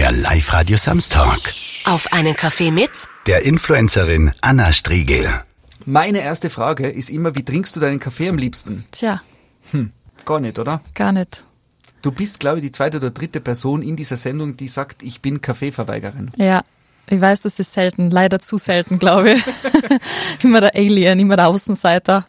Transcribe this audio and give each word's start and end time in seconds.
Der 0.00 0.12
Live-Radio 0.12 0.78
Samstag. 0.78 1.52
Auf 1.84 2.10
einen 2.10 2.34
Kaffee 2.34 2.70
mit 2.70 2.90
Der 3.26 3.44
Influencerin 3.44 4.32
Anna 4.40 4.72
Striegel. 4.72 5.28
Meine 5.84 6.22
erste 6.22 6.48
Frage 6.48 6.88
ist 6.88 7.10
immer, 7.10 7.36
wie 7.36 7.44
trinkst 7.44 7.76
du 7.76 7.80
deinen 7.80 8.00
Kaffee 8.00 8.30
am 8.30 8.38
liebsten? 8.38 8.86
Tja, 8.92 9.20
Gar 10.24 10.40
nicht, 10.40 10.58
oder? 10.58 10.80
gar 10.94 11.12
nicht. 11.12 11.44
Du 12.00 12.12
bist, 12.12 12.40
glaube 12.40 12.60
ich, 12.60 12.62
die 12.64 12.70
zweite 12.70 12.96
oder 12.96 13.10
dritte 13.10 13.42
Person 13.42 13.82
in 13.82 13.94
dieser 13.94 14.16
Sendung, 14.16 14.56
die 14.56 14.68
sagt, 14.68 15.02
ich 15.02 15.20
bin 15.20 15.42
Kaffeeverweigerin. 15.42 16.30
Ja, 16.38 16.62
ich 17.06 17.20
weiß, 17.20 17.42
das 17.42 17.58
ist 17.58 17.74
selten, 17.74 18.10
leider 18.10 18.38
zu 18.38 18.56
selten, 18.56 18.98
glaube 18.98 19.32
ich. 19.32 19.42
immer 20.42 20.62
der 20.62 20.76
Alien, 20.76 21.20
immer 21.20 21.36
der 21.36 21.48
Außenseiter. 21.48 22.26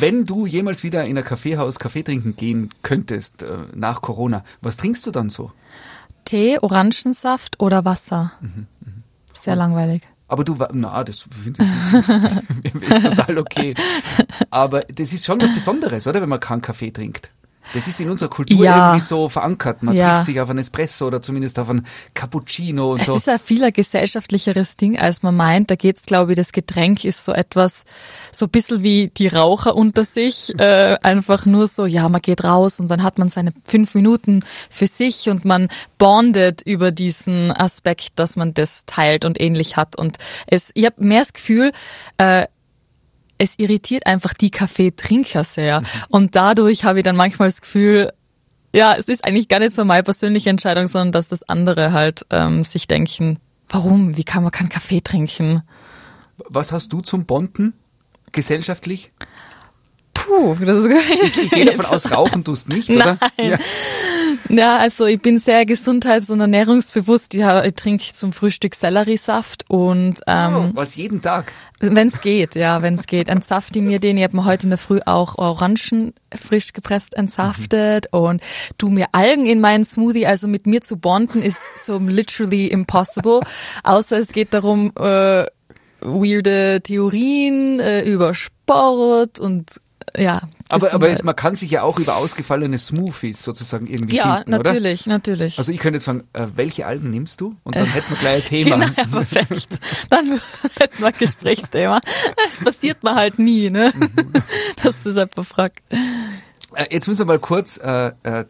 Wenn 0.00 0.24
du 0.24 0.46
jemals 0.46 0.82
wieder 0.82 1.04
in 1.04 1.18
ein 1.18 1.24
Kaffeehaus 1.24 1.78
Kaffee 1.78 2.04
trinken 2.04 2.36
gehen 2.36 2.70
könntest, 2.82 3.42
äh, 3.42 3.58
nach 3.74 4.00
Corona, 4.00 4.46
was 4.62 4.78
trinkst 4.78 5.04
du 5.04 5.10
dann 5.10 5.28
so? 5.28 5.52
Tee, 6.24 6.58
Orangensaft 6.60 7.60
oder 7.60 7.84
Wasser. 7.84 8.32
Sehr 9.32 9.56
langweilig. 9.56 10.02
Aber 10.28 10.44
du, 10.44 10.56
na, 10.72 11.04
das 11.04 11.26
finde 11.42 11.62
ich 11.62 12.74
ist 12.90 13.04
total 13.04 13.38
okay. 13.38 13.74
Aber 14.50 14.80
das 14.80 15.12
ist 15.12 15.26
schon 15.26 15.40
was 15.42 15.52
Besonderes, 15.52 16.06
oder, 16.06 16.22
wenn 16.22 16.28
man 16.28 16.40
keinen 16.40 16.62
Kaffee 16.62 16.90
trinkt. 16.90 17.30
Das 17.74 17.86
ist 17.88 18.00
in 18.00 18.10
unserer 18.10 18.28
Kultur 18.28 18.64
Ja. 18.64 18.76
irgendwie 18.88 19.00
so 19.06 19.28
verankert. 19.28 19.82
Man 19.82 19.94
Ja. 19.96 20.14
trifft 20.14 20.26
sich 20.26 20.40
auf 20.40 20.50
einen 20.50 20.58
Espresso 20.58 21.06
oder 21.06 21.22
zumindest 21.22 21.58
auf 21.58 21.68
einen 21.70 21.86
Cappuccino 22.14 22.92
und 22.92 23.00
Es 23.00 23.06
so. 23.06 23.16
ist 23.16 23.28
ein 23.28 23.38
viel 23.38 23.62
ein 23.64 23.72
gesellschaftlicheres 23.72 24.76
Ding, 24.76 24.98
als 24.98 25.22
man 25.22 25.36
meint. 25.36 25.70
Da 25.70 25.74
geht's, 25.76 26.02
glaube 26.02 26.32
ich, 26.32 26.36
das 26.36 26.52
Getränk 26.52 27.04
ist 27.04 27.24
so 27.24 27.32
etwas, 27.32 27.84
so 28.30 28.46
ein 28.46 28.50
bisschen 28.50 28.82
wie 28.82 29.08
die 29.16 29.28
Raucher 29.28 29.74
unter 29.76 30.04
sich. 30.04 30.52
Äh, 30.62 30.96
einfach 31.02 31.44
nur 31.44 31.66
so, 31.66 31.86
ja, 31.86 32.08
man 32.08 32.20
geht 32.22 32.44
raus 32.44 32.78
und 32.78 32.88
dann 32.88 33.02
hat 33.02 33.18
man 33.18 33.28
seine 33.28 33.52
fünf 33.64 33.94
Minuten 33.96 34.44
für 34.70 34.86
sich 34.86 35.28
und 35.28 35.44
man 35.44 35.68
bondet 35.98 36.62
über 36.62 36.92
diesen 36.92 37.50
Aspekt, 37.50 38.10
dass 38.16 38.36
man 38.36 38.54
das 38.54 38.84
teilt 38.86 39.24
und 39.24 39.40
ähnlich 39.40 39.76
hat. 39.76 39.96
Und 39.96 40.18
es, 40.46 40.70
ich 40.74 40.84
habe 40.84 40.96
mehr 41.04 41.20
das 41.20 41.32
Gefühl, 41.32 41.72
äh, 42.18 42.46
es 43.42 43.58
irritiert 43.58 44.06
einfach 44.06 44.34
die 44.34 44.50
Kaffeetrinker 44.50 45.42
sehr. 45.42 45.82
Und 46.08 46.36
dadurch 46.36 46.84
habe 46.84 47.00
ich 47.00 47.02
dann 47.02 47.16
manchmal 47.16 47.48
das 47.48 47.60
Gefühl, 47.60 48.12
ja, 48.74 48.94
es 48.94 49.08
ist 49.08 49.24
eigentlich 49.24 49.48
gar 49.48 49.58
nicht 49.58 49.72
so 49.72 49.84
meine 49.84 50.04
persönliche 50.04 50.48
Entscheidung, 50.48 50.86
sondern 50.86 51.12
dass 51.12 51.28
das 51.28 51.42
andere 51.48 51.92
halt 51.92 52.24
ähm, 52.30 52.62
sich 52.62 52.86
denken, 52.86 53.38
warum, 53.68 54.16
wie 54.16 54.22
kann 54.22 54.44
man 54.44 54.52
keinen 54.52 54.68
Kaffee 54.68 55.00
trinken? 55.00 55.62
Was 56.48 56.70
hast 56.70 56.92
du 56.92 57.00
zum 57.00 57.26
Bonden 57.26 57.74
gesellschaftlich? 58.30 59.10
Puh, 60.32 60.56
das 60.64 60.84
ist 60.84 60.90
Ich 61.42 61.50
gehe 61.50 61.66
davon 61.66 61.84
aus, 61.84 62.10
rauchen 62.10 62.42
tust 62.42 62.68
nicht, 62.68 62.88
oder? 62.88 63.18
Ja. 63.38 63.58
Ja, 64.48 64.78
also 64.78 65.04
ich 65.06 65.20
bin 65.20 65.38
sehr 65.38 65.66
gesundheits- 65.66 66.30
und 66.30 66.40
ernährungsbewusst. 66.40 67.34
Ich, 67.34 67.44
ich 67.44 67.74
trinke 67.74 68.04
zum 68.12 68.32
Frühstück 68.32 68.74
Selleriesaft 68.74 69.64
und 69.68 70.20
ähm, 70.26 70.54
Oh, 70.54 70.70
was 70.74 70.96
jeden 70.96 71.20
Tag. 71.20 71.52
Wenn's 71.80 72.20
geht, 72.20 72.54
ja, 72.54 72.80
wenn's 72.80 73.06
geht. 73.06 73.28
Entsaft 73.28 73.76
ich 73.76 73.82
mir 73.82 73.98
den. 73.98 74.16
Ich 74.16 74.24
habe 74.24 74.36
mir 74.36 74.44
heute 74.44 74.64
in 74.64 74.70
der 74.70 74.78
Früh 74.78 75.00
auch 75.04 75.36
Orangen 75.36 76.14
frisch 76.34 76.72
gepresst 76.72 77.14
entsaftet 77.14 78.06
und 78.12 78.40
tu 78.78 78.88
mir 78.88 79.06
Algen 79.12 79.46
in 79.46 79.60
meinen 79.60 79.84
Smoothie. 79.84 80.26
Also 80.26 80.48
mit 80.48 80.66
mir 80.66 80.80
zu 80.80 80.96
bonden 80.96 81.42
ist 81.42 81.60
so 81.84 81.98
literally 81.98 82.68
impossible. 82.68 83.40
Außer 83.82 84.18
es 84.18 84.32
geht 84.32 84.54
darum, 84.54 84.92
äh, 84.98 85.44
weirde 86.00 86.80
Theorien 86.82 87.80
äh, 87.80 88.02
über 88.02 88.34
Sport 88.34 89.38
und 89.38 89.80
ja. 90.16 90.42
Aber, 90.68 90.92
aber 90.94 91.10
es, 91.10 91.22
man 91.22 91.36
kann 91.36 91.54
sich 91.54 91.70
ja 91.70 91.82
auch 91.82 91.98
über 91.98 92.16
ausgefallene 92.16 92.78
Smoothies 92.78 93.42
sozusagen 93.42 93.86
irgendwie 93.86 94.16
ja, 94.16 94.36
finden, 94.36 94.54
oder? 94.54 94.72
natürlich, 94.72 95.06
natürlich. 95.06 95.58
Also 95.58 95.70
ich 95.70 95.78
könnte 95.78 95.96
jetzt 95.96 96.04
fragen, 96.04 96.24
äh, 96.32 96.46
welche 96.54 96.86
Algen 96.86 97.10
nimmst 97.10 97.40
du? 97.40 97.56
Und 97.62 97.76
dann 97.76 97.86
hätten 97.86 98.10
wir 98.10 98.16
gleich 98.16 98.44
ein 98.44 98.48
Thema. 98.48 98.76
Genau, 98.76 98.92
ja, 98.96 99.04
perfekt. 99.04 99.68
Dann 100.08 100.40
hätten 100.78 100.98
wir 100.98 101.06
ein 101.06 101.14
Gesprächsthema. 101.18 102.00
Es 102.48 102.58
passiert 102.58 103.02
mir 103.02 103.14
halt 103.14 103.38
nie, 103.38 103.68
ne? 103.70 103.92
Dass 104.82 105.00
das 105.02 105.14
jemand 105.16 105.46
fragt. 105.46 105.80
Äh, 106.74 106.86
Jetzt 106.90 107.08
müssen 107.08 107.20
wir 107.20 107.26
mal 107.26 107.38
kurz 107.38 107.78
äh, 107.78 108.12
äh, 108.22 108.44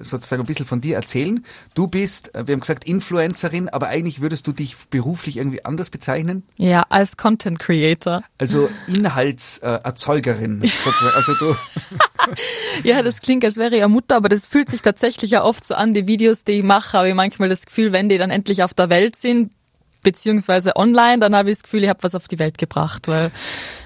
sozusagen 0.00 0.42
ein 0.42 0.46
bisschen 0.46 0.66
von 0.66 0.80
dir 0.80 0.96
erzählen. 0.96 1.44
Du 1.74 1.86
bist, 1.86 2.34
äh, 2.34 2.46
wir 2.46 2.54
haben 2.54 2.60
gesagt, 2.60 2.84
Influencerin, 2.84 3.68
aber 3.68 3.88
eigentlich 3.88 4.20
würdest 4.20 4.46
du 4.46 4.52
dich 4.52 4.76
beruflich 4.90 5.36
irgendwie 5.36 5.64
anders 5.64 5.90
bezeichnen? 5.90 6.42
Ja, 6.56 6.84
als 6.88 7.16
Content 7.16 7.58
Creator. 7.58 8.22
Also 8.38 8.68
Inhaltserzeugerin 8.86 10.62
sozusagen. 10.84 11.16
Also 11.16 11.34
du, 11.34 11.56
Ja, 12.84 13.02
das 13.02 13.20
klingt, 13.20 13.44
als 13.44 13.56
wäre 13.56 13.76
ich 13.76 13.82
eine 13.82 13.92
Mutter, 13.92 14.16
aber 14.16 14.28
das 14.28 14.46
fühlt 14.46 14.68
sich 14.68 14.82
tatsächlich 14.82 15.30
ja 15.30 15.44
oft 15.44 15.64
so 15.64 15.74
an, 15.74 15.94
die 15.94 16.06
Videos, 16.06 16.44
die 16.44 16.52
ich 16.52 16.62
mache, 16.62 16.98
habe 16.98 17.08
ich 17.08 17.14
manchmal 17.14 17.48
das 17.48 17.66
Gefühl, 17.66 17.92
wenn 17.92 18.08
die 18.08 18.18
dann 18.18 18.30
endlich 18.30 18.62
auf 18.62 18.74
der 18.74 18.90
Welt 18.90 19.16
sind, 19.16 19.52
beziehungsweise 20.02 20.76
online, 20.76 21.18
dann 21.20 21.34
habe 21.34 21.50
ich 21.50 21.56
das 21.58 21.62
Gefühl, 21.62 21.82
ich 21.84 21.88
habe 21.88 22.02
was 22.02 22.14
auf 22.14 22.28
die 22.28 22.38
Welt 22.38 22.58
gebracht, 22.58 23.08
weil 23.08 23.30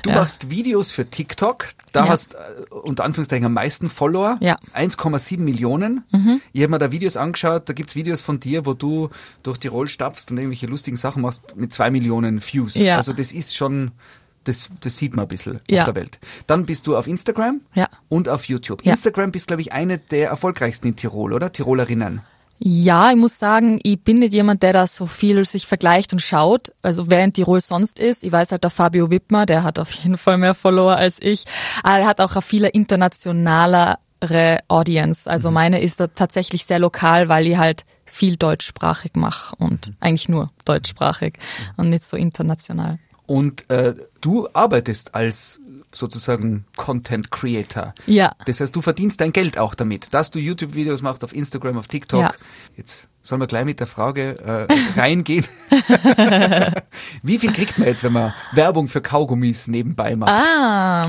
du 0.03 0.10
ja. 0.10 0.16
machst 0.16 0.50
Videos 0.50 0.91
für 0.91 1.06
TikTok. 1.09 1.69
Da 1.93 2.04
Ja. 2.04 2.09
hast 2.09 2.34
äh, 2.34 2.38
unter 2.71 3.04
Anführungszeichen 3.04 3.47
am 3.47 3.53
meisten 3.54 3.91
Follower. 3.91 4.38
Ja. 4.41 4.56
1,7 4.75 5.38
Millionen. 5.38 6.04
Ich 6.53 6.62
habe 6.62 6.71
mir 6.71 6.78
da 6.78 6.91
Videos 6.93 7.16
angeschaut. 7.16 7.69
Da 7.69 7.72
gibt's 7.72 7.94
Videos 7.94 8.22
von 8.22 8.41
dir, 8.41 8.66
wo 8.66 8.75
du 8.75 9.10
durch 9.43 9.59
Tirol 9.59 9.87
stapfst 9.88 10.31
und 10.31 10.38
irgendwelche 10.38 10.66
lustigen 10.66 10.97
Sachen 10.97 11.22
machst 11.22 11.43
mit 11.56 11.72
zwei 11.72 11.91
Millionen 11.91 12.41
Views. 12.43 12.75
Ja. 12.75 12.97
Also 12.97 13.12
das 13.12 13.33
ist 13.33 13.56
schon, 13.56 13.93
das, 14.44 14.71
das 14.81 14.97
sieht 14.97 15.15
man 15.16 15.25
ein 15.27 15.28
bisschen 15.28 15.60
Ja. 15.69 15.81
auf 15.83 15.87
der 15.87 15.94
Welt. 15.97 16.19
Dann 16.47 16.66
bist 16.66 16.87
du 16.87 16.97
auf 16.97 17.06
Instagram 17.06 17.60
Ja. 17.75 17.88
und 18.09 18.28
auf 18.28 18.44
YouTube. 18.44 18.84
Instagram 18.87 19.33
bist, 19.33 19.48
glaube 19.48 19.62
ich, 19.62 19.72
eine 19.72 19.98
der 19.98 20.28
erfolgreichsten 20.28 20.88
in 20.88 20.97
Tirol, 20.97 21.33
oder? 21.33 21.53
Tirolerinnen. 21.53 22.22
Ja, 22.59 23.11
ich 23.11 23.17
muss 23.17 23.39
sagen, 23.39 23.78
ich 23.83 24.00
bin 24.00 24.21
nicht 24.21 24.33
jemand, 24.33 24.62
der 24.62 24.72
da 24.72 24.87
so 24.87 25.06
viel 25.06 25.44
sich 25.44 25.67
vergleicht 25.67 26.12
und 26.12 26.22
schaut. 26.22 26.72
Also 26.83 27.11
wer 27.11 27.22
in 27.22 27.33
Tirol 27.33 27.61
sonst 27.61 27.99
ist, 27.99 28.25
ich 28.25 28.33
weiß 28.33 28.53
halt, 28.53 28.65
der 28.65 28.71
Fabio 28.71 29.11
Wittmer, 29.11 29.44
der 29.44 29.62
hat 29.62 29.78
auf 29.78 29.93
jeden 29.93 30.17
Fall 30.17 30.39
mehr 30.39 30.55
Follower 30.55 30.97
als 30.97 31.21
ich. 31.21 31.45
Aber 31.83 31.99
er 31.99 32.06
hat 32.06 32.21
auch 32.21 32.33
eine 32.33 32.43
viel 32.43 32.65
internationalere 32.65 33.99
Audience. 34.69 35.31
Also 35.31 35.50
meine 35.50 35.83
ist 35.83 36.00
da 36.00 36.06
tatsächlich 36.06 36.65
sehr 36.65 36.78
lokal, 36.78 37.28
weil 37.28 37.47
ich 37.47 37.59
halt 37.59 37.84
viel 38.06 38.37
deutschsprachig 38.37 39.12
mache 39.15 39.55
und 39.56 39.93
eigentlich 40.00 40.28
nur 40.28 40.50
deutschsprachig 40.65 41.34
und 41.77 41.91
nicht 41.91 42.06
so 42.06 42.16
international. 42.16 42.99
Und 43.27 43.69
äh, 43.71 43.95
du 44.21 44.49
arbeitest 44.53 45.15
als 45.15 45.61
sozusagen 45.97 46.65
Content 46.77 47.31
Creator. 47.31 47.95
Ja. 48.07 48.33
Das 48.45 48.61
heißt, 48.61 48.75
du 48.75 48.83
verdienst 48.83 49.21
dein 49.21 49.33
Geld 49.33 49.59
auch 49.59 49.75
damit, 49.75 50.12
dass 50.15 50.31
du 50.31 50.39
YouTube-Videos 50.39 51.03
machst 51.03 51.25
auf 51.25 51.34
Instagram, 51.34 51.79
auf 51.79 51.89
TikTok. 51.89 52.21
Ja. 52.21 52.34
Jetzt 52.77 53.07
sollen 53.23 53.41
wir 53.41 53.47
gleich 53.47 53.65
mit 53.65 53.81
der 53.81 53.87
Frage 53.87 54.39
äh, 54.41 55.01
reingehen. 55.01 55.45
Wie 57.23 57.39
viel 57.39 57.53
kriegt 57.53 57.79
man 57.79 57.89
jetzt, 57.89 58.05
wenn 58.05 58.12
man 58.12 58.33
Werbung 58.53 58.89
für 58.89 59.01
Kaugummis 59.01 59.67
nebenbei 59.67 60.15
macht? 60.15 60.31
Ah, 60.31 61.07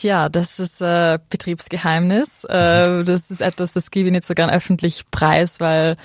tja, 0.00 0.28
das 0.28 0.58
ist 0.58 0.80
äh, 0.80 1.18
Betriebsgeheimnis. 1.28 2.44
Äh, 2.44 3.04
das 3.04 3.30
ist 3.30 3.40
etwas, 3.40 3.72
das 3.72 3.90
gebe 3.90 4.08
ich 4.08 4.12
nicht 4.12 4.24
so 4.24 4.34
gern 4.34 4.50
öffentlich 4.50 5.04
preis, 5.10 5.60
weil 5.60 5.96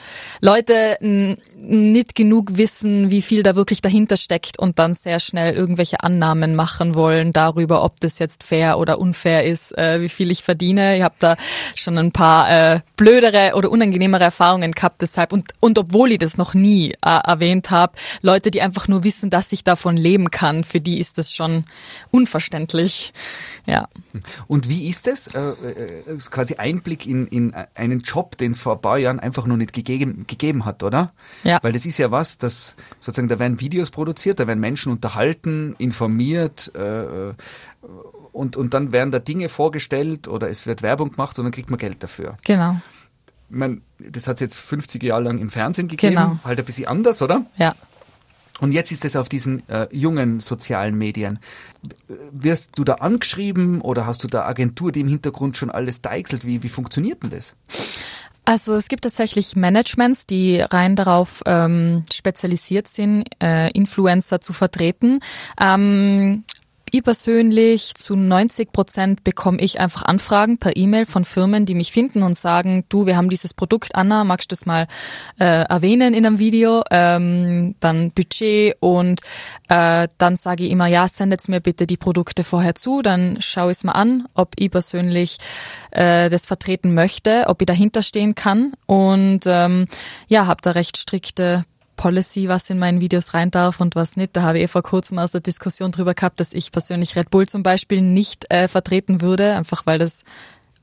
Leute 0.41 0.97
nicht 1.55 2.15
genug 2.15 2.57
wissen, 2.57 3.09
wie 3.09 3.21
viel 3.21 3.43
da 3.43 3.55
wirklich 3.55 3.81
dahinter 3.81 4.17
steckt 4.17 4.59
und 4.59 4.79
dann 4.79 4.93
sehr 4.93 5.19
schnell 5.19 5.55
irgendwelche 5.55 6.01
Annahmen 6.01 6.55
machen 6.55 6.95
wollen 6.95 7.31
darüber, 7.31 7.83
ob 7.83 7.99
das 8.01 8.19
jetzt 8.19 8.43
fair 8.43 8.77
oder 8.77 8.99
unfair 8.99 9.45
ist, 9.45 9.77
äh, 9.77 10.01
wie 10.01 10.09
viel 10.09 10.31
ich 10.31 10.43
verdiene. 10.43 10.97
Ich 10.97 11.03
habe 11.03 11.15
da 11.19 11.37
schon 11.75 11.97
ein 11.97 12.11
paar 12.11 12.49
äh, 12.49 12.79
blödere 12.97 13.53
oder 13.55 13.71
unangenehmere 13.71 14.25
Erfahrungen 14.25 14.73
gehabt 14.73 15.01
deshalb 15.01 15.31
und, 15.31 15.53
und 15.59 15.79
obwohl 15.79 16.11
ich 16.11 16.19
das 16.19 16.37
noch 16.37 16.53
nie 16.53 16.91
äh, 16.91 16.95
erwähnt 17.25 17.71
habe, 17.71 17.93
Leute, 18.21 18.51
die 18.51 18.61
einfach 18.61 18.87
nur 18.87 19.03
wissen, 19.03 19.29
dass 19.29 19.51
ich 19.51 19.63
davon 19.63 19.95
leben 19.97 20.31
kann, 20.31 20.63
für 20.63 20.81
die 20.81 20.99
ist 20.99 21.17
das 21.17 21.33
schon 21.33 21.65
unverständlich. 22.11 23.13
Ja. 23.65 23.84
Und 24.47 24.69
wie 24.69 24.87
ist 24.87 25.07
es? 25.07 25.27
Äh, 25.27 25.39
äh, 25.39 26.15
ist 26.15 26.31
quasi 26.31 26.55
Einblick 26.55 27.05
in, 27.05 27.27
in 27.27 27.53
einen 27.75 27.99
Job, 28.01 28.37
den 28.37 28.51
es 28.51 28.61
vor 28.61 28.73
ein 28.75 28.81
paar 28.81 28.97
Jahren 28.97 29.19
einfach 29.19 29.45
noch 29.45 29.57
nicht 29.57 29.73
gegeben, 29.73 30.25
gegeben 30.27 30.65
hat, 30.65 30.83
oder? 30.83 31.11
Ja. 31.43 31.59
Weil 31.61 31.73
das 31.73 31.85
ist 31.85 31.97
ja 31.97 32.11
was, 32.11 32.37
das 32.37 32.75
sozusagen, 32.99 33.27
da 33.27 33.39
werden 33.39 33.59
Videos 33.59 33.91
produziert, 33.91 34.39
da 34.39 34.47
werden 34.47 34.59
Menschen 34.59 34.91
unterhalten, 34.91 35.75
informiert 35.77 36.71
äh, 36.75 37.33
und, 38.31 38.57
und 38.57 38.73
dann 38.73 38.91
werden 38.91 39.11
da 39.11 39.19
Dinge 39.19 39.49
vorgestellt 39.49 40.27
oder 40.27 40.49
es 40.49 40.67
wird 40.67 40.81
Werbung 40.81 41.11
gemacht 41.11 41.37
und 41.39 41.45
dann 41.45 41.51
kriegt 41.51 41.69
man 41.69 41.79
Geld 41.79 42.03
dafür. 42.03 42.37
Genau. 42.43 42.79
Ich 43.49 43.55
mein, 43.55 43.81
das 43.99 44.27
hat 44.27 44.35
es 44.37 44.41
jetzt 44.41 44.57
50 44.57 45.01
Jahre 45.03 45.23
lang 45.23 45.37
im 45.37 45.49
Fernsehen 45.49 45.87
gegeben, 45.87 46.15
Genau. 46.15 46.39
halt 46.43 46.59
ein 46.59 46.65
bisschen 46.65 46.87
anders, 46.87 47.21
oder? 47.21 47.45
Ja. 47.57 47.75
Und 48.59 48.71
jetzt 48.71 48.91
ist 48.91 49.03
es 49.03 49.15
auf 49.15 49.27
diesen 49.27 49.67
äh, 49.67 49.87
jungen 49.91 50.39
sozialen 50.39 50.97
Medien. 50.97 51.39
Wirst 52.31 52.71
du 52.75 52.83
da 52.83 52.95
angeschrieben 52.95 53.81
oder 53.81 54.05
hast 54.05 54.23
du 54.23 54.27
da 54.27 54.45
Agentur, 54.45 54.91
die 54.91 55.01
im 55.01 55.07
Hintergrund 55.07 55.57
schon 55.57 55.69
alles 55.69 56.01
deichselt? 56.01 56.45
Wie, 56.45 56.63
wie 56.63 56.69
funktioniert 56.69 57.23
denn 57.23 57.31
das? 57.31 57.53
Also 58.45 58.75
es 58.75 58.87
gibt 58.87 59.03
tatsächlich 59.03 59.55
Managements, 59.55 60.27
die 60.27 60.61
rein 60.61 60.95
darauf 60.95 61.41
ähm, 61.47 62.05
spezialisiert 62.13 62.87
sind, 62.87 63.27
äh, 63.41 63.71
Influencer 63.71 64.39
zu 64.39 64.53
vertreten. 64.53 65.19
Ähm, 65.59 66.43
ich 66.91 67.03
persönlich 67.03 67.95
zu 67.95 68.15
90 68.15 68.71
Prozent 68.71 69.23
bekomme 69.23 69.59
ich 69.59 69.79
einfach 69.79 70.03
Anfragen 70.03 70.57
per 70.57 70.75
E-Mail 70.75 71.05
von 71.05 71.25
Firmen, 71.25 71.65
die 71.65 71.75
mich 71.75 71.91
finden 71.91 72.23
und 72.23 72.37
sagen, 72.37 72.85
du, 72.89 73.05
wir 73.05 73.17
haben 73.17 73.29
dieses 73.29 73.53
Produkt, 73.53 73.95
Anna, 73.95 74.23
magst 74.23 74.51
du 74.51 74.55
das 74.55 74.65
mal 74.65 74.87
äh, 75.39 75.63
erwähnen 75.63 76.13
in 76.13 76.25
einem 76.25 76.39
Video? 76.39 76.83
Ähm, 76.91 77.75
dann 77.79 78.11
Budget 78.11 78.75
und 78.79 79.21
äh, 79.69 80.07
dann 80.17 80.35
sage 80.35 80.65
ich 80.65 80.71
immer, 80.71 80.87
ja, 80.87 81.07
sendet 81.07 81.47
mir 81.49 81.59
bitte 81.59 81.87
die 81.87 81.97
Produkte 81.97 82.43
vorher 82.43 82.75
zu, 82.75 83.01
dann 83.01 83.37
schaue 83.41 83.71
ich 83.71 83.77
es 83.77 83.83
mal 83.83 83.93
an, 83.93 84.27
ob 84.33 84.53
ich 84.57 84.71
persönlich 84.71 85.37
äh, 85.91 86.29
das 86.29 86.45
vertreten 86.45 86.93
möchte, 86.93 87.45
ob 87.47 87.61
ich 87.61 87.65
dahinter 87.65 88.03
stehen 88.03 88.35
kann 88.35 88.73
und 88.85 89.41
ähm, 89.45 89.87
ja, 90.27 90.47
habe 90.47 90.61
da 90.61 90.71
recht 90.71 90.97
strikte 90.97 91.65
Policy, 91.95 92.47
was 92.47 92.69
in 92.69 92.79
meinen 92.79 93.01
Videos 93.01 93.33
rein 93.33 93.51
darf 93.51 93.79
und 93.79 93.95
was 93.95 94.17
nicht. 94.17 94.35
Da 94.35 94.43
habe 94.43 94.57
ich 94.57 94.65
eh 94.65 94.67
vor 94.67 94.83
kurzem 94.83 95.19
aus 95.19 95.31
der 95.31 95.41
Diskussion 95.41 95.91
drüber 95.91 96.13
gehabt, 96.13 96.39
dass 96.39 96.53
ich 96.53 96.71
persönlich 96.71 97.15
Red 97.15 97.29
Bull 97.29 97.47
zum 97.47 97.63
Beispiel 97.63 98.01
nicht 98.01 98.51
äh, 98.51 98.67
vertreten 98.67 99.21
würde, 99.21 99.55
einfach 99.55 99.85
weil 99.85 99.99
das 99.99 100.23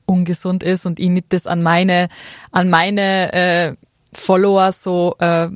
ungesund 0.05 0.63
ist 0.63 0.85
und 0.85 0.99
ich 0.99 1.09
nicht 1.09 1.27
das 1.29 1.47
an 1.47 1.63
meine, 1.63 2.09
an 2.51 2.69
meine 2.69 3.33
äh, 3.33 3.75
Follower 4.13 4.71
so 4.71 5.15
äh, 5.19 5.49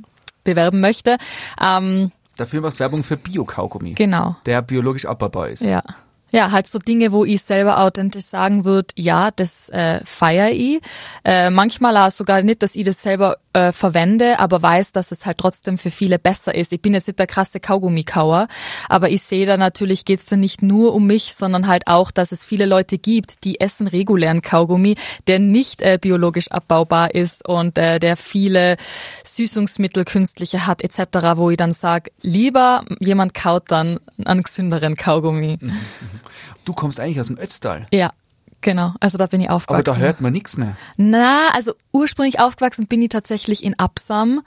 bewerben 0.44 0.80
möchte. 0.80 1.18
Ähm, 1.64 2.12
Dafür 2.38 2.62
machst 2.62 2.80
Werbung 2.80 3.04
für 3.04 3.18
Bio-Kaugummi. 3.18 3.94
Genau. 3.94 4.36
Der 4.46 4.62
biologisch 4.62 5.06
abbaubar 5.06 5.50
ist. 5.50 5.64
Ja. 5.64 5.82
Ja, 6.30 6.52
halt 6.52 6.68
so 6.68 6.78
Dinge, 6.78 7.14
wo 7.14 7.24
ich 7.24 7.42
selber 7.42 7.80
authentisch 7.80 8.26
sagen 8.26 8.66
würde, 8.66 8.90
ja, 8.96 9.32
das 9.32 9.70
äh, 9.70 10.02
feiere 10.04 10.52
ich. 10.52 10.82
Äh, 11.24 11.50
manchmal 11.50 11.96
auch 11.96 12.12
sogar 12.12 12.42
nicht, 12.42 12.62
dass 12.62 12.76
ich 12.76 12.84
das 12.84 13.02
selber 13.02 13.38
äh, 13.58 13.74
verwende, 13.74 14.40
aber 14.40 14.62
weiß, 14.62 14.92
dass 14.92 15.12
es 15.12 15.26
halt 15.26 15.40
trotzdem 15.40 15.80
für 15.80 15.90
viele 15.90 16.20
besser 16.20 16.54
ist. 16.54 16.72
Ich 16.74 16.82
bin 16.82 16.94
jetzt 16.94 17.08
nicht 17.08 17.18
der 17.18 17.26
krasse 17.26 17.60
Kaugummikauer, 17.60 18.48
aber 18.88 19.10
ich 19.10 19.24
sehe 19.24 19.48
da 19.48 19.58
natürlich, 19.58 20.06
geht's 20.06 20.26
da 20.26 20.36
nicht 20.36 20.62
nur 20.62 20.94
um 20.94 21.08
mich, 21.08 21.34
sondern 21.34 21.68
halt 21.68 21.88
auch, 21.88 22.12
dass 22.12 22.32
es 22.32 22.46
viele 22.46 22.68
Leute 22.68 23.00
gibt, 23.00 23.44
die 23.46 23.60
essen 23.60 23.88
regulären 23.88 24.44
Kaugummi, 24.44 24.96
der 25.26 25.40
nicht 25.40 25.82
äh, 25.82 25.98
biologisch 26.00 26.52
abbaubar 26.52 27.16
ist 27.16 27.48
und 27.48 27.80
äh, 27.80 28.00
der 28.00 28.16
viele 28.16 28.78
Süßungsmittel 29.24 30.06
künstliche 30.06 30.68
hat 30.68 30.84
etc., 30.84 31.38
wo 31.38 31.50
ich 31.50 31.58
dann 31.58 31.74
sage, 31.74 32.12
lieber 32.22 32.84
jemand 33.00 33.34
kaut 33.34 33.72
dann 33.72 34.00
einen 34.24 34.44
gesünderen 34.44 34.96
Kaugummi. 34.96 35.58
Mhm. 35.60 35.78
Du 36.64 36.74
kommst 36.74 37.00
eigentlich 37.00 37.20
aus 37.20 37.28
dem 37.28 37.40
Ötztal. 37.40 37.88
Ja. 37.92 38.12
Genau, 38.62 38.94
also 39.00 39.18
da 39.18 39.28
bin 39.28 39.40
ich 39.40 39.50
aufgewachsen. 39.50 39.88
Aber 39.88 40.00
da 40.00 40.04
hört 40.04 40.20
man 40.20 40.34
nichts 40.34 40.58
mehr. 40.58 40.76
Na, 40.98 41.50
also 41.54 41.74
ursprünglich 41.94 42.40
aufgewachsen 42.40 42.88
bin 42.88 43.02
ich 43.02 43.10
tatsächlich 43.10 43.64
in 43.64 43.78
Absam. 43.78 44.42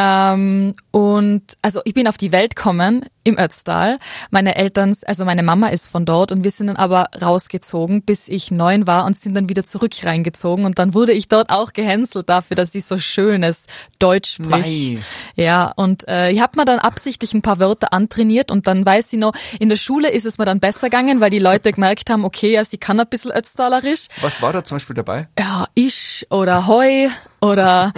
Ähm, 0.00 0.72
und 0.92 1.42
also 1.62 1.80
ich 1.84 1.94
bin 1.94 2.08
auf 2.08 2.16
die 2.16 2.32
Welt 2.32 2.56
gekommen 2.56 3.04
im 3.22 3.38
Ötztal. 3.38 3.98
Meine 4.30 4.56
Eltern, 4.56 4.96
also 5.04 5.24
meine 5.24 5.42
Mama 5.42 5.68
ist 5.68 5.88
von 5.88 6.06
dort 6.06 6.32
und 6.32 6.42
wir 6.42 6.50
sind 6.50 6.68
dann 6.68 6.76
aber 6.76 7.06
rausgezogen, 7.20 8.02
bis 8.02 8.28
ich 8.28 8.50
neun 8.50 8.86
war 8.86 9.04
und 9.04 9.14
sind 9.14 9.34
dann 9.34 9.48
wieder 9.48 9.64
zurück 9.64 9.92
reingezogen. 10.02 10.64
Und 10.64 10.78
dann 10.78 10.94
wurde 10.94 11.12
ich 11.12 11.28
dort 11.28 11.50
auch 11.50 11.72
gehänselt 11.72 12.30
dafür, 12.30 12.54
dass 12.54 12.74
ich 12.74 12.86
so 12.86 12.98
schönes 12.98 13.66
Deutsch 13.98 14.34
sprich. 14.34 14.98
Ja, 15.36 15.72
und 15.76 16.08
äh, 16.08 16.30
ich 16.30 16.40
habe 16.40 16.58
mir 16.58 16.64
dann 16.64 16.78
absichtlich 16.78 17.34
ein 17.34 17.42
paar 17.42 17.58
Wörter 17.58 17.92
antrainiert 17.92 18.50
und 18.50 18.66
dann 18.66 18.86
weiß 18.86 19.12
ich 19.12 19.18
noch, 19.18 19.32
in 19.58 19.68
der 19.68 19.76
Schule 19.76 20.10
ist 20.10 20.24
es 20.24 20.38
mir 20.38 20.46
dann 20.46 20.60
besser 20.60 20.88
gegangen, 20.88 21.20
weil 21.20 21.30
die 21.30 21.38
Leute 21.38 21.72
gemerkt 21.72 22.08
haben, 22.08 22.24
okay, 22.24 22.52
ja, 22.52 22.64
sie 22.64 22.78
kann 22.78 22.98
ein 22.98 23.08
bisschen 23.08 23.32
Ötztalerisch. 23.32 24.06
Was 24.22 24.40
war 24.40 24.52
da 24.52 24.64
zum 24.64 24.76
Beispiel 24.76 24.96
dabei? 24.96 25.28
Ja, 25.38 25.66
ich 25.74 26.26
oder 26.30 26.66
Heu 26.66 27.08
oder 27.40 27.92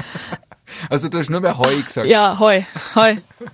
also 0.90 1.08
du 1.08 1.18
hast 1.18 1.30
nur 1.30 1.40
mehr 1.40 1.58
Heu 1.58 1.82
gesagt. 1.82 2.08
Ja, 2.08 2.38
Heu, 2.38 2.62
Heu. 2.94 3.16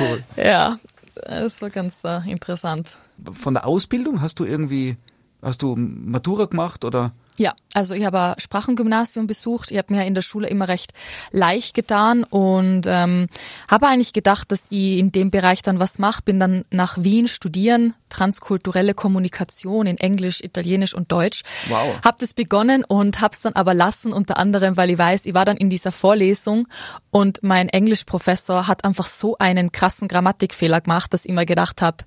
cool. 0.00 0.22
Ja, 0.36 0.78
das 1.26 1.60
war 1.62 1.70
ganz 1.70 2.02
äh, 2.04 2.20
interessant. 2.30 2.98
Von 3.32 3.54
der 3.54 3.66
Ausbildung 3.66 4.20
hast 4.20 4.40
du 4.40 4.44
irgendwie, 4.44 4.96
hast 5.42 5.62
du 5.62 5.76
Matura 5.76 6.46
gemacht 6.46 6.84
oder? 6.84 7.12
Ja, 7.36 7.54
also 7.72 7.94
ich 7.94 8.04
habe 8.04 8.20
ein 8.20 8.40
Sprachengymnasium 8.40 9.26
besucht. 9.26 9.72
Ich 9.72 9.78
habe 9.78 9.92
mir 9.92 10.06
in 10.06 10.14
der 10.14 10.22
Schule 10.22 10.48
immer 10.48 10.68
recht 10.68 10.92
leicht 11.32 11.74
getan 11.74 12.22
und 12.22 12.82
ähm, 12.86 13.26
habe 13.68 13.88
eigentlich 13.88 14.12
gedacht, 14.12 14.52
dass 14.52 14.66
ich 14.70 14.98
in 14.98 15.10
dem 15.10 15.32
Bereich 15.32 15.62
dann 15.62 15.80
was 15.80 15.98
mache. 15.98 16.22
Bin 16.22 16.38
dann 16.38 16.64
nach 16.70 16.96
Wien 17.02 17.26
studieren, 17.26 17.94
transkulturelle 18.08 18.94
Kommunikation 18.94 19.86
in 19.86 19.98
Englisch, 19.98 20.42
Italienisch 20.42 20.94
und 20.94 21.10
Deutsch. 21.10 21.42
Wow. 21.68 21.98
Hab 22.04 22.20
das 22.20 22.34
begonnen 22.34 22.84
und 22.84 23.20
hab's 23.20 23.40
dann 23.40 23.54
aber 23.54 23.74
lassen, 23.74 24.12
unter 24.12 24.38
anderem, 24.38 24.76
weil 24.76 24.90
ich 24.90 24.98
weiß, 24.98 25.26
ich 25.26 25.34
war 25.34 25.44
dann 25.44 25.56
in 25.56 25.70
dieser 25.70 25.90
Vorlesung 25.90 26.68
und 27.10 27.42
mein 27.42 27.68
Englischprofessor 27.68 28.68
hat 28.68 28.84
einfach 28.84 29.06
so 29.06 29.36
einen 29.38 29.72
krassen 29.72 30.06
Grammatikfehler 30.06 30.80
gemacht, 30.80 31.12
dass 31.12 31.24
ich 31.24 31.30
immer 31.30 31.44
gedacht 31.44 31.82
habe, 31.82 32.04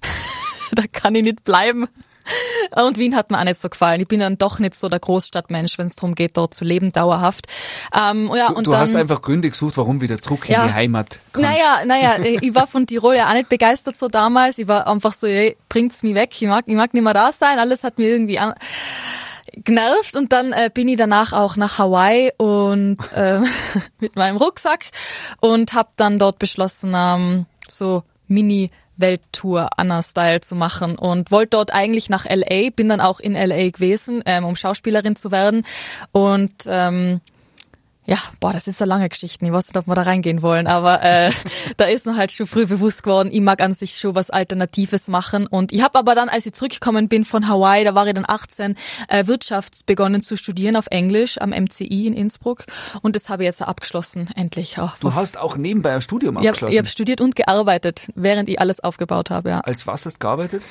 da 0.72 0.84
kann 0.90 1.14
ich 1.14 1.22
nicht 1.22 1.44
bleiben. 1.44 1.86
Und 2.76 2.96
Wien 2.98 3.14
hat 3.16 3.30
mir 3.30 3.38
auch 3.38 3.44
nicht 3.44 3.60
so 3.60 3.68
gefallen. 3.68 4.00
Ich 4.00 4.08
bin 4.08 4.20
dann 4.20 4.38
doch 4.38 4.58
nicht 4.58 4.74
so 4.74 4.88
der 4.88 4.98
Großstadtmensch, 4.98 5.78
wenn 5.78 5.88
es 5.88 5.96
darum 5.96 6.14
geht, 6.14 6.36
dort 6.36 6.54
zu 6.54 6.64
leben, 6.64 6.90
dauerhaft. 6.92 7.46
Ähm, 7.94 8.30
ja, 8.34 8.48
du 8.48 8.54
und 8.54 8.66
du 8.66 8.70
dann, 8.72 8.80
hast 8.80 8.96
einfach 8.96 9.22
Gründe 9.22 9.50
gesucht, 9.50 9.76
warum 9.76 10.00
wieder 10.00 10.18
zurück 10.18 10.48
Ja. 10.48 10.62
in 10.62 10.68
die 10.68 10.74
Heimat 10.74 11.20
kommt. 11.32 11.46
Naja, 11.46 11.80
naja, 11.86 12.16
ich 12.40 12.54
war 12.54 12.66
von 12.66 12.86
Tirol 12.86 13.16
ja 13.16 13.28
auch 13.28 13.34
nicht 13.34 13.48
begeistert 13.48 13.96
so 13.96 14.08
damals. 14.08 14.58
Ich 14.58 14.68
war 14.68 14.86
einfach 14.86 15.12
so, 15.12 15.26
ey, 15.26 15.56
bringt's 15.68 16.02
mich 16.02 16.14
weg, 16.14 16.30
ich 16.32 16.48
mag, 16.48 16.64
ich 16.66 16.74
mag 16.74 16.94
nicht 16.94 17.02
mehr 17.02 17.14
da 17.14 17.32
sein. 17.32 17.58
Alles 17.58 17.84
hat 17.84 17.98
mir 17.98 18.08
irgendwie 18.08 18.38
an 18.38 18.54
genervt 19.56 20.16
und 20.16 20.32
dann 20.32 20.52
äh, 20.52 20.70
bin 20.72 20.88
ich 20.88 20.96
danach 20.96 21.32
auch 21.32 21.56
nach 21.56 21.78
Hawaii 21.78 22.32
und 22.38 22.96
äh, 23.14 23.40
mit 24.00 24.16
meinem 24.16 24.36
Rucksack 24.36 24.86
und 25.40 25.74
habe 25.74 25.90
dann 25.96 26.18
dort 26.18 26.38
beschlossen, 26.38 26.92
ähm, 26.96 27.46
so 27.68 28.02
Mini 28.26 28.70
Welttour 28.96 29.68
Anna-Style 29.76 30.40
zu 30.40 30.54
machen 30.54 30.96
und 30.96 31.30
wollte 31.30 31.50
dort 31.50 31.72
eigentlich 31.72 32.08
nach 32.10 32.26
LA, 32.26 32.70
bin 32.74 32.88
dann 32.88 33.00
auch 33.00 33.20
in 33.20 33.34
LA 33.34 33.70
gewesen, 33.70 34.22
ähm, 34.26 34.44
um 34.44 34.56
Schauspielerin 34.56 35.16
zu 35.16 35.30
werden. 35.30 35.64
Und 36.12 36.52
ähm, 36.66 37.20
ja, 38.06 38.18
boah, 38.38 38.52
das 38.52 38.66
ist 38.68 38.82
eine 38.82 38.88
lange 38.90 39.08
Geschichte. 39.08 39.44
Ich 39.44 39.52
weiß 39.52 39.68
nicht, 39.68 39.76
ob 39.76 39.86
wir 39.86 39.94
da 39.94 40.02
reingehen 40.02 40.42
wollen, 40.42 40.66
aber 40.66 41.02
äh, 41.02 41.30
da 41.76 41.86
ist 41.86 42.04
mir 42.06 42.16
halt 42.16 42.32
schon 42.32 42.46
früh 42.46 42.66
bewusst 42.66 43.02
geworden, 43.02 43.30
ich 43.32 43.40
mag 43.40 43.62
an 43.62 43.72
sich 43.72 43.96
schon 43.96 44.14
was 44.14 44.30
Alternatives 44.30 45.08
machen. 45.08 45.46
Und 45.46 45.72
ich 45.72 45.82
habe 45.82 45.98
aber 45.98 46.14
dann, 46.14 46.28
als 46.28 46.44
ich 46.46 46.52
zurückgekommen 46.52 47.08
bin 47.08 47.24
von 47.24 47.48
Hawaii, 47.48 47.84
da 47.84 47.94
war 47.94 48.06
ich 48.06 48.12
dann 48.14 48.26
18, 48.28 48.76
äh, 49.08 49.26
Wirtschafts 49.26 49.82
begonnen 49.84 50.22
zu 50.22 50.36
studieren 50.36 50.76
auf 50.76 50.86
Englisch 50.90 51.40
am 51.40 51.50
MCI 51.50 52.06
in 52.06 52.12
Innsbruck. 52.14 52.64
Und 53.02 53.16
das 53.16 53.28
habe 53.28 53.44
ich 53.44 53.46
jetzt 53.46 53.62
abgeschlossen, 53.62 54.28
endlich. 54.36 54.76
Oh, 54.78 54.90
Du 55.00 55.14
hast 55.14 55.38
auch 55.38 55.56
nebenbei 55.56 55.94
ein 55.94 56.02
Studium 56.02 56.34
ich 56.34 56.38
habe 56.40 56.48
abgeschlossen. 56.50 56.78
hab 56.78 56.88
studiert 56.88 57.20
und 57.20 57.36
gearbeitet, 57.36 58.08
während 58.14 58.48
ich 58.48 58.60
alles 58.60 58.80
aufgebaut 58.80 59.30
habe. 59.30 59.48
Ja. 59.50 59.60
Als 59.60 59.86
was 59.86 60.04
hast 60.04 60.14
du 60.14 60.18
gearbeitet? 60.18 60.62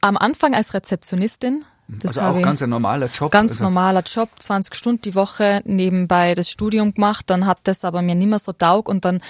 Am 0.00 0.16
Anfang 0.18 0.54
als 0.54 0.74
Rezeptionistin. 0.74 1.64
Das 1.86 2.16
also 2.16 2.38
auch 2.38 2.42
ganz 2.42 2.62
ein 2.62 2.70
normaler 2.70 3.08
Job. 3.08 3.30
Ganz 3.30 3.52
also, 3.52 3.64
normaler 3.64 4.02
Job, 4.02 4.30
20 4.38 4.74
Stunden 4.74 5.02
die 5.02 5.14
Woche 5.14 5.60
nebenbei 5.66 6.34
das 6.34 6.48
Studium 6.48 6.94
gemacht, 6.94 7.28
dann 7.28 7.46
hat 7.46 7.58
das 7.64 7.84
aber 7.84 8.00
mir 8.00 8.14
nimmer 8.14 8.38
so 8.38 8.52
taug 8.52 8.88
und 8.88 9.04
dann 9.04 9.20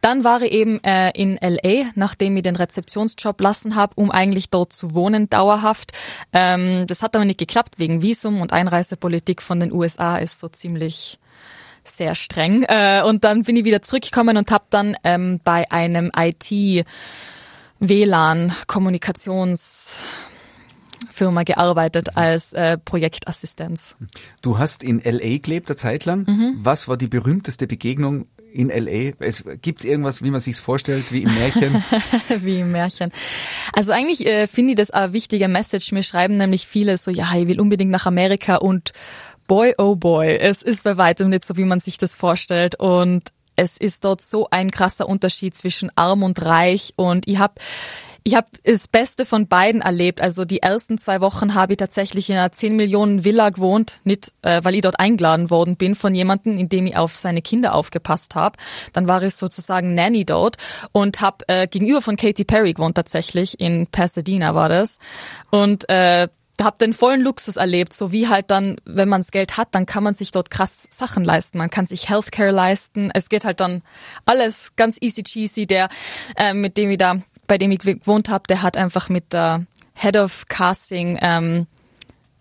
dann 0.00 0.22
war 0.22 0.40
ich 0.42 0.52
eben 0.52 0.82
äh, 0.84 1.10
in 1.10 1.38
LA, 1.40 1.90
nachdem 1.96 2.36
ich 2.36 2.44
den 2.44 2.54
Rezeptionsjob 2.56 3.40
lassen 3.40 3.74
habe, 3.74 3.94
um 3.96 4.12
eigentlich 4.12 4.50
dort 4.50 4.72
zu 4.72 4.94
wohnen 4.94 5.28
dauerhaft. 5.28 5.92
Ähm, 6.32 6.86
das 6.86 7.02
hat 7.02 7.16
aber 7.16 7.24
nicht 7.24 7.38
geklappt 7.38 7.78
wegen 7.78 8.00
Visum 8.00 8.40
und 8.40 8.52
Einreisepolitik 8.52 9.42
von 9.42 9.58
den 9.58 9.72
USA 9.72 10.18
ist 10.18 10.38
so 10.38 10.48
ziemlich 10.48 11.18
sehr 11.82 12.14
streng. 12.14 12.62
Äh, 12.62 13.02
und 13.02 13.24
dann 13.24 13.42
bin 13.42 13.56
ich 13.56 13.64
wieder 13.64 13.82
zurückgekommen 13.82 14.36
und 14.36 14.50
habe 14.50 14.64
dann 14.70 14.96
ähm, 15.04 15.40
bei 15.42 15.70
einem 15.70 16.10
IT 16.16 16.86
WLAN 17.80 18.52
Kommunikations 18.66 19.98
Firma 21.10 21.42
gearbeitet 21.42 22.16
als 22.16 22.52
äh, 22.52 22.78
Projektassistenz. 22.78 23.96
Du 24.42 24.58
hast 24.58 24.82
in 24.82 25.04
L.A. 25.04 25.38
gelebt, 25.38 25.68
eine 25.68 25.76
Zeit 25.76 26.04
lang. 26.04 26.26
Mhm. 26.26 26.58
Was 26.62 26.88
war 26.88 26.96
die 26.96 27.06
berühmteste 27.06 27.66
Begegnung 27.66 28.26
in 28.52 28.70
L.A.? 28.70 29.14
Es, 29.18 29.44
gibt's 29.62 29.84
irgendwas, 29.84 30.22
wie 30.22 30.30
man 30.30 30.40
sich's 30.40 30.60
vorstellt, 30.60 31.12
wie 31.12 31.22
im 31.22 31.34
Märchen? 31.34 31.84
Wie 32.40 32.60
im 32.60 32.72
Märchen. 32.72 33.10
Also 33.72 33.92
eigentlich 33.92 34.26
äh, 34.26 34.46
finde 34.46 34.72
ich 34.72 34.76
das 34.76 34.90
eine 34.90 35.12
wichtige 35.12 35.48
Message. 35.48 35.92
Mir 35.92 36.02
schreiben 36.02 36.36
nämlich 36.36 36.66
viele 36.66 36.96
so, 36.98 37.10
ja, 37.10 37.26
ich 37.36 37.46
will 37.46 37.60
unbedingt 37.60 37.90
nach 37.90 38.06
Amerika 38.06 38.56
und 38.56 38.92
boy, 39.46 39.74
oh 39.78 39.96
boy, 39.96 40.36
es 40.36 40.62
ist 40.62 40.84
bei 40.84 40.96
weitem 40.96 41.30
nicht 41.30 41.44
so, 41.44 41.56
wie 41.56 41.64
man 41.64 41.80
sich 41.80 41.98
das 41.98 42.14
vorstellt 42.16 42.78
und 42.78 43.22
es 43.56 43.78
ist 43.78 44.04
dort 44.04 44.20
so 44.20 44.48
ein 44.50 44.70
krasser 44.70 45.08
Unterschied 45.08 45.56
zwischen 45.56 45.90
arm 45.96 46.22
und 46.22 46.42
reich 46.42 46.92
und 46.96 47.28
ich 47.28 47.38
habe 47.38 47.54
ich 48.26 48.34
habe 48.34 48.46
das 48.64 48.88
Beste 48.88 49.26
von 49.26 49.48
beiden 49.48 49.82
erlebt. 49.82 50.22
Also 50.22 50.46
die 50.46 50.62
ersten 50.62 50.96
zwei 50.96 51.20
Wochen 51.20 51.54
habe 51.54 51.74
ich 51.74 51.76
tatsächlich 51.76 52.30
in 52.30 52.36
einer 52.36 52.50
10 52.50 52.74
Millionen 52.74 53.22
Villa 53.22 53.50
gewohnt, 53.50 54.00
nicht 54.04 54.32
äh, 54.40 54.64
weil 54.64 54.74
ich 54.74 54.80
dort 54.80 54.98
eingeladen 54.98 55.50
worden 55.50 55.76
bin 55.76 55.94
von 55.94 56.14
jemandem, 56.14 56.58
in 56.58 56.70
dem 56.70 56.86
ich 56.86 56.96
auf 56.96 57.14
seine 57.14 57.42
Kinder 57.42 57.74
aufgepasst 57.74 58.34
habe. 58.34 58.56
Dann 58.94 59.08
war 59.08 59.22
ich 59.22 59.34
sozusagen 59.34 59.94
Nanny 59.94 60.24
dort 60.24 60.56
und 60.92 61.20
habe 61.20 61.44
äh, 61.48 61.68
gegenüber 61.68 62.00
von 62.00 62.16
Katy 62.16 62.44
Perry 62.44 62.72
gewohnt 62.72 62.96
tatsächlich. 62.96 63.60
In 63.60 63.86
Pasadena 63.88 64.54
war 64.54 64.70
das. 64.70 64.98
Und 65.50 65.86
äh, 65.90 66.28
hab 66.62 66.78
den 66.78 66.94
vollen 66.94 67.20
Luxus 67.20 67.56
erlebt, 67.56 67.92
so 67.92 68.10
wie 68.10 68.28
halt 68.28 68.50
dann, 68.50 68.76
wenn 68.86 69.08
man 69.08 69.20
das 69.20 69.32
Geld 69.32 69.58
hat, 69.58 69.74
dann 69.74 69.84
kann 69.84 70.04
man 70.04 70.14
sich 70.14 70.30
dort 70.30 70.50
krass 70.50 70.86
Sachen 70.90 71.24
leisten. 71.24 71.58
Man 71.58 71.68
kann 71.68 71.86
sich 71.86 72.08
Healthcare 72.08 72.52
leisten. 72.52 73.10
Es 73.12 73.28
geht 73.28 73.44
halt 73.44 73.60
dann 73.60 73.82
alles 74.24 74.76
ganz 74.76 74.96
easy 75.02 75.22
cheesy. 75.22 75.66
Der, 75.66 75.90
äh, 76.36 76.54
mit 76.54 76.78
dem 76.78 76.90
ich 76.90 76.98
da 76.98 77.16
bei 77.46 77.58
dem 77.58 77.70
ich 77.70 77.80
gewohnt 77.80 78.28
habe, 78.28 78.44
der 78.48 78.62
hat 78.62 78.76
einfach 78.76 79.08
mit 79.08 79.32
der 79.32 79.66
Head 79.94 80.16
of 80.16 80.46
Casting 80.48 81.18
ähm, 81.20 81.66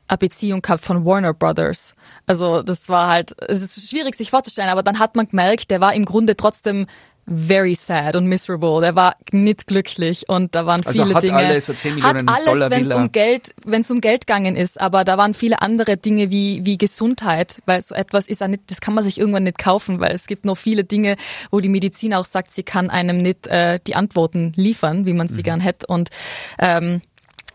eine 0.08 0.18
Beziehung 0.18 0.62
gehabt 0.62 0.84
von 0.84 1.06
Warner 1.06 1.34
Brothers. 1.34 1.96
Also 2.26 2.62
das 2.62 2.90
war 2.90 3.08
halt, 3.08 3.36
es 3.48 3.62
ist 3.62 3.90
schwierig 3.90 4.16
sich 4.16 4.32
vorzustellen, 4.32 4.70
aber 4.70 4.84
dann 4.84 5.00
hat 5.00 5.16
man 5.16 5.28
gemerkt, 5.28 5.72
der 5.72 5.82
war 5.82 5.94
im 5.94 6.06
Grunde 6.06 6.36
trotzdem 6.36 6.88
very 7.28 7.76
sad 7.76 8.16
und 8.16 8.28
miserable. 8.28 8.82
Der 8.82 8.96
war 8.96 9.16
nicht 9.32 9.68
glücklich 9.68 10.26
und 10.28 10.56
da 10.56 10.66
waren 10.66 10.86
Also 10.86 11.04
viele 11.04 11.16
hat 11.16 11.24
Dinge. 11.24 11.36
alles, 11.36 11.66
so 11.68 11.74
10 11.74 11.96
Millionen 11.96 12.30
hat 12.30 12.48
alles, 12.48 12.70
wenn 12.70 12.82
es 12.84 12.92
um 12.92 13.12
Geld, 13.12 13.56
wenn 13.66 13.82
es 13.82 13.92
um 13.92 14.02
Geld 14.02 14.28
gegangen 14.28 14.56
ist, 14.56 14.80
aber 14.82 15.04
da 15.04 15.18
waren 15.18 15.34
viele 15.34 15.62
andere 15.62 15.98
Dinge 15.98 16.30
wie 16.32 16.66
wie 16.66 16.78
Gesundheit, 16.78 17.62
weil 17.66 17.80
so 17.82 17.96
etwas 17.96 18.28
ist 18.28 18.42
ja 18.42 18.48
nicht, 18.48 18.64
das 18.68 18.82
kann 18.82 18.94
man 18.94 19.04
sich 19.04 19.20
irgendwann 19.20 19.44
nicht 19.44 19.58
kaufen, 19.58 20.00
weil 20.00 20.12
es 20.12 20.28
gibt 20.28 20.46
noch 20.46 20.58
viele 20.58 20.84
Dinge, 20.84 21.16
wo 21.52 21.60
die 21.60 21.70
Medizin 21.70 22.14
auch 22.14 22.26
sagt, 22.26 22.52
sie 22.52 22.64
kann 22.64 22.90
einem 22.90 23.18
nicht 23.18 23.48
äh, 23.48 23.80
die 23.88 23.96
Antworten 23.96 24.52
liefern, 24.56 25.06
wie 25.06 25.14
man 25.14 25.28
sie 25.30 25.44
gern 25.44 25.60
hätte 25.62 25.88
und 25.88 26.10
ähm, 26.60 27.02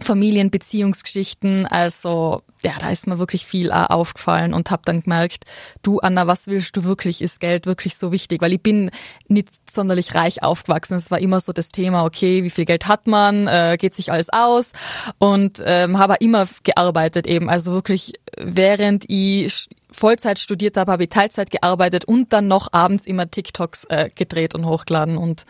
Familienbeziehungsgeschichten, 0.01 1.67
also 1.67 2.43
ja, 2.63 2.73
da 2.81 2.91
ist 2.91 3.07
mir 3.07 3.19
wirklich 3.19 3.47
viel 3.47 3.71
aufgefallen 3.71 4.53
und 4.53 4.71
habe 4.71 4.83
dann 4.85 5.03
gemerkt, 5.03 5.45
du 5.83 6.01
Anna, 6.01 6.27
was 6.27 6.49
willst 6.49 6.77
du 6.77 6.85
wirklich? 6.85 7.23
Ist 7.23 7.41
Geld 7.41 7.67
wirklich 7.67 7.97
so 7.97 8.11
wichtig? 8.11 8.41
Weil 8.43 8.53
ich 8.53 8.63
bin 8.63 8.91
nicht 9.29 9.49
sonderlich 9.73 10.15
reich 10.15 10.43
aufgewachsen. 10.43 10.95
Es 10.95 11.11
war 11.11 11.21
immer 11.21 11.41
so 11.41 11.53
das 11.53 11.69
Thema, 11.69 12.05
okay, 12.05 12.43
wie 12.43 12.51
viel 12.51 12.65
Geld 12.65 12.89
hat 12.89 13.07
man? 13.07 13.47
Äh, 13.47 13.77
geht 13.79 13.95
sich 13.95 14.11
alles 14.11 14.29
aus? 14.31 14.73
Und 15.19 15.63
ähm, 15.65 15.99
habe 15.99 16.17
immer 16.21 16.49
gearbeitet 16.65 17.27
eben. 17.27 17.49
Also 17.49 17.73
wirklich, 17.73 18.15
während 18.37 19.05
ich 19.09 19.69
Vollzeit 19.91 20.39
studiert 20.39 20.77
habe, 20.77 20.93
habe 20.93 21.05
ich 21.05 21.11
Teilzeit 21.11 21.51
gearbeitet 21.51 22.05
und 22.05 22.33
dann 22.33 22.49
noch 22.49 22.73
abends 22.73 23.07
immer 23.07 23.31
TikToks 23.31 23.85
äh, 23.85 24.09
gedreht 24.15 24.55
und 24.55 24.67
hochgeladen 24.67 25.17
und 25.17 25.47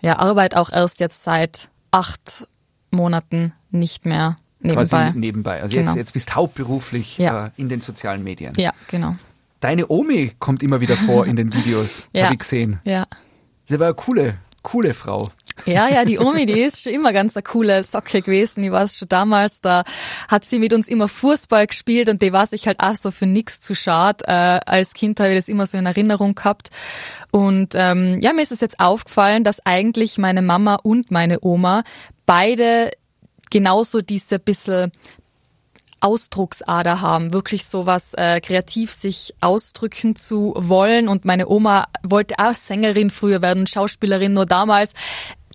ja, 0.00 0.18
Arbeit 0.18 0.54
auch 0.54 0.70
erst 0.70 1.00
jetzt 1.00 1.22
seit 1.22 1.68
acht 1.90 2.46
Monaten 2.90 3.52
nicht 3.70 4.06
mehr 4.06 4.36
nebenbei. 4.60 4.84
Quasi 4.84 5.18
nebenbei. 5.18 5.62
Also 5.62 5.74
Genau. 5.74 5.90
jetzt, 5.90 5.96
jetzt 5.96 6.12
bist 6.12 6.34
hauptberuflich 6.34 7.18
Ja. 7.18 7.46
äh, 7.46 7.50
in 7.56 7.68
den 7.68 7.80
sozialen 7.80 8.24
Medien. 8.24 8.54
Ja, 8.56 8.72
genau. 8.88 9.16
Deine 9.60 9.88
Omi 9.90 10.32
kommt 10.38 10.62
immer 10.62 10.80
wieder 10.80 10.96
vor 10.96 11.26
in 11.26 11.36
den 11.36 11.52
Videos, 11.52 12.08
Ja. 12.12 12.24
habe 12.24 12.34
ich 12.34 12.40
gesehen. 12.40 12.80
Ja. 12.84 13.04
Sie 13.66 13.78
war 13.78 13.86
eine 13.88 13.94
coole, 13.94 14.38
coole 14.62 14.94
Frau. 14.94 15.28
Ja, 15.66 15.88
ja, 15.88 16.04
die 16.04 16.20
Omi, 16.20 16.46
die 16.46 16.60
ist 16.60 16.82
schon 16.82 16.92
immer 16.92 17.12
ganz 17.12 17.36
eine 17.36 17.42
coole 17.42 17.82
Socke 17.82 18.22
gewesen. 18.22 18.62
Ich 18.62 18.70
weiß 18.70 18.96
schon 18.96 19.08
damals, 19.08 19.60
da 19.60 19.82
hat 20.28 20.44
sie 20.44 20.60
mit 20.60 20.72
uns 20.72 20.86
immer 20.86 21.08
Fußball 21.08 21.66
gespielt 21.66 22.08
und 22.08 22.22
die 22.22 22.32
war 22.32 22.46
sich 22.46 22.66
halt 22.68 22.78
auch 22.78 22.94
so 22.94 23.10
für 23.10 23.26
nix 23.26 23.60
zu 23.60 23.74
schade. 23.74 24.24
Äh, 24.28 24.60
als 24.66 24.94
Kind 24.94 25.18
habe 25.18 25.30
ich 25.30 25.36
das 25.38 25.48
immer 25.48 25.66
so 25.66 25.76
in 25.76 25.86
Erinnerung 25.86 26.36
gehabt. 26.36 26.70
Und 27.32 27.74
ähm, 27.74 28.18
ja, 28.20 28.32
mir 28.32 28.42
ist 28.42 28.52
es 28.52 28.60
jetzt 28.60 28.78
aufgefallen, 28.78 29.42
dass 29.42 29.64
eigentlich 29.66 30.16
meine 30.18 30.42
Mama 30.42 30.76
und 30.76 31.10
meine 31.10 31.38
Oma 31.42 31.82
beide 32.28 32.90
genauso 33.50 34.02
diese 34.02 34.38
bisschen 34.38 34.92
Ausdrucksader 36.00 37.00
haben, 37.00 37.32
wirklich 37.32 37.64
sowas 37.64 38.14
äh, 38.14 38.40
kreativ 38.40 38.92
sich 38.92 39.34
ausdrücken 39.40 40.14
zu 40.14 40.54
wollen. 40.56 41.08
Und 41.08 41.24
meine 41.24 41.48
Oma 41.48 41.86
wollte 42.04 42.36
auch 42.38 42.52
Sängerin 42.52 43.10
früher 43.10 43.42
werden, 43.42 43.66
Schauspielerin, 43.66 44.34
nur 44.34 44.46
damals. 44.46 44.94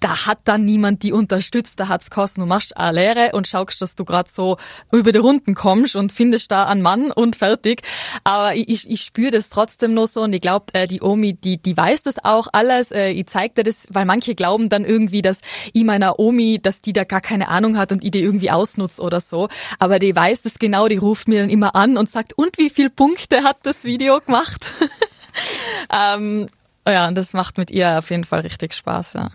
Da 0.04 0.26
hat 0.26 0.40
dann 0.44 0.66
niemand 0.66 1.02
die 1.04 1.14
unterstützt, 1.14 1.80
da 1.80 1.88
hat's 1.88 2.10
kosten, 2.10 2.42
du 2.42 2.46
machst 2.46 2.76
eine 2.76 3.00
Lehre 3.00 3.32
und 3.38 3.48
schaust, 3.48 3.82
dass 3.82 3.96
du 3.96 4.04
grad 4.04 4.30
so 4.30 4.58
über 4.92 5.14
die 5.14 5.20
Runden 5.20 5.56
kommst 5.56 5.96
und 5.96 6.12
findest 6.12 6.52
da 6.52 6.66
einen 6.66 6.82
Mann 6.82 7.10
und 7.10 7.38
fertig. 7.38 7.84
Aber 8.26 8.54
ich, 8.54 8.68
ich, 8.68 8.90
ich 8.90 9.02
spüre 9.02 9.32
das 9.32 9.48
trotzdem 9.48 9.94
noch 9.94 10.08
so 10.08 10.24
und 10.24 10.34
ich 10.34 10.42
glaube, 10.42 10.66
äh, 10.74 10.88
die 10.88 11.02
Omi, 11.02 11.36
die, 11.36 11.56
die 11.58 11.78
weiß 11.78 12.04
das 12.04 12.16
auch 12.22 12.50
alles. 12.52 12.92
Äh, 12.92 13.12
ich 13.12 13.28
zeig 13.28 13.56
dir 13.56 13.64
das, 13.64 13.88
weil 13.92 14.04
manche 14.04 14.36
glauben 14.36 14.68
dann 14.68 14.84
irgendwie, 14.84 15.22
dass 15.22 15.40
ich 15.72 15.86
meiner 15.86 16.20
Omi, 16.20 16.60
dass 16.62 16.82
die 16.82 16.92
da 16.92 17.06
gar 17.06 17.22
keine 17.22 17.48
Ahnung 17.48 17.78
hat 17.78 17.94
und 17.94 18.04
ich 18.04 18.12
die 18.12 18.20
irgendwie 18.20 18.52
ausnutzt 18.52 19.00
oder 19.00 19.22
so. 19.22 19.48
Aber 19.80 20.00
die 20.00 20.14
weiß 20.14 20.42
das 20.42 20.60
genau, 20.60 20.90
die 20.90 20.98
ruft 20.98 21.30
mir 21.30 21.40
dann 21.40 21.50
immer 21.50 21.78
an 21.78 21.96
und 21.96 22.10
sagt, 22.10 22.34
und 22.38 22.58
wie 22.58 22.70
viel 22.70 22.90
Punkte 22.90 23.44
hat 23.44 23.60
das 23.64 23.86
Video 23.86 24.20
gemacht? 24.20 24.66
ähm, 25.90 26.50
ja, 26.86 27.08
und 27.08 27.16
das 27.16 27.32
macht 27.32 27.58
mit 27.58 27.72
ihr 27.72 28.00
auf 28.00 28.10
jeden 28.10 28.26
Fall 28.26 28.42
richtig 28.42 28.74
Spaß, 28.74 29.14
ja. 29.14 29.30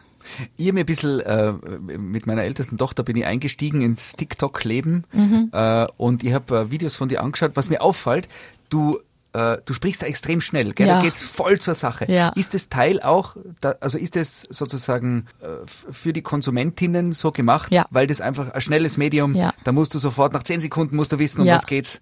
Ich 0.56 0.66
hab 0.68 0.74
mir 0.74 0.80
ein 0.80 0.86
bisschen, 0.86 1.20
äh, 1.20 1.52
mit 1.52 2.26
meiner 2.26 2.42
ältesten 2.42 2.78
Tochter 2.78 3.02
bin 3.02 3.16
ich 3.16 3.24
eingestiegen 3.24 3.82
ins 3.82 4.12
TikTok-Leben 4.12 5.04
Mhm. 5.12 5.50
äh, 5.52 5.86
und 5.96 6.22
ich 6.24 6.32
habe 6.32 6.58
äh, 6.58 6.70
Videos 6.70 6.96
von 6.96 7.08
dir 7.08 7.22
angeschaut. 7.22 7.52
Was 7.54 7.68
mir 7.68 7.80
auffällt, 7.82 8.28
du, 8.68 8.98
äh, 9.32 9.58
du 9.64 9.74
sprichst 9.74 10.02
da 10.02 10.06
extrem 10.06 10.40
schnell, 10.40 10.72
gell? 10.72 10.86
da 10.86 10.96
Ja. 10.98 11.02
geht's 11.02 11.24
voll 11.24 11.58
zur 11.58 11.74
Sache. 11.74 12.10
Ja. 12.10 12.30
Ist 12.30 12.54
das 12.54 12.68
Teil 12.68 13.00
auch, 13.00 13.36
da, 13.60 13.74
also 13.80 13.98
ist 13.98 14.16
das 14.16 14.42
sozusagen 14.42 15.26
äh, 15.40 15.46
für 15.92 16.12
die 16.12 16.22
Konsumentinnen 16.22 17.12
so 17.12 17.30
gemacht, 17.32 17.72
Ja. 17.72 17.86
weil 17.90 18.06
das 18.06 18.20
einfach 18.20 18.50
ein 18.52 18.60
schnelles 18.60 18.96
Medium, 18.96 19.34
da 19.64 19.72
musst 19.72 19.94
du 19.94 19.98
sofort, 19.98 20.32
nach 20.32 20.42
zehn 20.44 20.60
Sekunden 20.60 20.96
musst 20.96 21.12
du 21.12 21.18
wissen, 21.18 21.40
um 21.40 21.46
was 21.48 21.66
geht's. 21.66 22.00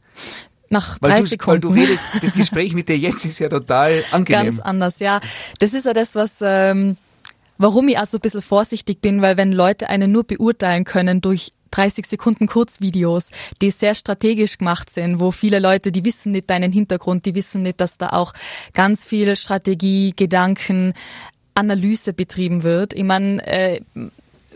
Nach 0.68 0.98
Weil 1.00 1.10
drei 1.10 1.16
du, 1.18 1.22
weil 1.22 1.28
Sekunden. 1.28 1.60
du 1.62 1.68
redest, 1.68 2.00
das 2.20 2.34
Gespräch 2.34 2.74
mit 2.74 2.88
dir 2.88 2.98
jetzt 2.98 3.24
ist 3.24 3.38
ja 3.38 3.48
total 3.48 4.02
angenehm. 4.10 4.46
Ganz 4.46 4.58
anders, 4.58 4.98
ja. 4.98 5.20
Das 5.60 5.72
ist 5.72 5.86
ja 5.86 5.92
das, 5.92 6.16
was, 6.16 6.38
ähm, 6.42 6.96
warum 7.58 7.88
ich 7.88 7.98
auch 7.98 8.06
so 8.06 8.18
ein 8.18 8.20
bisschen 8.20 8.42
vorsichtig 8.42 9.00
bin, 9.00 9.22
weil 9.22 9.36
wenn 9.36 9.52
Leute 9.52 9.88
einen 9.88 10.12
nur 10.12 10.24
beurteilen 10.24 10.84
können 10.84 11.20
durch 11.20 11.52
30 11.70 12.06
Sekunden 12.06 12.46
Kurzvideos, 12.46 13.30
die 13.60 13.70
sehr 13.70 13.94
strategisch 13.94 14.58
gemacht 14.58 14.90
sind, 14.90 15.20
wo 15.20 15.30
viele 15.30 15.58
Leute, 15.58 15.92
die 15.92 16.04
wissen 16.04 16.32
nicht 16.32 16.48
deinen 16.48 16.72
Hintergrund, 16.72 17.26
die 17.26 17.34
wissen 17.34 17.62
nicht, 17.62 17.80
dass 17.80 17.98
da 17.98 18.10
auch 18.10 18.32
ganz 18.72 19.06
viel 19.06 19.36
Strategie, 19.36 20.12
Gedanken, 20.16 20.94
Analyse 21.54 22.12
betrieben 22.12 22.62
wird. 22.62 22.92
Ich 22.92 23.04
meine, 23.04 23.46
äh, 23.46 23.80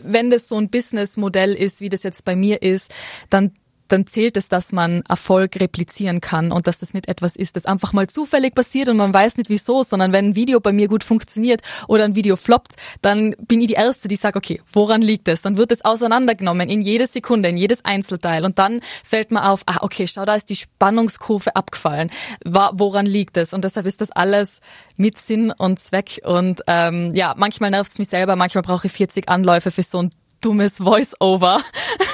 wenn 0.03 0.29
das 0.29 0.47
so 0.47 0.57
ein 0.57 0.69
Businessmodell 0.69 1.53
ist, 1.53 1.81
wie 1.81 1.89
das 1.89 2.03
jetzt 2.03 2.25
bei 2.25 2.35
mir 2.35 2.61
ist, 2.61 2.91
dann 3.29 3.51
dann 3.91 4.07
zählt 4.07 4.37
es, 4.37 4.47
dass 4.47 4.71
man 4.71 5.03
Erfolg 5.07 5.59
replizieren 5.59 6.21
kann 6.21 6.51
und 6.51 6.67
dass 6.67 6.79
das 6.79 6.93
nicht 6.93 7.07
etwas 7.07 7.35
ist, 7.35 7.55
das 7.55 7.65
einfach 7.65 7.93
mal 7.93 8.07
zufällig 8.07 8.55
passiert 8.55 8.89
und 8.89 8.97
man 8.97 9.13
weiß 9.13 9.37
nicht 9.37 9.49
wieso, 9.49 9.83
sondern 9.83 10.13
wenn 10.13 10.27
ein 10.27 10.35
Video 10.35 10.59
bei 10.59 10.73
mir 10.73 10.87
gut 10.87 11.03
funktioniert 11.03 11.61
oder 11.87 12.05
ein 12.05 12.15
Video 12.15 12.35
floppt, 12.35 12.75
dann 13.01 13.35
bin 13.47 13.61
ich 13.61 13.67
die 13.67 13.73
Erste, 13.73 14.07
die 14.07 14.15
sagt, 14.15 14.37
okay, 14.37 14.61
woran 14.73 15.01
liegt 15.01 15.27
es? 15.27 15.41
Dann 15.41 15.57
wird 15.57 15.71
es 15.71 15.83
auseinandergenommen 15.83 16.69
in 16.69 16.81
jede 16.81 17.07
Sekunde, 17.07 17.49
in 17.49 17.57
jedes 17.57 17.83
Einzelteil 17.85 18.45
und 18.45 18.59
dann 18.59 18.81
fällt 19.03 19.31
mir 19.31 19.49
auf, 19.49 19.63
ah, 19.65 19.77
okay, 19.81 20.07
schau, 20.07 20.25
da 20.25 20.35
ist 20.35 20.49
die 20.49 20.55
Spannungskurve 20.55 21.55
abgefallen. 21.55 22.09
Woran 22.45 23.05
liegt 23.05 23.37
es? 23.37 23.53
Und 23.53 23.65
deshalb 23.65 23.85
ist 23.85 24.01
das 24.01 24.11
alles 24.11 24.61
mit 24.95 25.17
Sinn 25.17 25.51
und 25.57 25.79
Zweck 25.79 26.21
und 26.23 26.61
ähm, 26.67 27.13
ja, 27.13 27.33
manchmal 27.37 27.71
nervt 27.71 27.91
es 27.91 27.99
mich 27.99 28.09
selber, 28.09 28.35
manchmal 28.35 28.61
brauche 28.61 28.87
ich 28.87 28.93
40 28.93 29.29
Anläufe 29.29 29.71
für 29.71 29.83
so 29.83 29.99
ein 29.99 30.11
dummes 30.41 30.77
Voice-Over, 30.77 31.61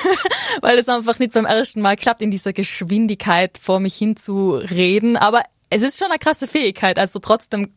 weil 0.61 0.77
es 0.77 0.87
einfach 0.87 1.19
nicht 1.19 1.33
beim 1.33 1.45
ersten 1.45 1.81
Mal 1.81 1.95
klappt, 1.95 2.21
in 2.21 2.31
dieser 2.31 2.53
Geschwindigkeit 2.53 3.57
vor 3.61 3.79
mich 3.79 3.95
hin 3.95 4.17
zu 4.17 4.51
reden. 4.51 5.17
Aber 5.17 5.43
es 5.69 5.81
ist 5.81 5.97
schon 5.97 6.07
eine 6.07 6.19
krasse 6.19 6.47
Fähigkeit. 6.47 6.99
Also 6.99 7.19
trotzdem 7.19 7.69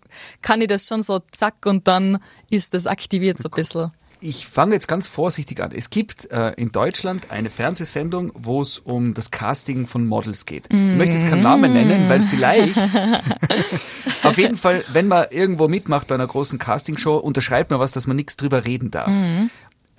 kann 0.43 0.61
ich 0.61 0.69
das 0.69 0.87
schon 0.87 1.03
so 1.03 1.21
zack 1.33 1.67
und 1.67 1.89
dann 1.89 2.19
ist 2.51 2.75
das 2.75 2.87
aktiviert 2.87 3.39
so 3.39 3.49
ein 3.49 3.55
bisschen. 3.55 3.91
Ich 4.23 4.47
fange 4.47 4.75
jetzt 4.75 4.87
ganz 4.87 5.09
vorsichtig 5.09 5.63
an. 5.63 5.73
Es 5.75 5.89
gibt 5.89 6.31
äh, 6.31 6.51
in 6.53 6.73
Deutschland 6.73 7.31
eine 7.31 7.49
Fernsehsendung, 7.49 8.33
wo 8.35 8.61
es 8.61 8.79
um 8.79 9.15
das 9.15 9.31
Casting 9.31 9.87
von 9.87 10.07
Models 10.07 10.45
geht. 10.45 10.67
Ich 10.71 10.77
möchte 10.77 11.17
jetzt 11.17 11.27
keinen 11.27 11.41
Namen 11.41 11.73
nennen, 11.73 12.07
weil 12.07 12.23
vielleicht, 12.25 12.77
auf 14.23 14.37
jeden 14.37 14.57
Fall, 14.57 14.85
wenn 14.93 15.09
man 15.09 15.29
irgendwo 15.31 15.69
mitmacht 15.69 16.09
bei 16.09 16.17
einer 16.17 16.27
großen 16.27 16.59
Castingshow, 16.59 17.17
unterschreibt 17.17 17.71
man 17.71 17.81
was, 17.81 17.93
dass 17.93 18.07
man 18.07 18.17
nichts 18.17 18.37
drüber 18.37 18.67
reden 18.67 18.91
darf. 18.91 19.11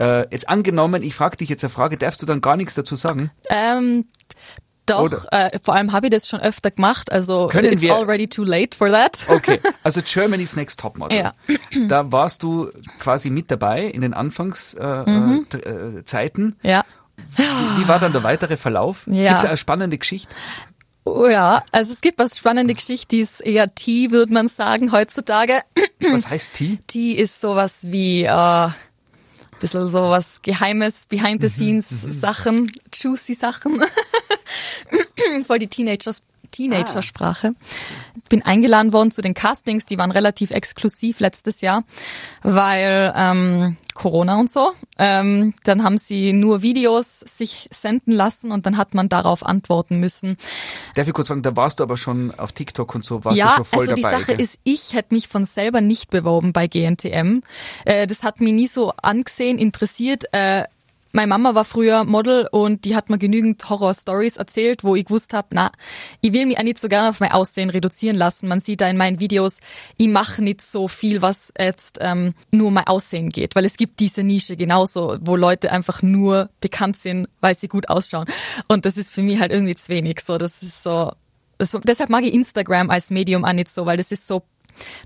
Äh, 0.01 0.27
jetzt 0.31 0.50
angenommen, 0.50 1.03
ich 1.03 1.13
frage 1.15 1.38
dich 1.38 1.50
jetzt 1.50 1.63
eine 1.63 1.70
Frage, 1.70 1.98
darfst 1.98 2.22
du 2.22 2.25
dann 2.25 2.41
gar 2.41 2.58
nichts 2.58 2.74
dazu 2.75 2.96
sagen? 2.96 3.31
Ähm, 3.50 4.05
doch, 4.88 5.31
äh, 5.31 5.60
vor 5.63 5.75
allem 5.75 5.91
habe 5.93 6.08
ich 6.08 6.12
das 6.12 6.27
schon 6.27 6.39
öfter 6.41 6.72
gemacht. 6.72 7.12
Also 7.12 7.48
Können 7.48 7.72
it's 7.74 7.84
wir- 7.84 7.93
already 7.96 8.27
too 8.27 8.43
late 8.43 8.75
for 8.77 8.89
that. 8.89 9.20
Okay, 9.29 9.60
also 9.84 10.01
Germany's 10.03 10.55
Next 10.55 10.79
Topmodel. 10.79 11.17
Ja. 11.20 11.34
Da 11.88 12.12
warst 12.12 12.41
du 12.43 12.72
quasi 13.00 13.29
mit 13.29 13.51
dabei 13.51 13.84
in 13.84 14.01
den 14.01 14.13
Anfangszeiten. 14.13 15.48
Äh, 15.53 15.58
äh, 15.58 15.98
äh, 16.00 16.05
Zeiten. 16.05 16.55
Ja. 16.63 16.84
Wie, 17.36 17.43
wie 17.43 17.88
war 17.88 18.00
dann 18.00 18.12
der 18.12 18.24
weitere 18.24 18.58
Verlauf? 18.58 19.05
Ja. 19.05 19.29
Gibt's 19.34 19.46
eine 19.46 19.58
spannende 19.58 19.98
Geschichte? 20.00 20.34
Oh 21.03 21.27
ja, 21.27 21.63
also 21.72 21.93
es 21.93 22.01
gibt 22.01 22.20
was 22.20 22.38
spannende 22.38 22.74
Geschichte, 22.74 23.08
die 23.15 23.22
ist 23.22 23.41
eher 23.41 23.74
Tea, 23.74 24.12
würde 24.12 24.34
man 24.34 24.48
sagen, 24.48 24.91
heutzutage. 24.91 25.62
Was 26.12 26.29
heißt 26.29 26.53
T? 26.53 26.77
Tea 26.88 27.13
ist 27.13 27.39
sowas 27.41 27.86
wie 27.91 28.24
äh, 28.24 28.67
bisschen 29.62 29.88
sowas 29.88 30.41
Geheimes, 30.41 31.06
behind 31.08 31.41
the 31.41 31.48
scenes 31.48 31.88
Sachen, 31.88 32.70
juicy 32.91 33.36
Sachen. 33.36 33.82
Voll 35.46 35.60
die 35.60 35.68
Teenagers 35.68 36.22
Teenagersprache. 36.51 37.53
Bin 38.29 38.43
eingeladen 38.43 38.93
worden 38.93 39.12
zu 39.12 39.22
den 39.22 39.34
Castings, 39.34 39.86
die 39.86 39.98
waren 39.98 40.12
relativ 40.12 40.51
exklusiv 40.51 41.20
letztes 41.20 41.62
Jahr, 41.62 41.84
weil 42.43 43.13
ähm, 43.15 43.77
Corona 43.93 44.39
und 44.39 44.50
so. 44.50 44.72
Ähm, 44.98 45.53
dann 45.63 45.84
haben 45.84 45.98
sie 45.98 46.34
nur 46.34 46.62
Videos 46.62 47.20
sich 47.20 47.67
senden 47.72 48.12
lassen 48.13 48.51
und 48.51 48.65
dann 48.65 48.77
hat 48.77 48.93
man 48.93 49.10
darauf 49.10 49.46
antworten 49.46 50.00
müssen. 50.00 50.38
Darf 50.96 51.08
ich 51.08 51.13
kurz 51.13 51.27
sagen, 51.27 51.41
da 51.41 51.55
warst 51.55 51.79
du 51.79 51.84
aber 51.84 51.98
schon 51.98 52.31
auf 52.38 52.51
TikTok 52.51 52.96
und 52.96 53.05
so, 53.05 53.24
warst 53.25 53.38
ja, 53.38 53.50
du 53.50 53.55
schon 53.55 53.65
voll 53.65 53.79
also 53.81 53.96
dabei. 53.96 54.15
die 54.15 54.20
Sache 54.20 54.31
gell? 54.38 54.41
ist, 54.41 54.60
ich 54.63 54.93
hätte 54.93 55.13
mich 55.13 55.27
von 55.27 55.46
selber 55.46 55.81
nicht 55.81 56.10
beworben 56.10 56.53
bei 56.53 56.67
GNTM. 56.67 57.41
Äh, 57.86 58.08
das 58.08 58.24
hat 58.24 58.39
mich 58.39 58.53
nie 58.53 58.67
so 58.67 58.93
angesehen, 59.01 59.58
interessiert. 59.58 60.25
Äh, 60.31 60.65
meine 61.12 61.27
Mama 61.27 61.56
war 61.56 61.65
früher 61.65 62.03
Model 62.03 62.48
und 62.51 62.86
die 62.86 62.96
hat 62.96 63.10
mir 63.10 63.18
genügend 63.18 63.70
Horror-Stories 63.70 64.38
erzählt, 64.38 64.84
wo 64.84 64.96
ich 64.96 65.06
gewusst 65.06 65.34
habe, 65.34 65.50
na, 65.51 65.72
ich 66.22 66.34
will 66.34 66.46
mich 66.46 66.58
auch 66.58 66.63
nicht 66.63 66.80
so 66.80 66.88
gerne 66.88 67.10
auf 67.10 67.20
mein 67.20 67.32
Aussehen 67.32 67.70
reduzieren 67.70 68.15
lassen. 68.15 68.48
Man 68.48 68.60
sieht 68.60 68.82
da 68.82 68.89
in 68.89 68.98
meinen 68.98 69.20
Videos, 69.20 69.60
ich 69.98 70.08
mache 70.08 70.44
nicht 70.44 70.62
so 70.62 70.88
viel, 70.88 71.22
was 71.22 71.53
jetzt 71.58 72.00
ähm, 72.01 72.34
nur 72.51 72.72
mein 72.72 72.88
Aussehen 72.88 73.30
geht, 73.30 73.56
weil 73.56 73.65
es 73.65 73.77
gibt 73.77 74.00
diese 74.00 74.24
Nische 74.24 74.56
genauso, 74.56 75.18
wo 75.22 75.36
Leute 75.36 75.72
einfach 75.72 76.01
nur 76.01 76.50
bekannt 76.60 76.98
sind, 76.98 77.27
weil 77.41 77.56
sie 77.56 77.68
gut 77.68 77.89
ausschauen. 77.89 78.25
Und 78.68 78.86
das 78.86 78.98
ist 78.98 79.13
für 79.13 79.22
mich 79.22 79.39
halt 79.39 79.51
irgendwie 79.51 79.75
zu 79.75 79.89
wenig. 79.89 80.22
So, 80.22 80.38
das 80.38 80.63
ist 80.63 80.84
so. 80.84 81.12
Das, 81.58 81.77
deshalb 81.84 82.10
mag 82.10 82.24
ich 82.24 82.34
Instagram 82.34 82.89
als 82.89 83.12
Medium 83.12 83.46
auch 83.46 83.53
nicht 83.53 83.72
so, 83.72 83.86
weil 83.86 83.98
das 83.98 84.12
ist 84.12 84.25
so 84.25 84.44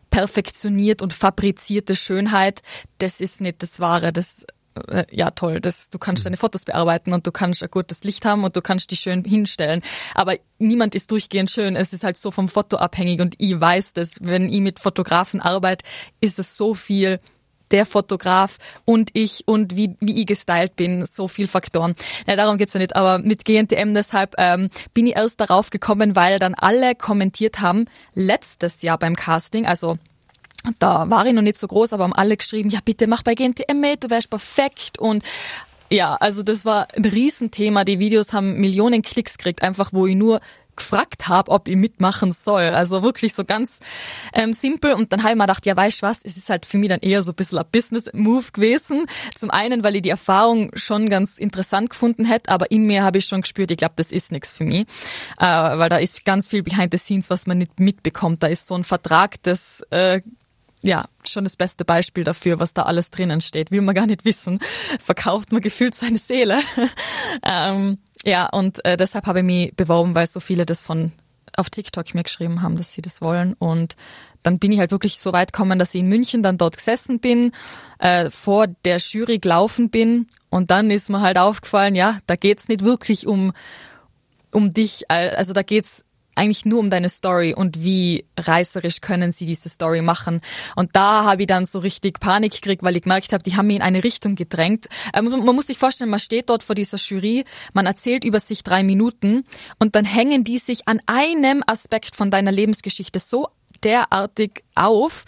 perfektioniert 0.10 1.02
und 1.02 1.14
fabrizierte 1.14 1.96
Schönheit. 1.96 2.62
Das 3.00 3.20
ist 3.20 3.42
nicht 3.42 3.62
das 3.62 3.80
Wahre. 3.80 4.14
Das 4.14 4.46
äh, 4.88 5.06
ja 5.12 5.32
toll, 5.32 5.60
das, 5.60 5.90
du 5.90 5.98
kannst 5.98 6.26
deine 6.26 6.38
Fotos 6.38 6.66
bearbeiten 6.66 7.14
und 7.14 7.26
du 7.26 7.32
kannst 7.32 7.64
ein 7.64 7.70
gutes 7.72 8.04
Licht 8.04 8.26
haben 8.26 8.44
und 8.44 8.56
du 8.56 8.62
kannst 8.62 8.92
die 8.92 8.98
schön 8.98 9.24
hinstellen. 9.24 9.82
Aber 10.14 10.36
niemand 10.60 10.96
ist 10.96 11.12
durchgehend 11.12 11.50
schön. 11.50 11.76
Es 11.76 11.94
ist 11.94 12.04
halt 12.04 12.18
so 12.18 12.32
vom 12.32 12.48
Foto 12.48 12.78
abhängig 12.78 13.22
und 13.22 13.36
ich 13.38 13.60
weiß 13.60 13.94
das. 13.94 14.18
Wenn 14.22 14.50
ich 14.50 14.62
mit 14.62 14.80
Fotografen 14.80 15.42
arbeite, 15.42 15.86
ist 16.22 16.40
es 16.40 16.56
so 16.58 16.74
viel 16.74 17.20
der 17.72 17.86
Fotograf 17.86 18.58
und 18.86 19.10
ich 19.14 19.44
und 19.48 19.76
wie, 19.76 19.96
wie 20.00 20.22
ich 20.22 20.28
gestylt 20.28 20.76
bin, 20.76 21.06
so 21.06 21.28
viel 21.28 21.48
Faktoren. 21.48 21.96
Ja, 22.28 22.36
darum 22.36 22.58
geht's 22.58 22.74
ja 22.74 22.80
nicht, 22.80 22.96
aber 22.96 23.20
mit 23.20 23.44
GNTM 23.46 23.94
deshalb 23.94 24.36
ähm, 24.38 24.70
bin 24.94 25.08
ich 25.08 25.16
erst 25.16 25.40
darauf 25.40 25.72
gekommen, 25.72 26.16
weil 26.16 26.40
dann 26.40 26.54
alle 26.54 26.96
kommentiert 26.96 27.62
haben, 27.62 27.86
letztes 28.14 28.82
Jahr 28.82 29.00
beim 29.00 29.16
Casting, 29.16 29.66
also 29.66 29.98
da 30.80 31.10
war 31.10 31.26
ich 31.26 31.34
noch 31.34 31.42
nicht 31.42 31.58
so 31.58 31.68
groß, 31.68 31.94
aber 31.94 32.04
haben 32.04 32.14
alle 32.14 32.38
geschrieben, 32.38 32.70
ja 32.70 32.80
bitte 32.84 33.08
mach 33.08 33.24
bei 33.24 33.36
GNTM 33.36 33.80
mit, 33.80 34.04
du 34.04 34.10
wärst 34.10 34.30
perfekt 34.30 35.00
und 35.00 35.24
ja, 35.92 36.16
also 36.16 36.42
das 36.42 36.66
war 36.66 36.88
ein 36.96 37.06
Riesenthema. 37.06 37.84
Die 37.84 38.00
Videos 38.00 38.34
haben 38.34 38.60
Millionen 38.60 39.04
Klicks 39.04 39.38
gekriegt, 39.38 39.62
einfach 39.62 39.94
wo 39.94 40.08
ich 40.08 40.16
nur 40.16 40.42
gefragt 40.76 41.28
habe, 41.28 41.52
ob 41.52 41.68
ich 41.68 41.76
mitmachen 41.76 42.32
soll. 42.32 42.64
Also 42.64 43.04
wirklich 43.04 43.34
so 43.34 43.46
ganz 43.46 43.80
ähm, 44.34 44.54
simpel. 44.54 44.94
Und 44.94 45.14
dann 45.14 45.24
habe 45.24 45.32
ich 45.32 45.38
mir 45.38 45.44
gedacht, 45.44 45.66
ja, 45.66 45.76
weißt 45.76 46.02
du 46.02 46.06
was, 46.06 46.20
es 46.24 46.38
ist 46.38 46.50
halt 46.50 46.66
für 46.66 46.78
mich 46.78 46.90
dann 46.90 47.00
eher 47.00 47.24
so 47.24 47.32
ein 47.32 47.36
bisschen 47.36 47.60
ein 47.60 47.66
Business-Move 47.72 48.52
gewesen. 48.52 49.06
Zum 49.36 49.52
einen, 49.52 49.84
weil 49.84 49.96
ich 49.96 50.02
die 50.02 50.10
Erfahrung 50.10 50.72
schon 50.76 51.10
ganz 51.10 51.38
interessant 51.38 51.92
gefunden 51.92 52.26
hätte, 52.26 52.50
aber 52.50 52.72
in 52.72 52.86
mir 52.86 53.04
habe 53.04 53.18
ich 53.18 53.26
schon 53.26 53.42
gespürt, 53.42 53.72
ich 53.72 53.78
glaube, 53.78 53.94
das 53.98 54.12
ist 54.12 54.32
nichts 54.32 54.52
für 54.52 54.66
mich. 54.66 54.86
Äh, 55.40 55.46
weil 55.46 55.90
da 55.90 55.98
ist 55.98 56.26
ganz 56.26 56.48
viel 56.48 56.64
behind 56.64 56.92
the 56.92 56.98
scenes, 56.98 57.30
was 57.30 57.48
man 57.48 57.58
nicht 57.58 57.80
mitbekommt. 57.80 58.44
Da 58.44 58.48
ist 58.48 58.68
so 58.68 58.76
ein 58.76 58.84
Vertrag, 58.84 59.42
das 59.44 59.82
äh, 59.92 60.22
ja, 60.86 61.06
schon 61.28 61.44
das 61.44 61.58
beste 61.58 61.84
Beispiel 61.84 62.24
dafür, 62.24 62.60
was 62.60 62.74
da 62.74 62.84
alles 62.84 63.10
drinnen 63.10 63.42
steht. 63.42 63.72
Will 63.72 63.82
man 63.82 63.96
gar 63.96 64.06
nicht 64.06 64.24
wissen. 64.24 64.60
Verkauft 65.00 65.52
man 65.52 65.62
gefühlt 65.62 65.96
seine 65.96 66.20
Seele. 66.20 66.60
ähm, 67.44 67.98
ja, 68.24 68.48
und 68.50 68.86
äh, 68.86 68.96
deshalb 68.96 69.26
habe 69.26 69.40
ich 69.40 69.46
mich 69.46 69.76
beworben, 69.76 70.14
weil 70.14 70.28
so 70.28 70.40
viele 70.40 70.66
das 70.66 70.84
von 70.84 71.12
auf 71.58 71.70
TikTok 71.70 72.14
mir 72.14 72.24
geschrieben 72.24 72.62
haben, 72.62 72.78
dass 72.78 72.94
sie 72.94 73.02
das 73.02 73.22
wollen. 73.22 73.54
Und 73.54 73.96
dann 74.44 74.60
bin 74.60 74.72
ich 74.72 74.80
halt 74.80 74.92
wirklich 74.92 75.20
so 75.20 75.34
weit 75.34 75.54
gekommen, 75.54 75.80
dass 75.80 75.96
ich 75.96 76.02
in 76.02 76.10
München 76.10 76.44
dann 76.44 76.60
dort 76.60 76.78
gesessen 76.78 77.20
bin, 77.20 77.52
äh, 77.98 78.30
vor 78.30 78.68
der 78.68 78.98
Jury 78.98 79.40
gelaufen 79.40 79.90
bin. 79.90 80.28
Und 80.50 80.70
dann 80.70 80.92
ist 80.92 81.10
mir 81.10 81.22
halt 81.22 81.40
aufgefallen, 81.40 81.96
ja, 81.96 82.20
da 82.28 82.36
geht's 82.36 82.68
nicht 82.68 82.84
wirklich 82.84 83.26
um, 83.26 83.54
um 84.52 84.72
dich, 84.72 85.10
also 85.10 85.54
da 85.54 85.64
geht's 85.64 86.05
eigentlich 86.36 86.66
nur 86.66 86.80
um 86.80 86.90
deine 86.90 87.10
Story 87.10 87.54
und 87.54 87.84
wie 87.84 88.26
reißerisch 88.38 89.02
können 89.02 89.32
sie 89.32 89.46
diese 89.46 89.70
Story 89.70 90.02
machen. 90.02 90.42
Und 90.76 90.96
da 90.96 91.24
habe 91.24 91.44
ich 91.44 91.48
dann 91.48 91.66
so 91.66 91.80
richtig 91.80 92.20
Panik 92.20 92.54
gekriegt, 92.54 92.84
weil 92.84 92.96
ich 92.96 93.04
gemerkt 93.04 93.34
habe, 93.34 93.44
die 93.44 93.56
haben 93.56 93.68
mich 93.68 93.78
in 93.78 93.82
eine 93.82 94.04
Richtung 94.04 94.36
gedrängt. 94.36 94.88
Ähm, 95.14 95.30
man 95.30 95.56
muss 95.56 95.68
sich 95.68 95.78
vorstellen, 95.78 96.10
man 96.10 96.20
steht 96.20 96.50
dort 96.50 96.64
vor 96.64 96.76
dieser 96.76 96.98
Jury, 96.98 97.46
man 97.74 97.86
erzählt 97.86 98.24
über 98.24 98.40
sich 98.40 98.64
drei 98.64 98.84
Minuten 98.84 99.44
und 99.80 99.96
dann 99.96 100.06
hängen 100.06 100.44
die 100.44 100.60
sich 100.60 100.88
an 100.88 101.00
einem 101.06 101.64
Aspekt 101.66 102.16
von 102.16 102.32
deiner 102.32 102.52
Lebensgeschichte 102.52 103.20
so 103.20 103.48
derartig 103.84 104.64
auf, 104.76 105.26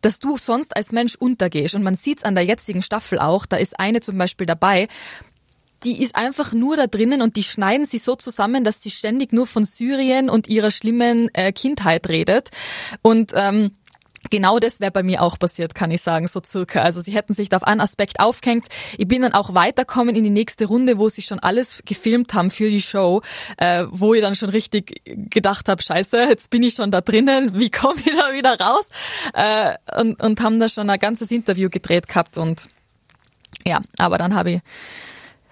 dass 0.00 0.18
du 0.18 0.36
sonst 0.36 0.76
als 0.76 0.92
Mensch 0.92 1.16
untergehst. 1.16 1.74
Und 1.74 1.82
man 1.82 1.96
sieht's 1.96 2.22
an 2.22 2.34
der 2.34 2.44
jetzigen 2.44 2.82
Staffel 2.82 3.18
auch, 3.18 3.46
da 3.46 3.56
ist 3.56 3.78
eine 3.78 4.00
zum 4.00 4.16
Beispiel 4.16 4.46
dabei, 4.46 4.88
die 5.84 6.02
ist 6.02 6.16
einfach 6.16 6.52
nur 6.52 6.76
da 6.76 6.86
drinnen 6.86 7.22
und 7.22 7.36
die 7.36 7.42
schneiden 7.42 7.86
sie 7.86 7.98
so 7.98 8.16
zusammen, 8.16 8.64
dass 8.64 8.82
sie 8.82 8.90
ständig 8.90 9.32
nur 9.32 9.46
von 9.46 9.64
Syrien 9.64 10.28
und 10.28 10.48
ihrer 10.48 10.70
schlimmen 10.70 11.28
äh, 11.34 11.52
Kindheit 11.52 12.08
redet. 12.08 12.50
Und 13.02 13.32
ähm, 13.34 13.70
Genau 14.30 14.58
das 14.58 14.80
wäre 14.80 14.90
bei 14.90 15.02
mir 15.02 15.22
auch 15.22 15.38
passiert, 15.38 15.74
kann 15.74 15.90
ich 15.90 16.02
sagen, 16.02 16.28
so 16.28 16.42
circa. 16.44 16.80
Also 16.80 17.00
sie 17.00 17.12
hätten 17.12 17.32
sich 17.32 17.48
da 17.48 17.56
auf 17.56 17.64
einen 17.64 17.80
Aspekt 17.80 18.20
aufgehängt. 18.20 18.66
Ich 18.98 19.08
bin 19.08 19.22
dann 19.22 19.32
auch 19.32 19.54
weiterkommen 19.54 20.16
in 20.16 20.24
die 20.24 20.30
nächste 20.30 20.66
Runde, 20.66 20.98
wo 20.98 21.08
sie 21.08 21.22
schon 21.22 21.38
alles 21.38 21.82
gefilmt 21.86 22.34
haben 22.34 22.50
für 22.50 22.68
die 22.68 22.82
Show, 22.82 23.22
äh, 23.56 23.84
wo 23.90 24.14
ich 24.14 24.20
dann 24.20 24.34
schon 24.34 24.50
richtig 24.50 25.02
gedacht 25.30 25.68
habe, 25.68 25.82
scheiße, 25.82 26.24
jetzt 26.28 26.50
bin 26.50 26.62
ich 26.62 26.74
schon 26.74 26.90
da 26.90 27.00
drinnen, 27.00 27.54
wie 27.58 27.70
komme 27.70 28.00
ich 28.04 28.16
da 28.16 28.32
wieder 28.32 28.58
raus? 28.58 28.88
Äh, 29.32 29.74
und, 29.98 30.22
und 30.22 30.40
haben 30.40 30.60
da 30.60 30.68
schon 30.68 30.90
ein 30.90 30.98
ganzes 30.98 31.30
Interview 31.30 31.70
gedreht 31.70 32.08
gehabt 32.08 32.38
und 32.38 32.68
ja, 33.66 33.80
aber 33.98 34.18
dann 34.18 34.34
habe 34.34 34.50
ich 34.50 34.60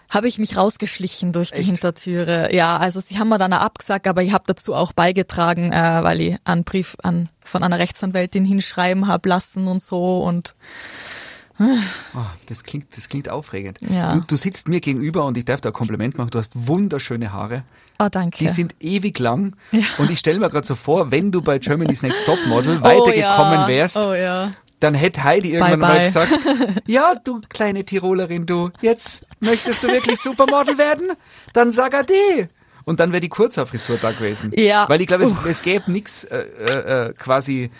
habe 0.09 0.29
ich 0.29 0.39
mich 0.39 0.57
rausgeschlichen 0.57 1.33
durch 1.33 1.51
die 1.51 1.61
Echt? 1.61 1.67
Hintertüre. 1.67 2.55
Ja, 2.55 2.77
also 2.77 3.01
sie 3.01 3.19
haben 3.19 3.29
mir 3.29 3.39
dann 3.39 3.53
auch 3.53 3.61
abgesagt, 3.61 4.07
aber 4.07 4.23
ich 4.23 4.33
habe 4.33 4.45
dazu 4.47 4.75
auch 4.75 4.93
beigetragen, 4.93 5.73
äh, 5.73 6.03
weil 6.03 6.21
ich 6.21 6.37
einen 6.45 6.65
Brief 6.65 6.97
an 7.03 7.29
von 7.45 7.63
einer 7.63 7.79
Rechtsanwältin 7.79 8.45
hinschreiben 8.45 9.09
hab 9.09 9.27
lassen 9.27 9.67
und 9.67 9.83
so 9.83 10.23
und 10.23 10.55
Oh, 11.59 12.19
das 12.47 12.65
klingt, 12.65 12.95
das 12.97 13.09
klingt 13.09 13.31
aufregend. 13.31 13.79
Ja. 13.81 14.15
Du, 14.15 14.21
du 14.21 14.37
sitzt 14.37 14.69
mir 14.69 14.81
gegenüber 14.81 15.25
und 15.25 15.39
ich 15.39 15.47
darf 15.47 15.63
da 15.63 15.71
ein 15.71 15.73
Kompliment 15.73 16.19
machen. 16.19 16.29
Du 16.31 16.39
hast 16.39 16.53
wunderschöne 16.67 17.33
Haare. 17.33 17.65
oh 17.99 18.09
danke. 18.11 18.37
Die 18.39 18.49
sind 18.49 18.75
ewig 18.81 19.19
lang. 19.19 19.57
Und 19.97 20.11
ich 20.11 20.19
stelle 20.19 20.39
mir 20.39 20.51
gerade 20.51 20.67
so 20.67 20.75
vor, 20.75 21.11
wenn 21.11 21.33
du 21.33 21.41
bei 21.41 21.59
Germany's 21.59 22.03
Next 22.03 22.27
Top 22.27 22.39
Model 22.47 22.77
oh, 22.81 22.85
weitergekommen 22.85 23.61
ja. 23.61 23.69
wärst, 23.69 23.97
Oh 23.97 24.13
ja. 24.13 24.53
Dann 24.81 24.95
hätte 24.95 25.25
Heidi 25.25 25.53
irgendwann 25.55 25.81
Bye, 25.81 25.89
mal 25.89 25.95
bye. 25.97 26.05
gesagt, 26.05 26.33
ja, 26.87 27.15
du 27.15 27.41
kleine 27.49 27.85
Tirolerin, 27.85 28.47
du, 28.47 28.71
jetzt 28.83 29.27
möchtest 29.41 29.83
du 29.83 29.89
wirklich 29.89 30.21
Supermodel 30.21 30.77
werden? 30.79 31.13
Dann 31.53 31.73
sag 31.73 31.95
ade. 31.95 32.49
Und 32.85 33.01
dann 33.01 33.11
wäre 33.13 33.21
die 33.21 33.29
Kurzhaarfrisur 33.29 33.99
da 34.01 34.13
gewesen. 34.13 34.53
Ja. 34.55 34.89
Weil 34.89 35.01
ich 35.01 35.07
glaube, 35.09 35.25
es, 35.25 35.33
es 35.45 35.63
gäbe 35.63 35.91
nichts 35.91 36.25
äh, 36.25 36.39
äh, 36.39 37.07
äh, 37.09 37.13
quasi 37.15 37.71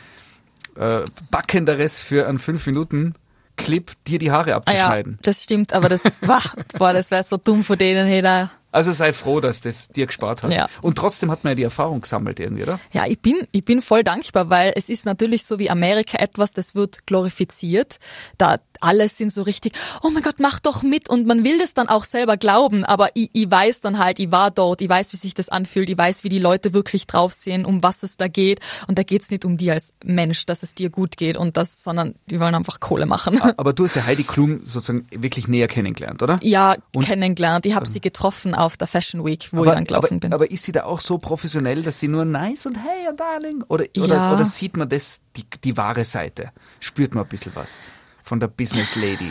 äh, 0.77 1.01
Backenderes 1.31 2.01
für 2.01 2.27
einen 2.27 2.39
5 2.39 2.67
Minuten 2.67 3.15
Clip, 3.57 3.93
dir 4.07 4.19
die 4.19 4.31
Haare 4.31 4.51
Ah, 4.51 4.51
ja, 4.51 4.57
abzuschneiden. 4.57 5.19
das 5.23 5.43
stimmt, 5.43 5.73
aber 5.73 5.89
das, 5.89 6.03
boah, 6.21 6.93
das 6.93 7.11
wäre 7.11 7.25
so 7.25 7.37
dumm 7.39 7.65
von 7.65 7.79
denen, 7.79 8.07
hey, 8.07 8.21
da. 8.21 8.51
Also 8.77 8.93
sei 8.93 9.15
froh, 9.15 9.41
dass 9.41 9.63
das 9.63 9.89
dir 9.89 10.05
gespart 10.05 10.43
hat. 10.43 10.53
Ja. 10.53 10.69
Und 10.83 10.99
trotzdem 10.99 11.31
hat 11.31 11.45
man 11.45 11.53
ja 11.53 11.55
die 11.55 11.63
Erfahrung 11.63 12.03
gesammelt 12.03 12.39
irgendwie, 12.39 12.63
oder? 12.63 12.79
Ja, 12.93 13.07
ich 13.07 13.19
bin, 13.19 13.49
ich 13.51 13.65
bin 13.65 13.81
voll 13.81 14.05
dankbar, 14.05 14.51
weil 14.51 14.75
es 14.77 14.91
ist 14.91 15.07
natürlich 15.07 15.47
so 15.47 15.59
wie 15.59 15.71
Amerika 15.71 16.19
etwas, 16.19 16.53
das 16.53 16.75
wird 16.75 17.07
glorifiziert. 17.07 17.97
Da 18.37 18.59
alles 18.81 19.17
sind 19.17 19.33
so 19.33 19.43
richtig, 19.43 19.73
oh 20.03 20.11
mein 20.11 20.23
Gott, 20.23 20.37
mach 20.39 20.61
doch 20.61 20.83
mit 20.83 21.09
und 21.09 21.27
man 21.27 21.45
will 21.45 21.59
das 21.59 21.75
dann 21.75 21.89
auch 21.89 22.05
selber 22.05 22.37
glauben, 22.37 22.85
aber 22.85 23.11
ich, 23.15 23.31
ich 23.33 23.51
weiß 23.51 23.81
dann 23.81 23.99
halt, 23.99 24.19
ich 24.19 24.31
war 24.31 24.51
dort, 24.51 24.81
ich 24.81 24.89
weiß, 24.89 25.13
wie 25.13 25.17
sich 25.17 25.35
das 25.35 25.49
anfühlt, 25.49 25.89
ich 25.91 25.99
weiß, 25.99 26.25
wie 26.25 26.29
die 26.29 26.39
Leute 26.39 26.73
wirklich 26.73 27.07
drauf 27.07 27.33
sehen, 27.33 27.65
um 27.65 27.83
was 27.83 28.03
es 28.03 28.17
da 28.17 28.29
geht 28.29 28.61
und 28.87 28.99
da 28.99 29.03
geht's 29.03 29.31
nicht 29.31 29.45
um 29.45 29.57
dir 29.57 29.73
als 29.75 29.95
Mensch, 30.05 30.47
dass 30.47 30.63
es 30.63 30.75
dir 30.75 30.91
gut 30.91 31.17
geht 31.17 31.37
und 31.37 31.57
das, 31.57 31.83
sondern 31.83 32.15
die 32.27 32.41
wollen 32.41 32.55
einfach 32.55 32.81
Kohle 32.81 33.07
machen. 33.07 33.41
Aber 33.57 33.73
du 33.73 33.85
hast 33.85 33.97
ja 33.97 34.05
Heidi 34.07 34.25
Klum 34.25 34.61
sozusagen 34.65 35.07
wirklich 35.11 35.49
näher 35.49 35.69
kennengelernt, 35.69 36.23
oder? 36.23 36.39
Ja, 36.43 36.75
Und- 36.95 37.05
kennengelernt. 37.07 37.67
Ich 37.67 37.75
habe 37.75 37.87
sie 37.87 38.01
getroffen 38.01 38.55
auf 38.55 38.77
der 38.77 38.87
Fashion 38.87 39.25
Week, 39.25 39.49
wo 39.53 39.59
aber, 39.59 39.67
ich 39.69 39.75
dann 39.75 39.85
gelaufen 39.85 40.07
aber, 40.15 40.21
bin. 40.21 40.33
aber 40.33 40.51
ist 40.51 40.65
sie 40.65 40.73
da 40.73 40.85
auch 40.85 41.01
so 41.01 41.19
professionell, 41.19 41.83
dass 41.83 42.01
sie 42.01 42.09
nur 42.09 42.25
nice 42.25 42.67
und 42.67 42.77
hey, 42.77 43.09
darling? 43.17 43.63
Oder, 43.69 43.85
oder, 43.99 44.07
Ja. 44.15 44.35
oder 44.35 44.47
sieht 44.47 44.77
man 44.77 44.89
das, 44.89 45.21
die, 45.37 45.45
die 45.65 45.77
wahre 45.77 46.05
Seite? 46.05 46.51
Spürt 46.81 47.15
man 47.15 47.25
ein 47.25 47.29
bisschen 47.29 47.53
was 47.55 47.79
von 48.27 48.41
der 48.41 48.49
Business 48.49 48.97
Lady? 48.97 49.31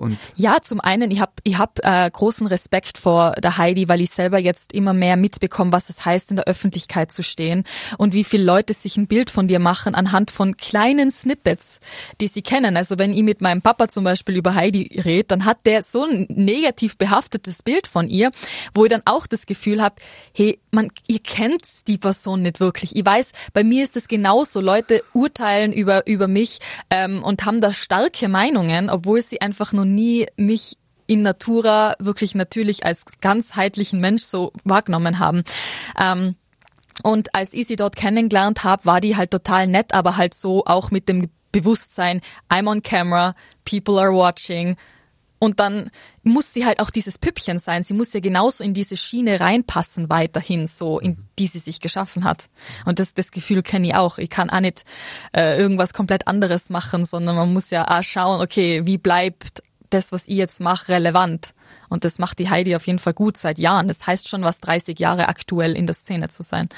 Und 0.00 0.16
Ja, 0.34 0.62
zum 0.62 0.80
einen, 0.80 1.10
ich 1.10 1.20
habe 1.20 1.32
ich 1.44 1.58
hab, 1.58 1.78
äh, 1.84 2.10
großen 2.10 2.46
Respekt 2.46 2.96
vor 2.96 3.32
der 3.32 3.58
Heidi, 3.58 3.86
weil 3.88 4.00
ich 4.00 4.10
selber 4.10 4.40
jetzt 4.40 4.72
immer 4.72 4.94
mehr 4.94 5.18
mitbekomme, 5.18 5.72
was 5.72 5.90
es 5.90 6.06
heißt, 6.06 6.30
in 6.30 6.36
der 6.36 6.46
Öffentlichkeit 6.46 7.12
zu 7.12 7.22
stehen 7.22 7.64
und 7.98 8.14
wie 8.14 8.24
viele 8.24 8.44
Leute 8.44 8.72
sich 8.72 8.96
ein 8.96 9.06
Bild 9.06 9.28
von 9.28 9.46
dir 9.46 9.58
machen 9.58 9.94
anhand 9.94 10.30
von 10.30 10.56
kleinen 10.56 11.10
Snippets, 11.10 11.80
die 12.22 12.28
sie 12.28 12.40
kennen. 12.40 12.78
Also 12.78 12.98
wenn 12.98 13.12
ich 13.12 13.22
mit 13.22 13.42
meinem 13.42 13.60
Papa 13.60 13.88
zum 13.88 14.04
Beispiel 14.04 14.36
über 14.36 14.54
Heidi 14.54 15.02
rede, 15.04 15.24
dann 15.24 15.44
hat 15.44 15.66
der 15.66 15.82
so 15.82 16.04
ein 16.04 16.24
negativ 16.30 16.96
behaftetes 16.96 17.62
Bild 17.62 17.86
von 17.86 18.08
ihr, 18.08 18.30
wo 18.72 18.86
ich 18.86 18.90
dann 18.90 19.02
auch 19.04 19.26
das 19.26 19.44
Gefühl 19.44 19.82
habe, 19.82 19.96
hey, 20.34 20.58
man, 20.70 20.90
ihr 21.08 21.18
kennt 21.18 21.86
die 21.88 21.98
Person 21.98 22.40
nicht 22.40 22.58
wirklich. 22.58 22.96
Ich 22.96 23.04
weiß, 23.04 23.32
bei 23.52 23.64
mir 23.64 23.84
ist 23.84 23.96
es 23.96 24.08
genauso. 24.08 24.62
Leute 24.62 25.02
urteilen 25.12 25.74
über, 25.74 26.06
über 26.06 26.26
mich 26.26 26.58
ähm, 26.88 27.22
und 27.22 27.44
haben 27.44 27.60
da 27.60 27.74
starke 27.74 28.28
Meinungen, 28.28 28.88
obwohl 28.88 29.20
sie 29.20 29.42
einfach 29.42 29.74
noch 29.74 29.89
nie 29.94 30.26
mich 30.36 30.76
in 31.06 31.22
Natura 31.22 31.94
wirklich 31.98 32.34
natürlich 32.34 32.86
als 32.86 33.04
ganzheitlichen 33.20 34.00
Mensch 34.00 34.22
so 34.22 34.52
wahrgenommen 34.64 35.18
haben. 35.18 35.42
Ähm, 35.98 36.36
und 37.02 37.34
als 37.34 37.52
ich 37.52 37.66
sie 37.66 37.76
dort 37.76 37.96
kennengelernt 37.96 38.62
habe, 38.62 38.84
war 38.84 39.00
die 39.00 39.16
halt 39.16 39.30
total 39.30 39.66
nett, 39.66 39.92
aber 39.92 40.16
halt 40.16 40.34
so 40.34 40.64
auch 40.66 40.90
mit 40.90 41.08
dem 41.08 41.28
Bewusstsein, 41.52 42.20
I'm 42.48 42.68
on 42.68 42.82
camera, 42.82 43.34
people 43.64 44.00
are 44.00 44.14
watching. 44.14 44.76
Und 45.42 45.58
dann 45.58 45.90
muss 46.22 46.52
sie 46.52 46.66
halt 46.66 46.80
auch 46.80 46.90
dieses 46.90 47.16
Püppchen 47.16 47.58
sein. 47.58 47.82
Sie 47.82 47.94
muss 47.94 48.12
ja 48.12 48.20
genauso 48.20 48.62
in 48.62 48.74
diese 48.74 48.96
Schiene 48.96 49.40
reinpassen 49.40 50.10
weiterhin, 50.10 50.66
so 50.66 51.00
in 51.00 51.16
die 51.38 51.46
sie 51.46 51.58
sich 51.58 51.80
geschaffen 51.80 52.24
hat. 52.24 52.50
Und 52.84 52.98
das, 52.98 53.14
das 53.14 53.30
Gefühl 53.30 53.62
kenne 53.62 53.88
ich 53.88 53.94
auch. 53.94 54.18
Ich 54.18 54.28
kann 54.28 54.50
auch 54.50 54.60
nicht 54.60 54.84
äh, 55.32 55.58
irgendwas 55.58 55.94
komplett 55.94 56.28
anderes 56.28 56.68
machen, 56.68 57.06
sondern 57.06 57.36
man 57.36 57.52
muss 57.54 57.70
ja 57.70 57.88
auch 57.88 58.02
schauen, 58.02 58.42
okay, 58.42 58.84
wie 58.84 58.98
bleibt 58.98 59.62
das, 59.90 60.12
was 60.12 60.26
ich 60.26 60.36
jetzt 60.36 60.60
mache, 60.60 60.88
relevant? 60.88 61.54
Und 61.88 62.04
das 62.04 62.18
macht 62.18 62.38
die 62.38 62.50
Heidi 62.50 62.76
auf 62.76 62.86
jeden 62.86 62.98
Fall 62.98 63.14
gut 63.14 63.36
seit 63.36 63.58
Jahren. 63.58 63.88
Das 63.88 64.06
heißt 64.06 64.28
schon, 64.28 64.42
was 64.42 64.60
30 64.60 64.98
Jahre 64.98 65.28
aktuell 65.28 65.76
in 65.76 65.86
der 65.86 65.94
Szene 65.94 66.28
zu 66.28 66.42
sein. 66.42 66.68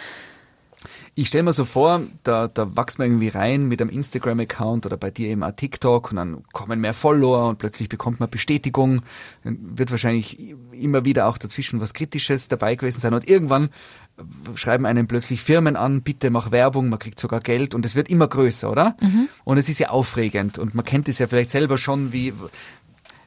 Ich 1.15 1.29
stelle 1.29 1.45
mir 1.45 1.53
so 1.53 1.65
vor, 1.65 2.03
da, 2.25 2.49
da 2.49 2.77
wächst 2.77 2.99
man 2.99 3.07
irgendwie 3.07 3.29
rein 3.29 3.67
mit 3.67 3.81
einem 3.81 3.91
Instagram-Account 3.91 4.87
oder 4.87 4.97
bei 4.97 5.11
dir 5.11 5.29
eben 5.29 5.43
auch 5.43 5.53
TikTok 5.53 6.11
und 6.11 6.17
dann 6.17 6.45
kommen 6.53 6.81
mehr 6.81 6.95
Follower 6.95 7.51
und 7.51 7.59
plötzlich 7.59 7.89
bekommt 7.89 8.19
man 8.19 8.31
Bestätigung. 8.31 9.03
Dann 9.45 9.79
wird 9.79 9.91
wahrscheinlich 9.91 10.57
immer 10.73 11.05
wieder 11.05 11.27
auch 11.27 11.39
dazwischen 11.39 11.81
was 11.81 11.95
Kritisches 11.95 12.49
dabei 12.49 12.75
gewesen 12.75 13.01
sein 13.01 13.15
und 13.15 13.29
irgendwann 13.29 13.69
schreiben 14.55 14.87
einen 14.87 15.07
plötzlich 15.07 15.43
Firmen 15.43 15.77
an, 15.77 16.03
bitte 16.03 16.31
mach 16.31 16.51
Werbung, 16.51 16.89
man 16.89 16.99
kriegt 16.99 17.19
sogar 17.19 17.41
Geld 17.41 17.75
und 17.75 17.87
es 17.87 17.95
wird 17.95 18.09
immer 18.09 18.29
größer, 18.29 18.71
oder? 18.71 18.97
Mhm. 19.01 19.29
Und 19.45 19.59
es 19.59 19.69
ist 19.69 19.79
ja 19.79 19.89
aufregend 19.89 20.59
und 20.59 20.75
man 20.75 20.85
kennt 20.85 21.09
es 21.09 21.19
ja 21.19 21.27
vielleicht 21.27 21.51
selber 21.51 21.79
schon, 21.79 22.13
wie, 22.13 22.33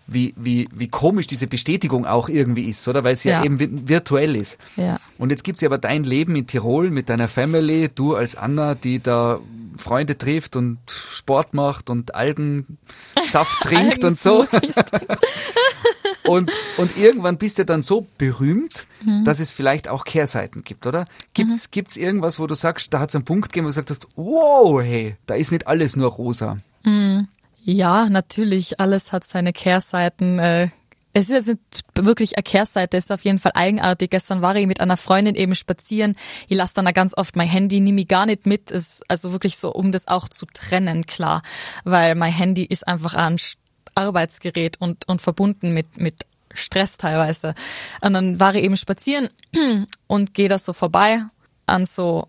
wie, 0.08 0.34
wie, 0.38 0.70
wie 0.72 0.88
komisch 0.88 1.28
diese 1.28 1.48
Bestätigung 1.48 2.06
auch 2.06 2.30
irgendwie 2.30 2.66
ist, 2.70 2.88
oder? 2.88 3.04
Weil 3.04 3.16
sie 3.16 3.30
ja, 3.30 3.40
ja 3.40 3.46
eben 3.46 3.88
virtuell 3.90 4.36
ist. 4.36 4.58
Ja. 4.76 5.00
Und 5.18 5.32
jetzt 5.32 5.44
gibt's 5.44 5.62
ja 5.62 5.70
aber 5.70 5.78
dein 5.78 6.04
Leben 6.04 6.36
in 6.36 6.48
Tirol 6.48 6.92
mit 6.92 7.10
deiner 7.10 7.28
Family, 7.28 7.90
du 7.94 8.16
als 8.16 8.36
Anna, 8.36 8.76
die 8.76 9.02
da 9.02 9.40
Freunde 9.78 10.18
trifft 10.18 10.56
und 10.56 10.80
Sport 10.88 11.54
macht 11.54 11.90
und 11.90 12.16
Algensaft 12.16 13.60
trinkt 13.62 14.04
und 14.04 14.18
so. 14.18 14.46
und, 16.26 16.52
und 16.78 16.98
irgendwann 16.98 17.38
bist 17.38 17.58
du 17.58 17.66
dann 17.66 17.82
so 17.82 18.08
berühmt, 18.18 18.88
mhm. 19.04 19.26
dass 19.26 19.40
es 19.40 19.52
vielleicht 19.52 19.90
auch 19.90 20.06
Kehrseiten 20.06 20.64
gibt, 20.64 20.86
oder? 20.86 21.06
Gibt's, 21.34 21.68
mhm. 21.68 21.72
gibt's 21.72 21.98
irgendwas, 21.98 22.40
wo 22.40 22.48
du 22.48 22.56
sagst, 22.56 22.94
da 22.94 23.00
hat's 23.00 23.16
einen 23.16 23.26
Punkt 23.26 23.50
gegeben, 23.50 23.66
wo 23.66 23.70
du 23.70 23.74
sagst, 23.74 24.08
wow, 24.16 24.82
hey, 24.82 25.16
da 25.26 25.36
ist 25.36 25.52
nicht 25.52 25.68
alles 25.68 25.96
nur 25.96 26.12
rosa. 26.12 26.58
Mhm. 26.84 27.28
Ja, 27.68 28.10
natürlich. 28.10 28.80
Alles 28.80 29.12
hat 29.12 29.24
seine 29.24 29.52
Kehrseiten. 29.52 30.38
Äh, 30.38 30.70
es 31.14 31.32
ist 31.32 31.48
jetzt 31.48 31.82
wirklich 31.96 32.38
eine 32.38 32.44
Kehrseite, 32.44 32.96
ist 32.96 33.12
auf 33.12 33.24
jeden 33.24 33.40
Fall 33.40 33.54
eigenartig. 33.56 34.12
Gestern 34.12 34.44
war 34.44 34.56
ich 34.56 34.68
mit 34.68 34.82
einer 34.82 34.98
Freundin 34.98 35.34
eben 35.34 35.56
spazieren. 35.56 36.16
Ich 36.48 36.58
lasse 36.58 36.76
dann 36.76 36.86
ganz 36.94 37.18
oft 37.18 37.36
mein 37.36 37.48
Handy, 37.48 37.80
nehme 37.80 38.02
ich 38.02 38.08
gar 38.08 38.28
nicht 38.28 38.46
mit. 38.46 38.70
Es 38.70 38.88
ist 38.88 39.10
also 39.10 39.32
wirklich 39.32 39.58
so, 39.58 39.74
um 39.74 39.92
das 39.92 40.08
auch 40.08 40.30
zu 40.30 40.46
trennen, 40.46 41.08
klar. 41.08 41.42
Weil 41.86 42.14
mein 42.14 42.32
Handy 42.32 42.66
ist 42.66 42.88
einfach 42.88 43.16
ein 43.16 43.38
Arbeitsgerät 43.96 44.80
und, 44.80 45.08
und 45.08 45.24
verbunden 45.24 45.74
mit, 45.74 45.98
mit 45.98 46.24
Stress 46.54 46.98
teilweise. 46.98 47.56
Und 48.02 48.14
dann 48.14 48.40
war 48.40 48.54
ich 48.54 48.64
eben 48.64 48.78
spazieren 48.78 49.30
und 50.06 50.36
gehe 50.36 50.50
da 50.50 50.60
so 50.60 50.72
vorbei 50.72 51.24
an 51.66 51.88
so 51.88 52.28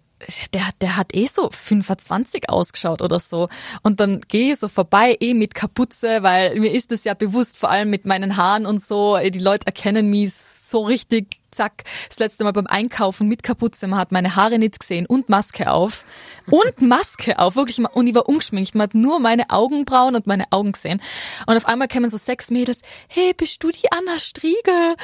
der, 0.54 0.62
der 0.80 0.96
hat 0.96 1.14
eh 1.14 1.26
so 1.26 1.50
25 1.50 2.48
ausgeschaut 2.48 3.02
oder 3.02 3.20
so. 3.20 3.48
Und 3.82 4.00
dann 4.00 4.20
gehe 4.28 4.52
ich 4.52 4.58
so 4.58 4.68
vorbei, 4.68 5.16
eh 5.20 5.34
mit 5.34 5.54
Kapuze, 5.54 6.22
weil 6.22 6.58
mir 6.58 6.72
ist 6.72 6.92
es 6.92 7.04
ja 7.04 7.14
bewusst, 7.14 7.58
vor 7.58 7.70
allem 7.70 7.90
mit 7.90 8.06
meinen 8.06 8.36
Haaren 8.36 8.66
und 8.66 8.82
so, 8.82 9.18
die 9.18 9.38
Leute 9.38 9.66
erkennen 9.66 10.10
mich 10.10 10.32
so 10.34 10.84
richtig, 10.84 11.38
zack. 11.50 11.84
Das 12.08 12.18
letzte 12.18 12.44
Mal 12.44 12.52
beim 12.52 12.66
Einkaufen 12.66 13.28
mit 13.28 13.42
Kapuze, 13.42 13.86
man 13.86 13.98
hat 13.98 14.12
meine 14.12 14.36
Haare 14.36 14.58
nicht 14.58 14.78
gesehen 14.78 15.06
und 15.06 15.28
Maske 15.28 15.70
auf. 15.70 16.04
Und 16.50 16.80
Maske 16.80 17.38
auf, 17.38 17.56
wirklich. 17.56 17.78
Und 17.78 18.06
ich 18.06 18.14
war 18.14 18.28
ungeschminkt, 18.28 18.74
man 18.74 18.84
hat 18.84 18.94
nur 18.94 19.18
meine 19.18 19.50
Augenbrauen 19.50 20.14
und 20.14 20.26
meine 20.26 20.44
Augen 20.50 20.72
gesehen. 20.72 21.00
Und 21.46 21.56
auf 21.56 21.66
einmal 21.66 21.88
kämen 21.88 22.10
so 22.10 22.16
sechs 22.16 22.50
Mädels, 22.50 22.82
hey, 23.08 23.32
bist 23.34 23.62
du 23.62 23.70
die 23.70 23.90
Anna 23.90 24.18
Striegel? 24.18 24.96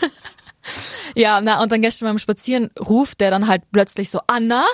Ja, 1.14 1.40
na, 1.40 1.62
und 1.62 1.70
dann 1.70 1.82
gestern 1.82 2.08
beim 2.08 2.18
Spazieren 2.18 2.70
ruft 2.78 3.20
der 3.20 3.30
dann 3.30 3.48
halt 3.48 3.62
plötzlich 3.72 4.10
so, 4.10 4.20
Anna, 4.26 4.64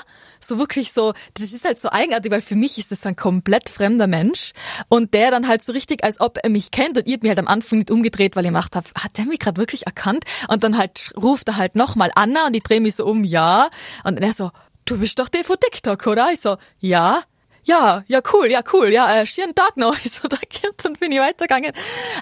so 0.40 0.59
wirklich 0.59 0.92
so, 0.92 1.12
das 1.35 1.53
ist 1.53 1.64
halt 1.64 1.79
so 1.79 1.90
eigenartig, 1.90 2.33
weil 2.33 2.40
für 2.40 2.57
mich 2.57 2.79
ist 2.79 2.90
das 2.92 3.05
ein 3.05 3.16
komplett 3.16 3.68
fremder 3.68 4.07
Mensch 4.07 4.53
und 4.88 5.12
der 5.12 5.31
dann 5.31 5.48
halt 5.48 5.62
so 5.62 5.72
richtig, 5.72 6.03
als 6.03 6.20
ob 6.20 6.38
er 6.42 6.50
mich 6.50 6.70
kennt 6.70 6.96
und 6.96 7.07
ich 7.07 7.14
hab 7.14 7.22
mich 7.22 7.31
halt 7.31 7.38
am 7.38 7.48
Anfang 7.48 7.79
nicht 7.79 7.90
umgedreht, 7.90 8.37
weil 8.37 8.44
ich 8.44 8.50
gemacht 8.50 8.76
habe, 8.76 8.87
hat 8.96 9.18
der 9.18 9.26
mich 9.26 9.38
gerade 9.38 9.59
wirklich 9.59 9.87
erkannt? 9.87 10.24
Und 10.48 10.64
dann 10.64 10.76
halt 10.79 11.12
ruft 11.16 11.48
er 11.48 11.57
halt 11.57 11.76
nochmal 11.76 12.11
Anna 12.14 12.46
und 12.46 12.55
ich 12.55 12.62
drehe 12.62 12.81
mich 12.81 12.96
so 12.96 13.07
um, 13.07 13.24
ja. 13.24 13.70
Und 14.05 14.20
er 14.20 14.33
so, 14.33 14.50
du 14.85 14.98
bist 14.98 15.18
doch 15.18 15.29
der 15.29 15.44
von 15.44 15.57
TikTok, 15.59 16.07
oder? 16.07 16.33
Ich 16.33 16.40
so, 16.40 16.57
ja 16.81 17.22
ja, 17.64 18.05
ja, 18.09 18.20
cool, 18.33 18.51
ja, 18.51 18.62
cool, 18.73 18.88
ja, 18.88 19.20
äh, 19.20 19.27
Tag 19.55 19.77
noch. 19.77 19.96
Ich 20.05 20.12
so, 20.12 20.29
danke, 20.29 20.70
und 20.87 20.99
bin 21.01 21.12
ich 21.12 21.20
weitergegangen. 21.20 21.73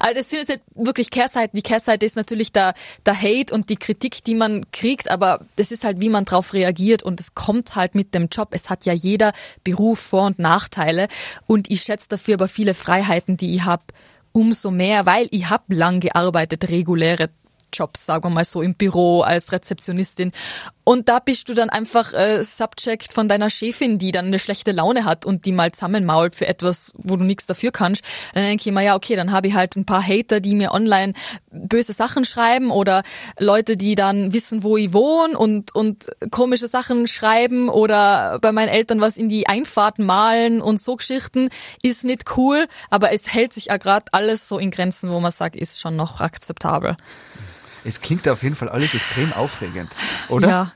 Aber 0.01 0.14
das 0.14 0.31
sind 0.31 0.48
jetzt 0.48 0.61
wirklich 0.74 1.11
Kehrseiten. 1.11 1.57
Die 1.57 1.62
Kehrseite 1.62 2.05
ist 2.05 2.16
natürlich 2.16 2.53
der, 2.53 2.74
der 3.07 3.20
Hate 3.20 3.55
und 3.55 3.70
die 3.70 3.77
Kritik, 3.77 4.24
die 4.24 4.35
man 4.35 4.70
kriegt, 4.72 5.11
aber 5.11 5.40
das 5.57 5.70
ist 5.70 5.85
halt, 5.85 6.01
wie 6.01 6.09
man 6.09 6.24
drauf 6.24 6.53
reagiert 6.53 7.03
und 7.03 7.20
es 7.20 7.35
kommt 7.35 7.77
halt 7.77 7.94
mit 7.94 8.14
dem 8.14 8.29
Job. 8.31 8.48
Es 8.53 8.70
hat 8.70 8.87
ja 8.87 8.92
jeder 8.92 9.33
Beruf 9.64 10.01
Vor- 10.01 10.27
und 10.27 10.38
Nachteile 10.38 11.09
und 11.46 11.70
ich 11.70 11.83
schätze 11.83 12.09
dafür 12.09 12.35
aber 12.35 12.48
viele 12.48 12.74
Freiheiten, 12.74 13.37
die 13.37 13.55
ich 13.55 13.64
hab 13.64 13.92
umso 14.33 14.70
mehr, 14.70 15.07
weil 15.07 15.29
ich 15.31 15.51
hab 15.51 15.64
lang 15.68 16.01
gearbeitet, 16.01 16.68
reguläre 16.68 17.31
Jobs, 17.72 18.07
sagen 18.07 18.24
wir 18.24 18.31
mal 18.31 18.44
so, 18.44 18.62
im 18.62 18.74
Büro 18.74 19.20
als 19.20 19.52
Rezeptionistin. 19.52 20.33
Und 20.88 21.11
da 21.11 21.18
bist 21.18 21.50
du 21.50 21.52
dann 21.52 21.68
einfach 21.68 22.14
äh, 22.14 22.42
Subject 22.42 23.12
von 23.12 23.28
deiner 23.28 23.50
Chefin, 23.50 23.98
die 23.98 24.11
dann 24.11 24.24
eine 24.24 24.38
schlechte 24.38 24.72
Laune 24.72 25.04
hat 25.04 25.26
und 25.26 25.44
die 25.44 25.52
mal 25.52 25.70
zusammenmault 25.70 26.35
für 26.35 26.46
etwas, 26.46 26.94
wo 26.96 27.16
du 27.16 27.24
nichts 27.24 27.44
dafür 27.44 27.72
kannst. 27.72 28.02
Dann 28.33 28.44
denke 28.44 28.66
ich 28.66 28.74
mir, 28.74 28.83
ja, 28.83 28.96
okay, 28.96 29.14
dann 29.14 29.31
habe 29.31 29.48
ich 29.48 29.54
halt 29.54 29.76
ein 29.76 29.85
paar 29.85 30.02
Hater, 30.02 30.40
die 30.40 30.54
mir 30.54 30.72
online 30.72 31.12
böse 31.50 31.92
Sachen 31.92 32.24
schreiben 32.24 32.70
oder 32.70 33.02
Leute, 33.38 33.76
die 33.76 33.96
dann 33.96 34.33
wissen, 34.33 34.62
wo 34.62 34.78
ich 34.78 34.94
wohne 34.94 35.37
und, 35.37 35.74
und 35.74 36.09
komische 36.31 36.68
Sachen 36.68 37.07
schreiben 37.07 37.68
oder 37.68 38.38
bei 38.40 38.50
meinen 38.52 38.68
Eltern 38.68 39.02
was 39.02 39.18
in 39.18 39.28
die 39.28 39.46
Einfahrt 39.46 39.98
malen 39.98 40.62
und 40.62 40.81
so 40.81 40.96
Geschichten. 40.96 41.50
Ist 41.83 42.04
nicht 42.04 42.37
cool, 42.38 42.66
aber 42.88 43.12
es 43.12 43.35
hält 43.35 43.52
sich 43.52 43.66
ja 43.66 43.76
gerade 43.76 44.07
alles 44.12 44.48
so 44.48 44.59
in 44.59 44.70
Grenzen, 44.70 45.11
wo 45.11 45.20
man 45.20 45.33
sagt, 45.33 45.54
ist 45.54 45.81
schon 45.81 45.96
noch 45.96 46.22
akzeptabel. 46.22 46.96
Es 47.88 48.01
klingt 48.01 48.29
auf 48.29 48.42
jeden 48.42 48.55
Fall 48.55 48.68
alles 48.68 48.94
extrem 48.94 49.33
aufregend, 49.33 49.90
oder? 50.29 50.48
Ja. 50.48 50.72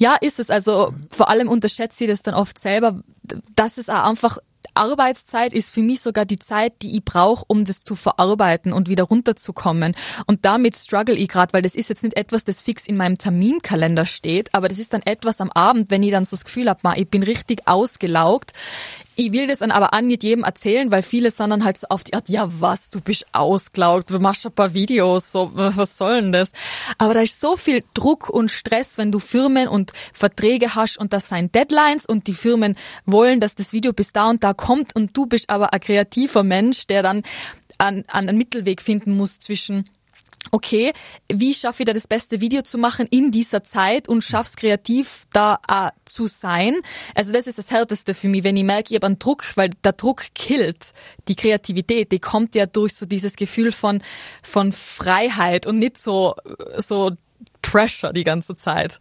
Ja, 0.00 0.14
ist 0.20 0.38
es. 0.38 0.48
Also 0.48 0.94
vor 1.10 1.28
allem 1.28 1.48
unterschätzt 1.48 1.98
sie 1.98 2.06
das 2.06 2.22
dann 2.22 2.34
oft 2.34 2.60
selber. 2.60 3.02
Das 3.56 3.78
ist 3.78 3.90
auch 3.90 4.04
einfach 4.04 4.38
Arbeitszeit 4.74 5.52
ist 5.52 5.74
für 5.74 5.82
mich 5.82 6.00
sogar 6.00 6.24
die 6.24 6.38
Zeit, 6.38 6.82
die 6.82 6.96
ich 6.96 7.04
brauche, 7.04 7.44
um 7.48 7.64
das 7.64 7.82
zu 7.82 7.96
verarbeiten 7.96 8.72
und 8.72 8.88
wieder 8.88 9.04
runterzukommen. 9.04 9.94
Und 10.26 10.44
damit 10.44 10.76
struggle 10.76 11.16
ich 11.16 11.28
gerade, 11.28 11.52
weil 11.52 11.62
das 11.62 11.74
ist 11.74 11.88
jetzt 11.88 12.04
nicht 12.04 12.16
etwas, 12.16 12.44
das 12.44 12.62
fix 12.62 12.86
in 12.86 12.96
meinem 12.96 13.18
Terminkalender 13.18 14.06
steht, 14.06 14.54
aber 14.54 14.68
das 14.68 14.78
ist 14.78 14.92
dann 14.92 15.02
etwas 15.02 15.40
am 15.40 15.50
Abend, 15.50 15.90
wenn 15.90 16.02
ich 16.02 16.12
dann 16.12 16.24
so 16.24 16.36
das 16.36 16.44
Gefühl 16.44 16.68
habe, 16.68 16.80
ich 16.96 17.08
bin 17.08 17.22
richtig 17.22 17.66
ausgelaugt. 17.66 18.52
Ich 19.20 19.32
will 19.32 19.48
das 19.48 19.58
dann 19.58 19.72
aber 19.72 19.94
an 19.94 20.06
nicht 20.06 20.22
jedem 20.22 20.44
erzählen, 20.44 20.92
weil 20.92 21.02
viele 21.02 21.32
sind 21.32 21.50
dann 21.50 21.64
halt 21.64 21.76
so 21.76 21.88
auf 21.88 22.04
die 22.04 22.14
Art, 22.14 22.28
ja 22.28 22.48
was, 22.60 22.90
du 22.90 23.00
bist 23.00 23.26
ausgelaugt, 23.32 24.10
du 24.10 24.20
machst 24.20 24.46
ein 24.46 24.52
paar 24.52 24.74
Videos, 24.74 25.32
so, 25.32 25.50
was 25.54 25.98
soll 25.98 26.22
denn 26.22 26.30
das? 26.30 26.52
Aber 26.98 27.14
da 27.14 27.22
ist 27.22 27.40
so 27.40 27.56
viel 27.56 27.82
Druck 27.94 28.30
und 28.30 28.48
Stress, 28.48 28.96
wenn 28.96 29.10
du 29.10 29.18
Firmen 29.18 29.66
und 29.66 29.92
Verträge 30.12 30.76
hast 30.76 30.98
und 30.98 31.12
das 31.12 31.30
sind 31.30 31.52
Deadlines 31.52 32.06
und 32.06 32.28
die 32.28 32.32
Firmen 32.32 32.76
wollen, 33.06 33.40
dass 33.40 33.56
das 33.56 33.72
Video 33.72 33.92
bis 33.92 34.12
da 34.12 34.30
und 34.30 34.44
da 34.44 34.54
kommt 34.54 34.94
und 34.94 35.16
du 35.16 35.26
bist 35.26 35.50
aber 35.50 35.72
ein 35.72 35.80
kreativer 35.80 36.44
Mensch, 36.44 36.86
der 36.86 37.02
dann 37.02 37.24
an, 37.78 38.04
an 38.06 38.28
einen 38.28 38.38
Mittelweg 38.38 38.80
finden 38.80 39.16
muss 39.16 39.40
zwischen 39.40 39.82
okay, 40.50 40.92
wie 41.32 41.54
schaffe 41.54 41.82
ich 41.82 41.86
da 41.86 41.92
das 41.92 42.06
beste 42.06 42.40
Video 42.40 42.62
zu 42.62 42.78
machen 42.78 43.06
in 43.10 43.30
dieser 43.30 43.64
Zeit 43.64 44.08
und 44.08 44.22
schaff's 44.22 44.56
kreativ 44.56 45.26
da 45.32 45.58
äh, 45.68 45.90
zu 46.04 46.26
sein. 46.26 46.76
Also 47.14 47.32
das 47.32 47.46
ist 47.46 47.58
das 47.58 47.70
Härteste 47.70 48.14
für 48.14 48.28
mich, 48.28 48.44
wenn 48.44 48.56
ich 48.56 48.64
merke, 48.64 48.90
ich 48.90 48.96
habe 48.96 49.06
einen 49.06 49.18
Druck, 49.18 49.44
weil 49.56 49.70
der 49.84 49.92
Druck 49.92 50.22
killt. 50.34 50.92
Die 51.28 51.36
Kreativität, 51.36 52.12
die 52.12 52.18
kommt 52.18 52.54
ja 52.54 52.66
durch 52.66 52.94
so 52.94 53.06
dieses 53.06 53.36
Gefühl 53.36 53.72
von, 53.72 54.02
von 54.42 54.72
Freiheit 54.72 55.66
und 55.66 55.78
nicht 55.78 55.98
so, 55.98 56.34
so 56.76 57.12
Pressure 57.62 58.12
die 58.12 58.24
ganze 58.24 58.54
Zeit 58.54 58.98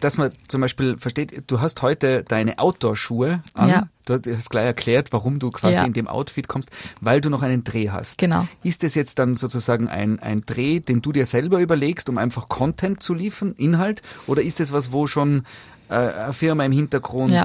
dass 0.00 0.16
man 0.18 0.30
zum 0.48 0.60
Beispiel 0.60 0.96
versteht, 0.98 1.44
du 1.46 1.60
hast 1.60 1.80
heute 1.82 2.24
deine 2.24 2.58
Outdoor-Schuhe 2.58 3.42
an. 3.54 3.68
Ja. 3.68 3.88
Du 4.04 4.14
hast 4.34 4.50
gleich 4.50 4.66
erklärt, 4.66 5.12
warum 5.12 5.38
du 5.38 5.50
quasi 5.50 5.74
Ja. 5.74 5.84
in 5.84 5.92
dem 5.92 6.08
Outfit 6.08 6.48
kommst, 6.48 6.70
weil 7.00 7.20
du 7.20 7.30
noch 7.30 7.42
einen 7.42 7.62
Dreh 7.62 7.90
hast. 7.90 8.18
Genau. 8.18 8.48
Ist 8.64 8.82
das 8.82 8.96
jetzt 8.96 9.18
dann 9.20 9.36
sozusagen 9.36 9.88
ein, 9.88 10.18
ein 10.18 10.42
Dreh, 10.44 10.80
den 10.80 11.00
du 11.02 11.12
dir 11.12 11.24
selber 11.26 11.60
überlegst, 11.60 12.08
um 12.08 12.18
einfach 12.18 12.48
Content 12.48 13.02
zu 13.02 13.14
liefern, 13.14 13.54
Inhalt? 13.56 14.02
Oder 14.26 14.42
ist 14.42 14.58
das 14.58 14.72
was, 14.72 14.90
wo 14.90 15.06
schon 15.06 15.44
äh, 15.88 15.94
eine 15.94 16.32
Firma 16.32 16.64
im 16.64 16.72
Hintergrund, 16.72 17.30
Ja. 17.30 17.44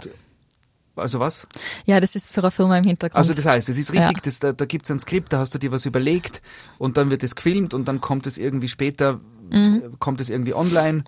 also 0.96 1.20
was? 1.20 1.46
Ja, 1.86 2.00
das 2.00 2.16
ist 2.16 2.32
für 2.32 2.42
eine 2.42 2.52
Firma 2.52 2.78
im 2.78 2.86
Hintergrund. 2.86 3.18
Also 3.18 3.34
das 3.34 3.46
heißt, 3.46 3.70
es 3.70 3.78
ist 3.78 3.92
richtig, 3.94 4.18
Ja. 4.18 4.22
das, 4.24 4.40
da, 4.40 4.54
da 4.54 4.66
gibt 4.66 4.86
es 4.86 4.92
ein 4.92 5.00
Skript, 5.00 5.32
da 5.34 5.40
hast 5.40 5.54
du 5.54 5.60
dir 5.60 5.72
was 5.72 5.86
überlegt 5.86 6.42
und 6.80 6.98
dann 6.98 7.10
wird 7.12 7.22
es 7.24 7.36
gefilmt 7.36 7.74
und 7.76 7.88
dann 7.88 8.02
kommt 8.02 8.26
es 8.28 8.38
irgendwie 8.40 8.70
später, 8.70 9.20
Mhm. 9.52 10.00
kommt 10.00 10.22
es 10.22 10.32
irgendwie 10.32 10.56
online 10.56 11.04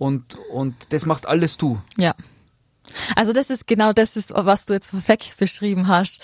und, 0.00 0.38
und 0.50 0.74
das 0.88 1.04
machst 1.04 1.28
alles 1.28 1.58
du. 1.58 1.78
Ja. 1.98 2.14
Also 3.14 3.34
das 3.34 3.50
ist 3.50 3.66
genau 3.66 3.92
das 3.92 4.16
ist, 4.16 4.32
was 4.34 4.64
du 4.64 4.72
jetzt 4.72 4.90
perfekt 4.90 5.36
beschrieben 5.38 5.88
hast. 5.88 6.22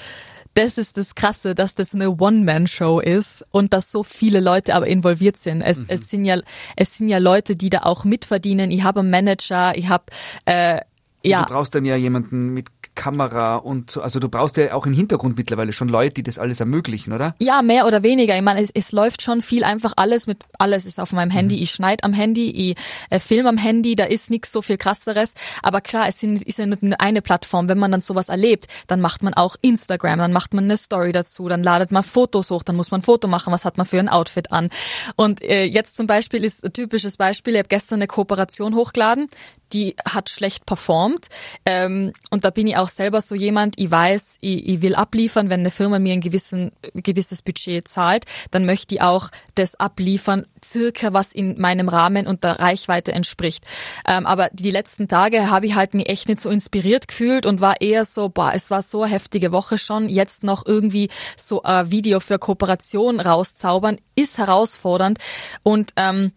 Das 0.55 0.79
ist 0.79 0.97
das 0.97 1.15
Krasse, 1.15 1.55
dass 1.55 1.75
das 1.75 1.95
eine 1.95 2.11
One-Man-Show 2.11 3.01
ist 3.01 3.45
und 3.51 3.75
dass 3.75 3.93
so 3.93 4.03
viele 4.03 4.41
Leute 4.41 4.75
aber 4.75 4.87
involviert 4.87 5.37
sind. 5.37 5.61
Es, 5.61 5.85
es 5.89 6.09
sind 6.09 6.25
ja, 6.25 6.41
es 6.77 6.97
sind 6.97 7.11
ja 7.11 7.19
Leute, 7.19 7.55
die 7.55 7.69
da 7.69 7.81
auch 7.81 8.05
mitverdienen. 8.05 8.71
Ich 8.71 8.83
habe 8.83 9.01
einen 9.01 9.11
Manager, 9.11 9.77
ich 9.77 9.91
habe 9.91 10.05
äh, 10.47 10.81
ja. 11.23 11.43
Du 11.43 11.53
brauchst 11.53 11.75
dann 11.75 11.85
ja 11.85 11.97
jemanden 11.97 12.55
mit 12.55 12.76
Kamera 12.97 13.57
und 13.57 13.91
so, 13.91 14.03
also 14.03 14.19
du 14.19 14.29
brauchst 14.29 14.57
ja 14.57 14.75
auch 14.75 14.87
im 14.87 14.93
Hintergrund 14.93 15.37
mittlerweile 15.37 15.73
schon 15.73 15.89
Leute, 15.89 16.15
die 16.15 16.23
das 16.25 16.41
alles 16.41 16.59
ermöglichen, 16.59 17.13
oder? 17.13 17.35
Ja, 17.39 17.63
mehr 17.63 17.87
oder 17.87 18.03
weniger. 18.03 18.37
Ich 18.37 18.43
meine, 18.43 18.61
es, 18.61 18.71
es 18.75 18.91
läuft 18.91 19.23
schon 19.23 19.43
viel 19.43 19.63
einfach 19.63 19.93
alles 19.97 20.27
mit, 20.27 20.39
alles 20.59 20.87
ist 20.87 20.99
auf 20.99 21.13
meinem 21.13 21.31
Handy. 21.31 21.63
Ich 21.63 21.71
schneid 21.71 22.03
am 22.03 22.13
Handy, 22.13 22.51
ich 22.51 22.77
äh, 23.11 23.21
film 23.21 23.47
am 23.47 23.59
Handy, 23.59 23.95
da 23.95 24.05
ist 24.05 24.31
nichts 24.31 24.51
so 24.51 24.63
viel 24.63 24.77
krasseres. 24.77 25.35
Aber 25.63 25.81
klar, 25.81 26.09
es 26.09 26.19
sind, 26.19 26.43
ist 26.43 26.59
ja 26.59 26.67
nur 26.67 26.79
eine 26.99 27.23
Plattform. 27.23 27.69
Wenn 27.69 27.79
man 27.79 27.93
dann 27.93 28.01
sowas 28.01 28.29
erlebt, 28.29 28.67
dann 28.89 29.01
macht 29.01 29.23
man 29.23 29.35
auch 29.35 29.57
Instagram, 29.61 30.19
dann 30.19 30.33
macht 30.33 30.55
man 30.55 30.65
eine 30.65 30.77
Story 30.77 31.13
dazu, 31.13 31.49
dann 31.49 31.63
ladet 31.63 31.93
man 31.93 32.03
Fotos 32.03 32.51
hoch, 32.51 32.63
dann 32.63 32.77
muss 32.77 32.91
man 32.91 33.01
ein 33.01 33.05
Foto 33.05 33.29
machen, 33.29 33.53
was 33.53 33.65
hat 33.65 33.77
man 33.77 33.87
für 33.87 33.99
ein 33.99 34.09
Outfit 34.09 34.51
an. 34.51 34.71
Und 35.15 35.43
äh, 35.43 35.65
jetzt 35.65 35.97
zum 35.97 36.07
Beispiel 36.07 36.45
ist 36.45 36.65
ein 36.65 36.73
typisches 36.73 37.17
Beispiel, 37.17 37.55
ich 37.55 37.59
habe 37.59 37.69
gestern 37.69 37.97
eine 37.97 38.07
Kooperation 38.07 38.75
hochgeladen, 38.75 39.29
die 39.73 39.97
hat 40.09 40.31
schlecht 40.31 40.67
performt. 40.67 41.27
Ähm, 41.65 42.13
und 42.31 42.45
da 42.45 42.51
bin 42.51 42.67
ich 42.67 42.77
auch 42.77 42.86
selber 42.89 43.21
so 43.21 43.35
jemand, 43.35 43.79
ich 43.79 43.91
weiß, 43.91 44.37
ich, 44.41 44.69
ich 44.69 44.83
will 44.83 44.95
abliefern, 44.95 45.51
wenn 45.51 45.61
eine 45.61 45.71
Firma 45.71 45.99
mir 45.99 46.13
ein 46.13 46.21
gewissen, 46.21 46.73
gewisses 46.95 47.43
Budget 47.43 47.89
zahlt, 47.89 48.25
dann 48.51 48.67
möchte 48.67 48.95
ich 48.95 49.03
auch 49.03 49.31
das 49.55 49.75
abliefern, 49.77 50.47
circa 50.65 51.13
was 51.13 51.33
in 51.33 51.61
meinem 51.61 51.89
Rahmen 51.89 52.27
und 52.27 52.45
der 52.45 52.59
Reichweite 52.59 53.13
entspricht. 53.13 53.65
Ähm, 54.07 54.27
aber 54.27 54.49
die 54.53 54.71
letzten 54.71 55.09
Tage 55.09 55.51
habe 55.51 55.67
ich 55.67 55.75
halt 55.75 55.95
mich 55.95 56.09
echt 56.09 56.29
nicht 56.29 56.41
so 56.41 56.51
inspiriert 56.51 57.09
gefühlt 57.09 57.47
und 57.47 57.61
war 57.61 57.81
eher 57.81 58.05
so, 58.05 58.29
boah, 58.29 58.53
es 58.55 58.71
war 58.71 58.83
so 58.83 59.03
eine 59.03 59.13
heftige 59.13 59.53
Woche 59.53 59.79
schon, 59.79 60.09
jetzt 60.09 60.43
noch 60.43 60.67
irgendwie 60.67 61.09
so 61.37 61.63
ein 61.63 61.91
Video 61.91 62.21
für 62.21 62.39
Kooperation 62.39 63.21
rauszaubern, 63.21 63.99
ist 64.15 64.39
herausfordernd 64.39 65.19
und 65.63 65.93
ähm, 65.97 66.33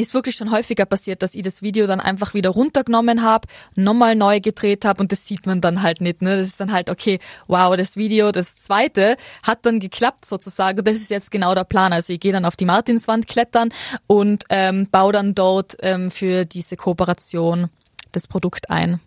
ist 0.00 0.14
wirklich 0.14 0.36
schon 0.36 0.50
häufiger 0.50 0.86
passiert, 0.86 1.22
dass 1.22 1.34
ich 1.34 1.42
das 1.42 1.62
Video 1.62 1.86
dann 1.86 2.00
einfach 2.00 2.34
wieder 2.34 2.50
runtergenommen 2.50 3.22
habe, 3.22 3.48
nochmal 3.74 4.16
neu 4.16 4.40
gedreht 4.40 4.84
habe 4.84 5.02
und 5.02 5.12
das 5.12 5.26
sieht 5.26 5.46
man 5.46 5.60
dann 5.60 5.82
halt 5.82 6.00
nicht. 6.00 6.22
Ne? 6.22 6.36
Das 6.36 6.48
ist 6.48 6.60
dann 6.60 6.72
halt, 6.72 6.90
okay, 6.90 7.18
wow, 7.46 7.76
das 7.76 7.96
Video, 7.96 8.32
das 8.32 8.56
zweite, 8.56 9.16
hat 9.42 9.66
dann 9.66 9.80
geklappt 9.80 10.24
sozusagen. 10.24 10.82
Das 10.84 10.96
ist 10.96 11.10
jetzt 11.10 11.30
genau 11.30 11.54
der 11.54 11.64
Plan. 11.64 11.92
Also 11.92 12.12
ich 12.12 12.20
gehe 12.20 12.32
dann 12.32 12.44
auf 12.44 12.56
die 12.56 12.64
Martinswand 12.64 13.26
klettern 13.26 13.70
und 14.06 14.44
ähm, 14.48 14.88
baue 14.90 15.12
dann 15.12 15.34
dort 15.34 15.76
ähm, 15.80 16.10
für 16.10 16.44
diese 16.44 16.76
Kooperation 16.76 17.68
das 18.12 18.26
Produkt 18.26 18.70
ein. 18.70 19.00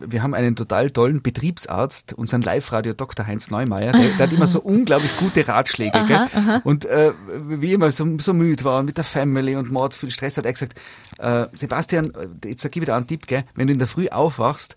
Wir 0.00 0.22
haben 0.22 0.34
einen 0.34 0.56
total 0.56 0.90
tollen 0.90 1.22
Betriebsarzt, 1.22 2.12
unseren 2.12 2.42
Live-Radio 2.42 2.92
Dr. 2.92 3.26
Heinz 3.26 3.50
Neumeier, 3.50 3.92
der, 3.92 4.00
der 4.00 4.26
hat 4.26 4.32
immer 4.32 4.46
so 4.46 4.60
unglaublich 4.60 5.16
gute 5.16 5.46
Ratschläge. 5.46 6.04
gell? 6.06 6.28
Und 6.64 6.84
äh, 6.84 7.12
wie 7.48 7.72
immer 7.72 7.90
so, 7.90 8.06
so 8.18 8.32
müde 8.34 8.64
war 8.64 8.80
und 8.80 8.86
mit 8.86 8.96
der 8.96 9.04
Family 9.04 9.56
und 9.56 9.70
Mords 9.70 9.96
viel 9.96 10.10
Stress 10.10 10.36
hat 10.36 10.46
er 10.46 10.52
gesagt, 10.52 10.78
äh, 11.18 11.46
Sebastian, 11.54 12.12
äh, 12.14 12.48
jetzt 12.48 12.62
sag 12.62 12.74
ich 12.74 12.82
wieder 12.82 12.96
einen 12.96 13.06
Tipp, 13.06 13.26
gell? 13.26 13.44
wenn 13.54 13.66
du 13.66 13.72
in 13.72 13.78
der 13.78 13.88
Früh 13.88 14.08
aufwachst, 14.08 14.76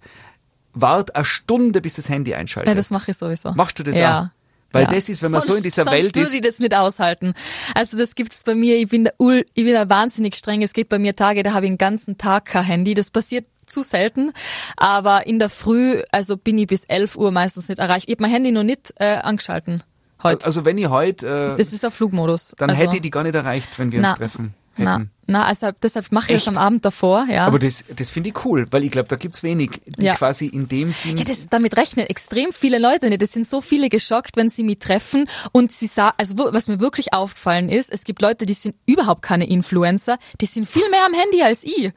wart 0.74 1.16
eine 1.16 1.26
Stunde, 1.26 1.82
bis 1.82 1.96
das 1.96 2.10
Handy 2.10 2.36
einschaltet. 2.36 2.70
Ja, 2.70 2.76
das 2.76 2.90
mache 2.90 3.12
ich 3.12 3.18
sowieso. 3.18 3.54
Machst 3.54 3.80
du 3.80 3.84
das 3.84 3.98
ja. 3.98 4.22
auch? 4.22 4.46
Weil 4.76 4.84
ja. 4.84 4.90
das 4.90 5.08
ist, 5.08 5.24
wenn 5.24 5.32
man 5.32 5.40
sonst, 5.40 5.52
so 5.52 5.58
in 5.58 5.64
dieser 5.64 5.84
sonst 5.86 5.94
Welt 5.94 6.06
ist. 6.08 6.16
würde 6.16 6.36
ich 6.36 6.42
das 6.42 6.60
nicht 6.60 6.76
aushalten. 6.76 7.34
Also 7.74 7.96
das 7.96 8.14
gibt's 8.14 8.44
bei 8.44 8.56
mir, 8.56 8.76
ich 8.76 8.90
bin 8.90 9.06
da, 9.06 9.12
ich 9.54 9.64
bin 9.64 9.74
da 9.74 9.88
wahnsinnig 9.88 10.36
streng. 10.36 10.62
Es 10.64 10.74
gibt 10.74 10.90
bei 10.90 11.00
mir 11.00 11.16
Tage, 11.16 11.44
da 11.44 11.54
habe 11.54 11.66
ich 11.66 11.72
den 11.72 11.78
ganzen 11.78 12.18
Tag 12.18 12.46
kein 12.46 12.64
Handy. 12.66 12.94
Das 12.94 13.10
passiert 13.10 13.46
zu 13.66 13.84
selten. 13.84 14.32
Aber 14.78 15.28
in 15.28 15.40
der 15.40 15.50
Früh, 15.50 16.02
also 16.12 16.38
bin 16.38 16.58
ich 16.58 16.68
bis 16.68 16.84
11 16.86 17.16
Uhr 17.16 17.32
meistens 17.32 17.70
nicht 17.70 17.80
erreicht. 17.80 18.08
Ich 18.08 18.14
habe 18.16 18.24
mein 18.24 18.32
Handy 18.32 18.52
noch 18.52 18.64
nicht 18.64 18.94
äh, 18.98 19.16
angeschalten 19.18 19.84
heute. 20.26 20.46
Also 20.46 20.66
wenn 20.66 20.78
ich 20.78 20.90
heute, 20.90 21.54
äh, 21.54 21.58
das 21.58 21.72
ist 21.72 21.86
auf 21.86 21.94
Flugmodus. 21.94 22.54
dann 22.58 22.70
also, 22.70 22.82
hätte 22.82 22.98
ich 22.98 23.02
die 23.02 23.12
gar 23.12 23.24
nicht 23.24 23.36
erreicht, 23.36 23.80
wenn 23.80 23.92
wir 23.94 24.02
na, 24.02 24.10
uns 24.12 24.20
treffen 24.20 24.54
Na, 24.78 24.94
hätten. 24.98 25.12
na, 25.28 25.46
also 25.46 25.70
deshalb 25.82 26.12
mache 26.12 26.32
ich 26.32 26.38
Echt? 26.38 26.48
das 26.48 26.56
am 26.56 26.62
Abend 26.62 26.84
davor, 26.84 27.26
ja. 27.30 27.46
Aber 27.48 27.60
das, 27.60 27.86
das 27.96 28.12
finde 28.12 28.30
ich 28.30 28.46
cool, 28.46 28.68
weil 28.72 28.84
ich 28.84 28.92
glaube, 28.92 29.08
da 29.08 29.16
gibt's 29.16 29.44
wenig, 29.44 29.72
die 29.86 30.04
Ja. 30.06 30.16
quasi 30.16 30.48
in 30.48 30.68
dem 30.68 30.92
Sinn. 30.92 31.18
Ja, 31.18 31.24
das, 31.24 31.48
damit 31.50 31.78
rechnen 31.78 32.06
extrem 32.08 32.52
viele 32.52 32.80
Leute 32.80 33.10
nicht. 33.10 33.22
Es 33.22 33.32
sind 33.32 33.48
so 33.48 33.62
viele 33.62 33.88
geschockt, 33.90 34.36
wenn 34.36 34.50
sie 34.50 34.64
mich 34.64 34.80
treffen 34.80 35.28
und 35.54 35.72
sie 35.72 35.88
sagen, 35.88 36.16
also 36.18 36.36
was 36.38 36.68
mir 36.68 36.80
wirklich 36.82 37.14
aufgefallen 37.14 37.70
ist, 37.70 37.92
es 37.92 38.04
gibt 38.04 38.22
Leute, 38.22 38.46
die 38.46 38.54
sind 38.54 38.76
überhaupt 38.86 39.22
keine 39.22 39.48
Influencer, 39.48 40.18
die 40.42 40.46
sind 40.46 40.68
viel 40.68 40.90
mehr 40.90 41.06
am 41.06 41.14
Handy 41.14 41.42
als 41.42 41.64
ich. 41.64 41.92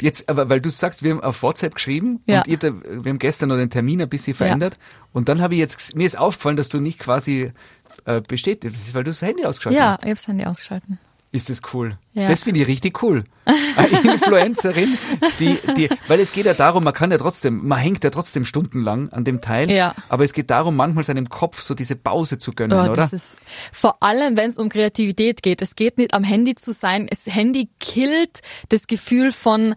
Jetzt, 0.00 0.28
aber 0.28 0.48
weil 0.48 0.60
du 0.60 0.70
sagst, 0.70 1.02
wir 1.02 1.12
haben 1.12 1.22
auf 1.22 1.42
WhatsApp 1.42 1.74
geschrieben 1.74 2.20
Ja. 2.26 2.38
und 2.40 2.48
ihr, 2.48 2.60
wir 2.62 3.10
haben 3.10 3.18
gestern 3.18 3.48
noch 3.50 3.56
den 3.56 3.70
Termin 3.70 4.00
ein 4.02 4.08
bisschen 4.08 4.34
verändert 4.34 4.78
und 5.12 5.28
dann 5.28 5.40
habe 5.40 5.54
ich 5.54 5.60
jetzt, 5.60 5.96
mir 5.96 6.06
ist 6.06 6.18
aufgefallen, 6.18 6.56
dass 6.56 6.68
du 6.68 6.80
nicht 6.80 6.98
quasi 6.98 7.52
äh, 8.04 8.20
bestätigt, 8.20 8.74
das 8.74 8.82
ist, 8.86 8.94
weil 8.94 9.04
du 9.04 9.10
das 9.10 9.22
Handy 9.22 9.44
ausgeschaltet 9.44 9.78
Ja, 9.80 9.88
hast. 9.90 9.98
ich 10.02 10.04
habe 10.10 10.14
das 10.16 10.28
Handy 10.28 10.44
ausgeschalten. 10.44 10.98
Ist 11.34 11.50
das 11.50 11.62
cool? 11.72 11.98
Ja. 12.12 12.28
Das 12.28 12.44
finde 12.44 12.60
ich 12.60 12.68
richtig 12.68 13.02
cool. 13.02 13.24
Eine 13.44 14.12
Influencerin, 14.14 14.96
die, 15.40 15.58
die, 15.76 15.88
weil 16.06 16.20
es 16.20 16.30
geht 16.32 16.46
ja 16.46 16.54
darum, 16.54 16.84
man 16.84 16.94
kann 16.94 17.10
ja 17.10 17.18
trotzdem, 17.18 17.66
man 17.66 17.78
hängt 17.80 18.04
ja 18.04 18.10
trotzdem 18.10 18.44
stundenlang 18.44 19.08
an 19.08 19.24
dem 19.24 19.40
Teil, 19.40 19.68
Ja. 19.68 19.96
aber 20.08 20.22
es 20.22 20.32
geht 20.32 20.50
darum, 20.50 20.76
manchmal 20.76 21.02
seinem 21.02 21.28
Kopf 21.28 21.60
so 21.60 21.74
diese 21.74 21.96
Pause 21.96 22.38
zu 22.38 22.52
gönnen, 22.52 22.78
Oh, 22.78 22.82
oder? 22.84 22.92
das 22.92 23.12
ist 23.12 23.38
vor 23.72 24.00
allem, 24.00 24.36
wenn 24.36 24.48
es 24.48 24.58
um 24.58 24.68
Kreativität 24.68 25.42
geht. 25.42 25.60
Es 25.60 25.74
geht 25.74 25.98
nicht 25.98 26.14
am 26.14 26.22
Handy 26.22 26.54
zu 26.54 26.72
sein. 26.72 27.08
Das 27.08 27.26
Handy 27.26 27.68
killt 27.80 28.40
das 28.68 28.86
Gefühl 28.86 29.32
von 29.32 29.74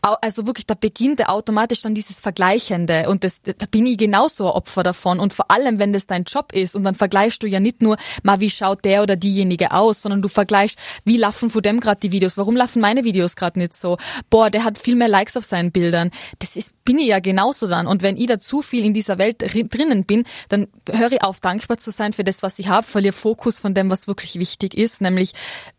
also 0.00 0.46
wirklich, 0.46 0.66
da 0.66 0.74
beginnt 0.74 1.28
automatisch 1.28 1.82
dann 1.82 1.94
dieses 1.94 2.20
Vergleichende 2.20 3.08
und 3.08 3.24
das, 3.24 3.42
da 3.42 3.66
bin 3.70 3.84
ich 3.84 3.98
genauso 3.98 4.46
ein 4.46 4.52
Opfer 4.52 4.82
davon 4.82 5.18
und 5.18 5.32
vor 5.32 5.50
allem, 5.50 5.78
wenn 5.78 5.92
das 5.92 6.06
dein 6.06 6.24
Job 6.24 6.52
ist 6.52 6.76
und 6.76 6.84
dann 6.84 6.94
vergleichst 6.94 7.42
du 7.42 7.46
ja 7.46 7.58
nicht 7.58 7.82
nur 7.82 7.96
mal, 8.22 8.40
wie 8.40 8.50
schaut 8.50 8.84
der 8.84 9.02
oder 9.02 9.16
diejenige 9.16 9.72
aus, 9.72 10.02
sondern 10.02 10.22
du 10.22 10.28
vergleichst, 10.28 10.78
wie 11.04 11.16
laufen 11.16 11.50
von 11.50 11.62
dem 11.62 11.80
gerade 11.80 12.00
die 12.00 12.12
Videos, 12.12 12.36
warum 12.36 12.56
laufen 12.56 12.80
meine 12.80 13.04
Videos 13.04 13.34
gerade 13.34 13.58
nicht 13.58 13.74
so, 13.74 13.96
boah, 14.30 14.50
der 14.50 14.64
hat 14.64 14.78
viel 14.78 14.94
mehr 14.94 15.08
Likes 15.08 15.36
auf 15.36 15.44
seinen 15.44 15.72
Bildern, 15.72 16.10
das 16.38 16.54
ist, 16.56 16.72
bin 16.84 16.98
ich 16.98 17.08
ja 17.08 17.18
genauso 17.18 17.66
dann. 17.66 17.86
Und 17.86 18.02
wenn 18.02 18.16
ich 18.16 18.28
da 18.28 18.38
zu 18.38 18.62
viel 18.62 18.84
in 18.84 18.94
dieser 18.94 19.18
Welt 19.18 19.42
drin- 19.42 19.68
drinnen 19.68 20.04
bin, 20.04 20.24
dann 20.48 20.68
höre 20.90 21.12
ich 21.12 21.22
auf, 21.22 21.40
dankbar 21.40 21.78
zu 21.78 21.90
sein 21.90 22.12
für 22.12 22.24
das, 22.24 22.42
was 22.42 22.58
ich 22.58 22.68
habe, 22.68 22.86
verliere 22.86 23.12
Fokus 23.12 23.58
von 23.58 23.74
dem, 23.74 23.90
was 23.90 24.06
wirklich 24.06 24.38
wichtig 24.38 24.76
ist, 24.76 25.00
nämlich 25.00 25.32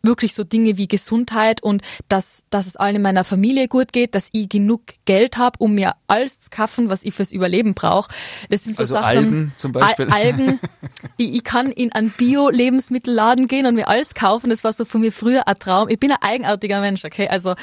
wirklich 0.03 0.35
so 0.35 0.43
Dinge 0.43 0.77
wie 0.77 0.87
Gesundheit 0.87 1.63
und 1.63 1.81
dass, 2.09 2.43
dass 2.49 2.67
es 2.67 2.75
allen 2.75 2.97
in 2.97 3.01
meiner 3.01 3.23
Familie 3.23 3.67
gut 3.67 3.93
geht, 3.93 4.08
dass 4.15 4.29
ich 4.31 4.49
genug 4.49 4.81
Geld 5.05 5.37
habe, 5.37 5.57
um 5.59 5.75
mir 5.75 5.93
alles 6.07 6.39
zu 6.39 6.49
kaufen, 6.49 6.89
was 6.89 7.03
ich 7.03 7.13
fürs 7.13 7.31
Überleben 7.31 7.73
brauche. 7.73 8.11
Das 8.49 8.63
sind 8.63 8.75
so 8.75 8.83
Also 8.83 8.93
Sachen. 8.95 9.05
Algen 9.05 9.53
zum 9.55 9.71
Beispiel. 9.71 10.05
Al 10.05 10.13
Algen. 10.13 10.59
ich, 11.17 11.35
ich 11.35 11.43
kann 11.43 11.71
in 11.71 11.91
einen 11.91 12.11
Bio-Lebensmittelladen 12.11 13.47
gehen 13.47 13.65
und 13.65 13.75
mir 13.75 13.87
alles 13.87 14.13
kaufen. 14.13 14.49
Das 14.49 14.63
war 14.63 14.73
so 14.73 14.85
von 14.85 15.01
mir 15.01 15.11
früher 15.11 15.47
ein 15.47 15.59
Traum. 15.59 15.89
Ich 15.89 15.99
bin 15.99 16.11
ein 16.11 16.21
eigenartiger 16.21 16.81
Mensch, 16.81 17.05
okay? 17.05 17.27
Also 17.27 17.55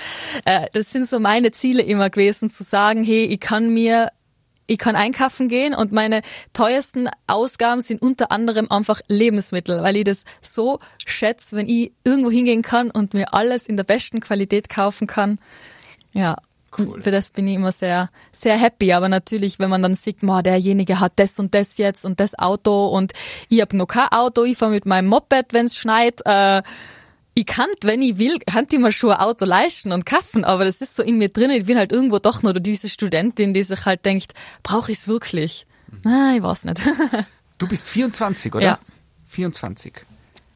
äh, 0.45 0.67
das 0.73 0.91
sind 0.91 1.09
so 1.09 1.21
meine 1.21 1.53
Ziele 1.53 1.83
immer 1.83 2.11
gewesen, 2.11 2.51
zu 2.51 2.65
sagen, 2.65 3.05
hey, 3.05 3.25
ich 3.25 3.41
kann 3.41 3.71
mir 3.73 4.11
ich 4.67 4.79
kann 4.79 4.97
einkaufen 4.97 5.49
gehen 5.49 5.75
und 5.75 5.93
meine 5.93 6.23
teuersten 6.53 7.09
Ausgaben 7.27 7.81
sind 7.81 8.03
unter 8.03 8.33
anderem 8.33 8.71
einfach 8.71 9.01
Lebensmittel, 9.09 9.83
weil 9.83 9.97
ich 9.97 10.05
das 10.05 10.25
so 10.41 10.81
schätze, 11.05 11.57
wenn 11.57 11.69
ich 11.69 11.93
irgendwo 12.05 12.31
hingehen 12.31 12.63
kann 12.63 12.91
und 12.91 13.15
mir 13.15 13.33
alles 13.33 13.67
in 13.67 13.77
der 13.77 13.85
besten 13.85 14.21
Qualität 14.21 14.69
kaufen 14.69 15.07
kann. 15.07 15.39
Ja. 16.17 16.37
Cool. 16.79 17.01
Für 17.03 17.11
das 17.11 17.31
bin 17.31 17.47
ich 17.49 17.55
immer 17.55 17.73
sehr, 17.73 18.11
sehr 18.33 18.59
happy. 18.59 18.93
Aber 18.93 19.09
natürlich, 19.09 19.59
wenn 19.59 19.71
man 19.71 19.83
dann 19.83 19.95
sieht, 19.95 20.21
boah, 20.21 20.43
derjenige 20.43 21.01
hat 21.01 21.13
das 21.17 21.39
und 21.39 21.55
das 21.55 21.79
jetzt 21.79 22.05
und 22.05 22.21
das 22.21 22.39
Auto 22.39 22.89
und 22.89 23.13
ich 23.49 23.61
hab 23.61 23.73
noch 23.73 23.87
kein 23.87 24.09
Auto, 24.09 24.45
ich 24.45 24.59
fahr 24.59 24.69
mit 24.69 24.85
meinem 24.85 25.09
Moped, 25.09 25.53
wenn's 25.53 25.77
schneit, 25.77 26.21
äh, 26.27 26.63
ich 27.39 27.47
kann, 27.47 27.69
wenn 27.83 28.01
ich 28.01 28.19
will, 28.19 28.39
kann 28.39 28.67
ich 28.71 28.79
mir 28.79 28.93
schon 28.93 29.11
ein 29.11 29.21
Auto 29.21 29.45
leisten 29.45 29.93
und 29.93 30.07
kaufen, 30.07 30.45
aber 30.45 30.65
das 30.65 30.81
ist 30.81 30.97
so 30.97 31.03
in 31.03 31.19
mir 31.19 31.29
drin. 31.29 31.51
Ich 31.51 31.67
bin 31.67 31.77
halt 31.77 31.93
irgendwo 31.93 32.19
doch 32.19 32.43
nur 32.43 32.55
diese 32.55 32.89
Studentin, 32.89 33.53
die 33.53 33.63
sich 33.63 33.85
halt 33.85 34.07
denkt, 34.07 34.33
brauche 34.63 34.91
ich 34.91 34.99
es 34.99 35.09
wirklich? 35.09 35.67
Na, 36.03 36.35
ich 36.35 36.43
weiß 36.43 36.65
nicht. 36.65 36.81
Du 37.59 37.69
bist 37.69 37.87
24, 37.87 38.55
oder? 38.55 38.65
Ja. 38.65 38.79
24. 39.29 39.93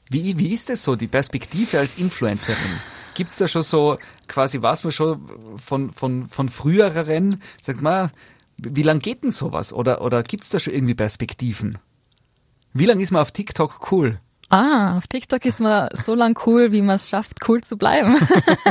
Wie, 0.08 0.38
wie 0.38 0.52
ist 0.52 0.70
das 0.70 0.82
so, 0.82 0.96
die 0.96 1.06
Perspektive 1.06 1.78
als 1.78 1.98
Influencerin? 1.98 2.80
Gibt's 3.14 3.36
da 3.36 3.48
schon 3.48 3.62
so, 3.62 3.98
quasi 4.28 4.60
weiß 4.60 4.84
man 4.84 4.92
schon 4.92 5.20
von, 5.64 5.92
von, 5.92 6.28
von 6.28 6.48
früheren, 6.48 7.42
sagt 7.62 7.82
man, 7.82 8.10
wie 8.58 8.82
lang 8.82 9.00
geht 9.00 9.22
denn 9.22 9.30
sowas? 9.30 9.72
Oder, 9.72 10.02
oder 10.02 10.22
gibt's 10.22 10.48
da 10.50 10.60
schon 10.60 10.74
irgendwie 10.74 10.94
Perspektiven? 10.94 11.78
Wie 12.72 12.86
lang 12.86 13.00
ist 13.00 13.10
man 13.10 13.22
auf 13.22 13.32
TikTok 13.32 13.90
cool? 13.90 14.18
Ah, 14.52 14.96
auf 14.96 15.06
TikTok 15.06 15.44
ist 15.44 15.60
man 15.60 15.88
so 15.92 16.16
lang 16.16 16.36
cool, 16.44 16.72
wie 16.72 16.82
man 16.82 16.96
es 16.96 17.08
schafft, 17.08 17.48
cool 17.48 17.62
zu 17.62 17.76
bleiben. 17.76 18.16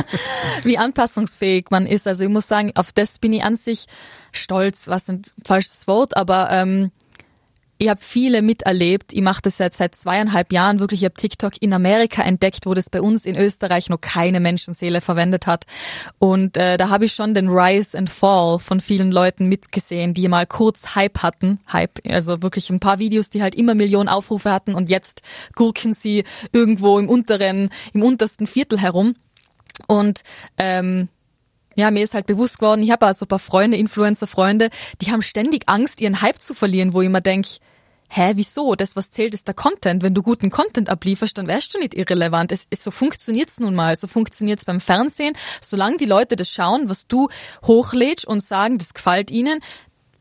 wie 0.62 0.76
anpassungsfähig 0.76 1.66
man 1.70 1.86
ist. 1.86 2.06
Also 2.06 2.24
ich 2.24 2.28
muss 2.28 2.48
sagen, 2.48 2.72
auf 2.74 2.92
das 2.92 3.18
bin 3.18 3.32
ich 3.32 3.42
an 3.42 3.56
sich 3.56 3.86
stolz, 4.30 4.88
was 4.88 5.08
ein 5.08 5.22
falsches 5.46 5.86
Wort, 5.86 6.18
aber 6.18 6.50
ähm, 6.50 6.90
ich 7.80 7.88
habe 7.88 8.00
viele 8.02 8.42
miterlebt. 8.42 9.14
Ich 9.14 9.22
mache 9.22 9.40
das 9.40 9.56
jetzt 9.56 9.78
seit 9.78 9.94
zweieinhalb 9.94 10.52
Jahren 10.52 10.80
wirklich. 10.80 11.00
Ich 11.00 11.06
habe 11.06 11.14
TikTok 11.14 11.54
in 11.60 11.72
Amerika 11.72 12.22
entdeckt, 12.22 12.66
wo 12.66 12.74
das 12.74 12.90
bei 12.90 13.00
uns 13.00 13.24
in 13.24 13.38
Österreich 13.38 13.88
noch 13.88 14.02
keine 14.02 14.38
Menschenseele 14.38 15.00
verwendet 15.00 15.46
hat. 15.46 15.64
Und 16.18 16.58
äh, 16.58 16.76
da 16.76 16.90
habe 16.90 17.06
ich 17.06 17.14
schon 17.14 17.32
den 17.32 17.48
Rise 17.48 17.96
and 17.96 18.10
Fall 18.10 18.58
von 18.58 18.80
vielen 18.80 19.10
Leuten 19.10 19.46
mitgesehen, 19.46 20.12
die 20.12 20.28
mal 20.28 20.46
kurz 20.46 20.94
Hype 20.94 21.22
hatten. 21.22 21.58
Hype, 21.72 22.00
also 22.06 22.42
wirklich 22.42 22.68
ein 22.68 22.80
paar 22.80 22.98
Videos, 22.98 23.30
die 23.30 23.42
halt 23.42 23.54
immer 23.54 23.74
Millionen 23.74 24.10
Aufrufe 24.10 24.52
hatten 24.52 24.74
und 24.74 24.90
jetzt 24.90 25.22
gurken 25.54 25.94
sie 25.94 26.24
irgendwo 26.52 26.98
im 26.98 27.08
unteren, 27.08 27.70
im 27.94 28.02
untersten 28.02 28.46
Viertel 28.46 28.78
herum. 28.78 29.14
Und 29.86 30.20
ähm, 30.58 31.08
ja, 31.76 31.90
mir 31.90 32.02
ist 32.02 32.14
halt 32.14 32.26
bewusst 32.26 32.58
geworden, 32.58 32.82
ich 32.82 32.90
habe 32.90 33.06
also 33.06 33.24
ein 33.24 33.28
paar 33.28 33.38
Freunde, 33.38 33.76
Influencer-Freunde, 33.76 34.70
die 35.00 35.10
haben 35.10 35.22
ständig 35.22 35.68
Angst, 35.68 36.00
ihren 36.00 36.20
Hype 36.20 36.40
zu 36.40 36.54
verlieren, 36.54 36.92
wo 36.92 37.02
ich 37.02 37.08
mir 37.08 37.20
denk, 37.20 37.46
hä, 38.10 38.32
wieso? 38.34 38.74
Das, 38.74 38.96
was 38.96 39.10
zählt, 39.10 39.34
ist 39.34 39.46
der 39.46 39.54
Content. 39.54 40.02
Wenn 40.02 40.14
du 40.14 40.22
guten 40.22 40.50
Content 40.50 40.90
ablieferst, 40.90 41.38
dann 41.38 41.46
wärst 41.46 41.74
du 41.74 41.78
nicht 41.78 41.94
irrelevant. 41.94 42.52
Es, 42.52 42.66
es, 42.68 42.82
so 42.82 42.90
funktioniert's 42.90 43.60
nun 43.60 43.74
mal. 43.74 43.94
So 43.96 44.08
funktioniert's 44.08 44.64
beim 44.64 44.80
Fernsehen. 44.80 45.34
Solange 45.60 45.96
die 45.96 46.06
Leute 46.06 46.36
das 46.36 46.50
schauen, 46.50 46.88
was 46.88 47.06
du 47.06 47.28
hochlädst 47.64 48.26
und 48.26 48.42
sagen, 48.42 48.78
das 48.78 48.94
gefällt 48.94 49.30
ihnen, 49.30 49.60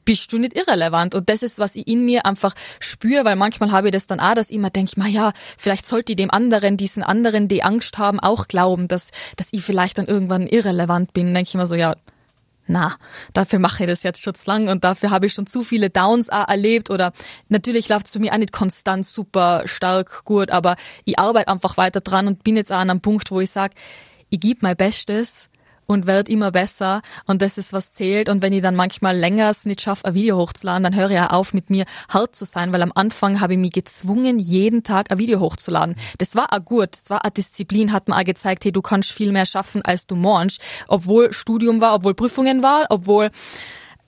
bist 0.09 0.33
du 0.33 0.39
nicht 0.39 0.57
irrelevant. 0.57 1.13
Und 1.13 1.29
das 1.29 1.43
ist, 1.43 1.59
was 1.59 1.75
ich 1.75 1.85
in 1.85 2.03
mir 2.03 2.25
einfach 2.25 2.55
spüre, 2.79 3.25
weil 3.25 3.35
manchmal 3.35 3.71
habe 3.71 3.89
ich 3.89 3.91
das 3.91 4.07
dann 4.07 4.19
auch, 4.19 4.33
dass 4.33 4.49
ich 4.49 4.55
immer 4.55 4.71
denke, 4.71 4.93
ma 4.99 5.05
ja, 5.05 5.33
vielleicht 5.55 5.85
sollte 5.85 6.13
ich 6.13 6.15
dem 6.15 6.31
anderen, 6.31 6.77
diesen 6.77 7.03
anderen, 7.03 7.47
die 7.47 7.61
Angst 7.61 7.99
haben, 7.99 8.19
auch 8.19 8.47
glauben, 8.47 8.87
dass, 8.87 9.11
dass 9.37 9.49
ich 9.51 9.61
vielleicht 9.61 9.99
dann 9.99 10.07
irgendwann 10.07 10.47
irrelevant 10.47 11.13
bin. 11.13 11.31
Denke 11.31 11.49
ich 11.49 11.53
immer 11.53 11.67
so, 11.67 11.75
ja, 11.75 11.95
na, 12.65 12.97
dafür 13.33 13.59
mache 13.59 13.83
ich 13.83 13.89
das 13.91 14.01
jetzt 14.01 14.23
schon 14.23 14.33
zu 14.33 14.49
lang 14.49 14.67
und 14.67 14.83
dafür 14.83 15.11
habe 15.11 15.27
ich 15.27 15.33
schon 15.33 15.45
zu 15.45 15.61
viele 15.61 15.91
Downs 15.91 16.31
auch 16.31 16.47
erlebt 16.47 16.89
oder 16.89 17.13
natürlich 17.47 17.87
läuft 17.87 18.07
es 18.07 18.13
für 18.13 18.19
mich 18.19 18.31
auch 18.31 18.37
nicht 18.37 18.51
konstant 18.51 19.05
super 19.05 19.61
stark 19.67 20.25
gut, 20.25 20.49
aber 20.49 20.75
ich 21.05 21.19
arbeite 21.19 21.49
einfach 21.49 21.77
weiter 21.77 22.01
dran 22.01 22.25
und 22.25 22.43
bin 22.43 22.57
jetzt 22.57 22.71
auch 22.71 22.77
an 22.77 22.89
einem 22.89 23.01
Punkt, 23.01 23.29
wo 23.29 23.41
ich 23.41 23.51
sage, 23.51 23.75
ich 24.31 24.39
gebe 24.39 24.61
mein 24.63 24.75
Bestes 24.75 25.49
und 25.89 26.05
werde 26.05 26.31
immer 26.31 26.51
besser. 26.51 27.01
Und 27.25 27.41
das 27.41 27.57
ist 27.57 27.73
was 27.73 27.91
zählt. 27.91 28.29
Und 28.29 28.43
wenn 28.43 28.53
ich 28.53 28.61
dann 28.61 28.75
manchmal 28.75 29.17
länger 29.17 29.49
es 29.49 29.65
nicht 29.65 29.81
schaffe, 29.81 30.05
ein 30.05 30.13
Video 30.13 30.37
hochzuladen, 30.37 30.83
dann 30.83 30.95
höre 30.95 31.09
ich 31.09 31.19
auch 31.19 31.31
auf 31.31 31.53
mit 31.53 31.71
mir 31.71 31.85
hart 32.09 32.35
zu 32.35 32.45
sein, 32.45 32.71
weil 32.71 32.83
am 32.83 32.91
Anfang 32.93 33.41
habe 33.41 33.53
ich 33.53 33.59
mich 33.59 33.71
gezwungen, 33.71 34.37
jeden 34.37 34.83
Tag 34.83 35.11
ein 35.11 35.17
Video 35.17 35.39
hochzuladen. 35.39 35.95
Das 36.19 36.35
war 36.35 36.53
auch 36.53 36.63
gut, 36.63 36.89
das 36.93 37.09
war 37.09 37.25
eine 37.25 37.31
Disziplin, 37.31 37.91
hat 37.91 38.07
mir 38.07 38.17
auch 38.17 38.23
gezeigt, 38.23 38.65
hey, 38.65 38.71
du 38.71 38.83
kannst 38.83 39.11
viel 39.11 39.31
mehr 39.31 39.47
schaffen, 39.47 39.81
als 39.81 40.05
du 40.05 40.15
meinst, 40.15 40.61
obwohl 40.87 41.33
Studium 41.33 41.81
war, 41.81 41.95
obwohl 41.95 42.13
Prüfungen 42.13 42.61
war, 42.61 42.85
obwohl 42.89 43.31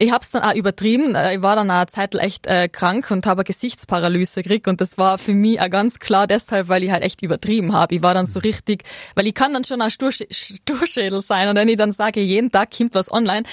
ich 0.01 0.11
hab's 0.11 0.31
dann 0.31 0.41
auch 0.41 0.55
übertrieben. 0.55 1.13
Äh, 1.13 1.35
ich 1.35 1.41
war 1.41 1.55
dann 1.55 1.69
auch 1.69 1.75
eine 1.75 1.87
Zeit 1.87 2.15
echt 2.15 2.47
äh, 2.47 2.67
krank 2.67 3.11
und 3.11 3.27
habe 3.27 3.43
Gesichtsparalyse 3.43 4.41
gekriegt 4.41 4.67
und 4.67 4.81
das 4.81 4.97
war 4.97 5.19
für 5.19 5.33
mich 5.33 5.61
auch 5.61 5.69
ganz 5.69 5.99
klar 5.99 6.25
deshalb, 6.25 6.67
weil 6.69 6.83
ich 6.83 6.91
halt 6.91 7.03
echt 7.03 7.21
übertrieben 7.21 7.73
habe. 7.73 7.95
Ich 7.95 8.03
war 8.03 8.13
dann 8.13 8.25
so 8.25 8.39
richtig, 8.39 8.83
weil 9.13 9.27
ich 9.27 9.35
kann 9.35 9.53
dann 9.53 9.63
schon 9.63 9.81
ein 9.81 9.91
Stursch 9.91 10.23
Sturschädel 10.31 11.21
sein 11.21 11.49
und 11.49 11.55
wenn 11.55 11.69
ich 11.69 11.77
dann 11.77 11.91
sage, 11.91 12.19
jeden 12.19 12.51
Tag 12.51 12.75
kommt 12.75 12.95
was 12.95 13.11
online, 13.11 13.43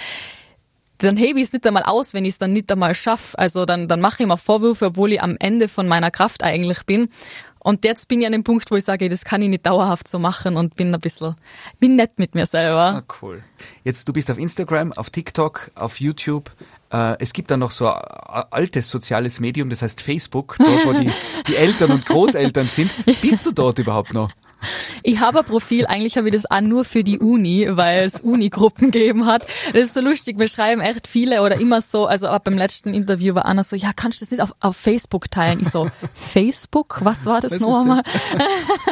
dann 0.98 1.16
hebe 1.16 1.38
ich 1.38 1.46
es 1.46 1.52
nicht 1.52 1.66
einmal 1.66 1.84
aus, 1.84 2.14
wenn 2.14 2.24
ich 2.24 2.34
es 2.34 2.38
dann 2.38 2.52
nicht 2.52 2.72
einmal 2.72 2.94
schaffe. 2.94 3.38
Also 3.38 3.64
dann, 3.66 3.86
dann 3.86 4.00
mache 4.00 4.22
ich 4.22 4.26
mir 4.26 4.36
Vorwürfe, 4.36 4.86
obwohl 4.86 5.12
ich 5.12 5.22
am 5.22 5.36
Ende 5.38 5.68
von 5.68 5.86
meiner 5.86 6.10
Kraft 6.10 6.42
eigentlich 6.42 6.84
bin. 6.86 7.08
Und 7.68 7.84
jetzt 7.84 8.08
bin 8.08 8.22
ich 8.22 8.26
an 8.26 8.32
dem 8.32 8.44
Punkt, 8.44 8.70
wo 8.70 8.76
ich 8.76 8.84
sage, 8.84 9.10
das 9.10 9.26
kann 9.26 9.42
ich 9.42 9.50
nicht 9.50 9.66
dauerhaft 9.66 10.08
so 10.08 10.18
machen 10.18 10.56
und 10.56 10.74
bin 10.74 10.94
ein 10.94 11.00
bisschen, 11.02 11.34
bin 11.78 11.96
nett 11.96 12.12
mit 12.18 12.34
mir 12.34 12.46
selber. 12.46 12.80
Ah, 12.80 13.02
cool. 13.20 13.42
Jetzt, 13.84 14.08
du 14.08 14.14
bist 14.14 14.30
auf 14.30 14.38
Instagram, 14.38 14.94
auf 14.94 15.10
TikTok, 15.10 15.70
auf 15.74 16.00
YouTube. 16.00 16.50
Äh, 16.90 17.16
es 17.18 17.34
gibt 17.34 17.50
dann 17.50 17.60
noch 17.60 17.70
so 17.70 17.86
ein 17.86 18.44
altes 18.48 18.88
soziales 18.88 19.38
Medium, 19.38 19.68
das 19.68 19.82
heißt 19.82 20.00
Facebook, 20.00 20.56
dort 20.58 20.86
wo 20.86 20.94
die, 20.94 21.10
die 21.46 21.56
Eltern 21.56 21.90
und 21.90 22.06
Großeltern 22.06 22.64
sind. 22.64 22.90
Bist 23.20 23.44
du 23.44 23.52
dort 23.52 23.78
überhaupt 23.78 24.14
noch? 24.14 24.30
Ich 25.02 25.20
habe 25.20 25.40
ein 25.40 25.44
Profil, 25.44 25.86
eigentlich 25.86 26.16
habe 26.16 26.28
ich 26.28 26.34
das 26.34 26.50
auch 26.50 26.60
nur 26.60 26.84
für 26.84 27.04
die 27.04 27.18
Uni, 27.18 27.66
weil 27.70 28.04
es 28.04 28.20
Uni-Gruppen 28.20 28.90
gegeben 28.90 29.26
hat. 29.26 29.46
Das 29.72 29.82
ist 29.82 29.94
so 29.94 30.00
lustig, 30.00 30.38
wir 30.38 30.48
schreiben 30.48 30.80
echt 30.80 31.06
viele 31.06 31.42
oder 31.42 31.60
immer 31.60 31.80
so, 31.80 32.06
also 32.06 32.28
auch 32.28 32.40
beim 32.40 32.58
letzten 32.58 32.94
Interview 32.94 33.34
war 33.34 33.46
Anna 33.46 33.62
so, 33.62 33.76
ja, 33.76 33.90
kannst 33.94 34.20
du 34.20 34.24
das 34.24 34.30
nicht 34.30 34.42
auf, 34.42 34.54
auf 34.60 34.76
Facebook 34.76 35.30
teilen? 35.30 35.60
Ich 35.60 35.70
so, 35.70 35.88
Facebook? 36.12 37.00
Was 37.02 37.26
war 37.26 37.40
das 37.40 37.58
noch 37.60 37.80
einmal? 37.80 38.02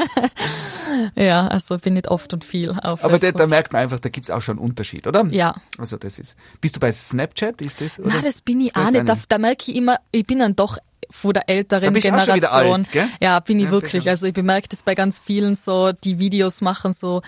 ja, 1.16 1.46
also 1.48 1.78
bin 1.78 1.94
nicht 1.94 2.08
oft 2.08 2.32
und 2.32 2.44
viel 2.44 2.70
auf 2.70 3.04
Aber 3.04 3.12
da, 3.12 3.18
Facebook. 3.18 3.38
da 3.38 3.46
merkt 3.46 3.72
man 3.72 3.82
einfach, 3.82 4.00
da 4.00 4.08
gibt's 4.08 4.30
auch 4.30 4.42
schon 4.42 4.58
einen 4.58 4.66
Unterschied, 4.66 5.06
oder? 5.06 5.24
Ja. 5.26 5.54
Also 5.78 5.96
das 5.96 6.18
ist. 6.18 6.36
Bist 6.60 6.76
du 6.76 6.80
bei 6.80 6.92
Snapchat? 6.92 7.60
Ist 7.60 7.80
das? 7.80 7.98
Oder? 7.98 8.10
Na, 8.14 8.20
das 8.22 8.40
bin 8.40 8.60
ich 8.60 8.74
auch 8.76 8.90
nicht. 8.90 9.08
Da, 9.08 9.16
da 9.28 9.38
merke 9.38 9.70
ich 9.70 9.76
immer, 9.76 9.98
ich 10.12 10.26
bin 10.26 10.38
dann 10.38 10.56
doch 10.56 10.78
vor 11.10 11.32
der 11.32 11.48
älteren 11.48 11.94
Generation. 11.94 12.86
alt? 12.86 12.90
Ja, 13.20 13.40
bin 13.40 13.58
ich 13.58 13.66
Ja, 13.66 13.70
wirklich. 13.70 14.08
Also 14.08 14.26
ich 14.26 14.34
bemerke 14.34 14.68
das 14.68 14.82
bei 14.82 14.94
ganz 14.94 15.20
vielen 15.20 15.56
so, 15.56 15.92
die 15.92 16.18
Videos 16.18 16.60
machen 16.60 16.92
so 16.92 17.22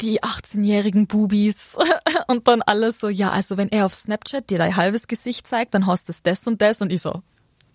die 0.00 0.20
18-jährigen 0.20 1.06
Bubis 1.06 1.76
und 2.26 2.48
dann 2.48 2.62
alles 2.62 2.98
so, 2.98 3.08
ja, 3.08 3.30
also 3.30 3.56
wenn 3.56 3.68
er 3.68 3.86
auf 3.86 3.94
Snapchat 3.94 4.50
dir 4.50 4.58
dein 4.58 4.76
halbes 4.76 5.06
Gesicht 5.06 5.46
zeigt, 5.46 5.74
dann 5.74 5.86
hast 5.86 6.08
du 6.08 6.12
das 6.22 6.46
und 6.46 6.60
das 6.60 6.82
und 6.82 6.92
ich 6.92 7.02
so, 7.02 7.22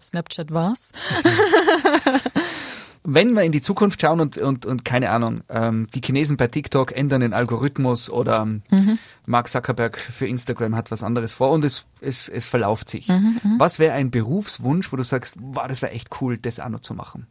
Snapchat 0.01 0.53
was? 0.53 0.91
Wenn 3.09 3.33
wir 3.35 3.43
in 3.43 3.53
die 3.53 3.61
Zukunft 3.61 4.01
schauen 4.01 4.19
und, 4.19 4.37
und, 4.37 4.65
und 4.65 4.83
keine 4.83 5.11
Ahnung, 5.11 5.41
ähm, 5.47 5.87
die 5.95 6.01
Chinesen 6.01 6.35
bei 6.35 6.47
TikTok 6.47 6.91
ändern 6.91 7.21
den 7.21 7.33
Algorithmus 7.33 8.09
oder 8.09 8.41
ähm, 8.41 8.63
Mhm. 8.69 8.99
Mark 9.25 9.47
Zuckerberg 9.47 9.97
für 9.97 10.27
Instagram 10.27 10.75
hat 10.75 10.91
was 10.91 11.03
anderes 11.03 11.31
vor 11.31 11.51
und 11.51 11.63
es, 11.63 11.85
es, 12.01 12.27
es 12.27 12.47
verlauft 12.47 12.89
sich. 12.89 13.07
Mhm, 13.07 13.55
Was 13.57 13.79
wäre 13.79 13.93
ein 13.93 14.11
Berufswunsch, 14.11 14.91
wo 14.91 14.97
du 14.97 15.03
sagst, 15.03 15.37
wow, 15.39 15.67
das 15.67 15.81
wäre 15.81 15.93
echt 15.93 16.09
cool, 16.21 16.37
das 16.37 16.59
auch 16.59 16.67
noch 16.67 16.81
zu 16.81 16.93
machen? 16.93 17.27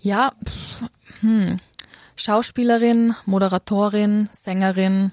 Ja, 0.00 0.30
pff, 0.44 0.84
hm. 1.22 1.58
Schauspielerin, 2.14 3.14
Moderatorin, 3.26 4.28
Sängerin, 4.32 5.10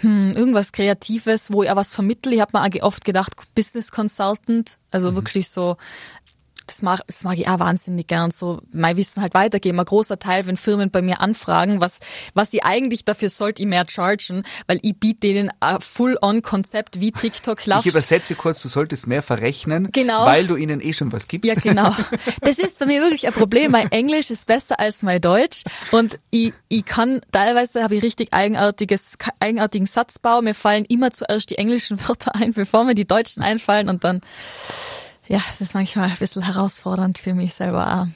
hm, 0.00 0.32
irgendwas 0.36 0.72
Kreatives, 0.72 1.52
wo 1.52 1.62
ich 1.62 1.70
auch 1.70 1.76
was 1.76 1.92
vermittle. 1.92 2.34
Ich 2.34 2.40
habe 2.40 2.58
mir 2.58 2.64
auch 2.64 2.86
oft 2.86 3.04
gedacht, 3.04 3.32
Business 3.54 3.90
Consultant, 3.90 4.76
also 4.90 5.14
wirklich 5.14 5.48
so, 5.48 5.76
das 6.70 6.82
mag, 6.82 7.00
das 7.06 7.24
mag 7.24 7.36
ich 7.38 7.48
auch 7.48 7.58
wahnsinnig 7.58 8.06
gern, 8.06 8.30
so 8.30 8.60
mein 8.72 8.96
Wissen 8.96 9.20
halt 9.20 9.34
weitergeben. 9.34 9.78
Ein 9.80 9.86
großer 9.86 10.18
Teil, 10.18 10.46
wenn 10.46 10.56
Firmen 10.56 10.90
bei 10.90 11.02
mir 11.02 11.20
anfragen, 11.20 11.80
was, 11.80 11.98
was 12.34 12.50
sie 12.50 12.62
eigentlich 12.62 13.04
dafür 13.04 13.28
sollte 13.28 13.62
ich 13.62 13.68
mehr 13.68 13.84
chargen, 13.88 14.44
weil 14.66 14.78
ich 14.82 14.96
biete 14.98 15.20
denen 15.20 15.50
ein 15.60 15.80
Full-on-Konzept 15.80 17.00
wie 17.00 17.12
TikTok 17.12 17.60
Ich 17.60 17.66
läuft. 17.66 17.86
übersetze 17.86 18.34
kurz, 18.34 18.62
du 18.62 18.68
solltest 18.68 19.06
mehr 19.06 19.22
verrechnen, 19.22 19.90
Genau. 19.92 20.24
weil 20.26 20.46
du 20.46 20.56
ihnen 20.56 20.80
eh 20.80 20.92
schon 20.92 21.10
was 21.12 21.26
gibst. 21.28 21.48
Ja, 21.48 21.54
genau. 21.54 21.94
Das 22.42 22.58
ist 22.58 22.78
bei 22.78 22.86
mir 22.86 23.00
wirklich 23.02 23.26
ein 23.26 23.32
Problem. 23.32 23.72
Mein 23.72 23.90
Englisch 23.90 24.30
ist 24.30 24.46
besser 24.46 24.78
als 24.80 25.02
mein 25.02 25.20
Deutsch 25.20 25.62
und 25.90 26.18
ich, 26.30 26.52
ich 26.68 26.84
kann, 26.84 27.20
teilweise 27.32 27.82
habe 27.82 27.96
ich 27.96 28.02
richtig 28.02 28.32
eigenartiges, 28.32 29.12
eigenartigen 29.40 29.86
Satzbau. 29.86 30.40
Mir 30.42 30.54
fallen 30.54 30.84
immer 30.86 31.10
zuerst 31.10 31.50
die 31.50 31.58
englischen 31.58 32.00
Wörter 32.08 32.34
ein, 32.36 32.52
bevor 32.52 32.84
mir 32.84 32.94
die 32.94 33.06
deutschen 33.06 33.42
einfallen 33.42 33.88
und 33.88 34.04
dann, 34.04 34.20
ja, 35.32 35.38
es 35.50 35.60
ist 35.60 35.74
manchmal 35.74 36.08
ein 36.10 36.16
bisschen 36.18 36.42
herausfordernd 36.42 37.18
für 37.18 37.34
mich 37.34 37.54
selber 37.54 37.86
auch. 38.02 38.06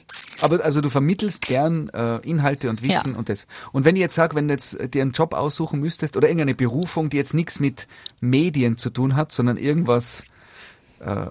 Aber 0.43 0.63
also 0.65 0.81
du 0.81 0.89
vermittelst 0.89 1.41
gern 1.43 1.87
äh, 1.89 2.17
Inhalte 2.17 2.69
und 2.69 2.81
Wissen 2.81 3.13
Ja. 3.13 3.17
und 3.17 3.29
das. 3.29 3.47
Und 3.71 3.85
wenn 3.85 3.95
ich 3.95 4.01
jetzt 4.01 4.15
sage, 4.15 4.35
wenn 4.35 4.49
du 4.49 4.53
jetzt 4.53 4.73
äh, 4.79 4.89
dir 4.89 5.01
einen 5.01 5.11
Job 5.13 5.33
aussuchen 5.33 5.79
müsstest 5.79 6.17
oder 6.17 6.27
irgendeine 6.27 6.55
Berufung, 6.55 7.09
die 7.09 7.15
jetzt 7.17 7.33
nichts 7.33 7.61
mit 7.61 7.87
Medien 8.19 8.77
zu 8.77 8.89
tun 8.89 9.15
hat, 9.15 9.31
sondern 9.31 9.55
irgendwas 9.55 10.23
äh, 10.99 11.25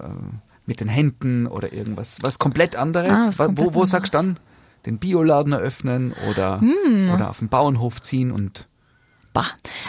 mit 0.65 0.79
den 0.79 0.87
Händen 0.87 1.45
oder 1.45 1.71
irgendwas, 1.71 2.17
was 2.23 2.39
komplett 2.39 2.75
anderes, 2.75 3.19
Ah, 3.19 3.27
was 3.27 3.39
wa- 3.39 3.45
komplett 3.45 3.67
wo, 3.67 3.73
wo 3.81 3.85
sagst 3.85 4.15
du 4.15 4.17
anderes. 4.17 4.37
dann? 4.37 4.45
Den 4.87 4.97
Bioladen 4.99 5.53
eröffnen 5.53 6.13
oder, 6.29 6.61
Hm. 6.61 7.11
oder 7.13 7.29
auf 7.29 7.39
den 7.39 7.49
Bauernhof 7.49 8.01
ziehen 8.01 8.31
und 8.31 8.67
Bah. 9.33 9.45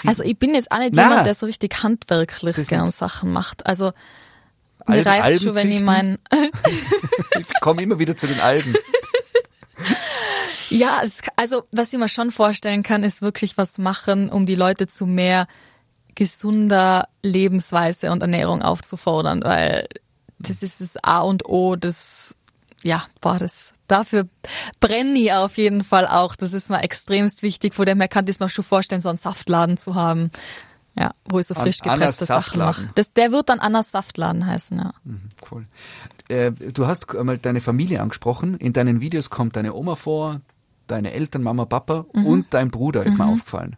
Also 0.07 0.25
ich 0.25 0.37
bin 0.39 0.55
jetzt 0.55 0.73
auch 0.73 0.79
nicht 0.79 0.93
Na. 0.95 1.05
jemand, 1.09 1.27
der 1.27 1.35
so 1.35 1.47
richtig 1.47 1.83
handwerklich 1.83 2.57
Das- 2.57 2.67
gern 2.67 2.91
Sachen 2.91 3.33
macht. 3.33 3.65
Also 3.65 3.93
Alben- 4.87 5.05
mir 5.05 5.07
reicht 5.11 5.43
schon, 5.43 5.55
wenn 5.55 5.69
ich 5.71 5.79
züchten? 5.79 5.87
mein 5.87 6.19
Ich 7.39 7.61
komme 7.61 7.83
immer 7.83 7.99
wieder 7.99 8.17
zu 8.17 8.27
den 8.27 8.41
Alben. 8.41 8.75
Ja, 10.71 11.01
es, 11.03 11.23
also 11.37 11.63
was 11.73 11.93
ich 11.93 11.99
mir 11.99 12.09
schon 12.09 12.31
vorstellen 12.31 12.83
kann, 12.83 13.05
ist 13.05 13.23
wirklich 13.23 13.57
was 13.57 13.79
machen, 13.79 14.29
um 14.31 14.47
die 14.47 14.55
Leute 14.55 14.87
zu 14.87 15.07
mehr 15.07 15.47
gesunder 16.15 17.09
Lebensweise 17.23 18.11
und 18.11 18.23
Ernährung 18.23 18.63
aufzufordern, 18.63 19.43
weil 19.45 19.87
das 20.39 20.63
ist 20.63 20.81
das 20.81 20.97
A 21.03 21.21
und 21.21 21.47
O, 21.49 21.77
das 21.77 22.37
ja, 22.83 23.05
boah, 23.21 23.39
das 23.39 23.75
dafür 23.89 24.29
brenne 24.81 25.19
ich 25.19 25.33
auf 25.33 25.57
jeden 25.57 25.83
Fall 25.83 26.07
auch. 26.07 26.37
Das 26.37 26.53
ist 26.53 26.71
mir 26.71 26.83
extremst 26.83 27.43
wichtig. 27.43 27.75
Von 27.75 27.85
dem 27.87 27.99
her 27.99 28.09
kann 28.09 28.27
ich 28.29 28.39
mir 28.39 28.49
schon 28.49 28.65
vorstellen, 28.65 29.01
so 29.01 29.09
einen 29.09 29.19
Saftladen 29.19 29.77
zu 29.77 29.95
haben. 29.97 30.31
Ja, 30.99 31.13
wo 31.29 31.39
ich 31.39 31.47
so 31.47 31.55
An- 31.55 31.63
frisch 31.63 31.83
Annas 31.83 31.99
gepresste 31.99 32.25
Sachen 32.25 32.59
mache. 32.61 32.89
Das, 32.95 33.13
der 33.13 33.31
wird 33.33 33.49
dann 33.51 33.59
Annas 33.61 33.91
Saftladen 33.91 34.47
heißen, 34.47 34.79
ja. 34.79 34.93
Cool. 35.51 35.67
Äh, 36.29 36.53
du 36.53 36.87
hast 36.87 37.15
einmal 37.15 37.37
deine 37.39 37.61
Familie 37.61 38.01
angesprochen. 38.01 38.57
In 38.57 38.73
deinen 38.73 39.01
Videos 39.01 39.29
kommt 39.29 39.57
deine 39.57 39.75
Oma 39.75 39.95
vor, 39.97 40.41
deine 40.87 41.13
Eltern, 41.13 41.43
Mama, 41.43 41.65
Papa 41.67 42.07
Mhm. 42.15 42.27
und 42.27 42.47
dein 42.55 42.71
Bruder 42.71 43.05
ist 43.05 43.19
mir 43.19 43.27
aufgefallen. 43.27 43.77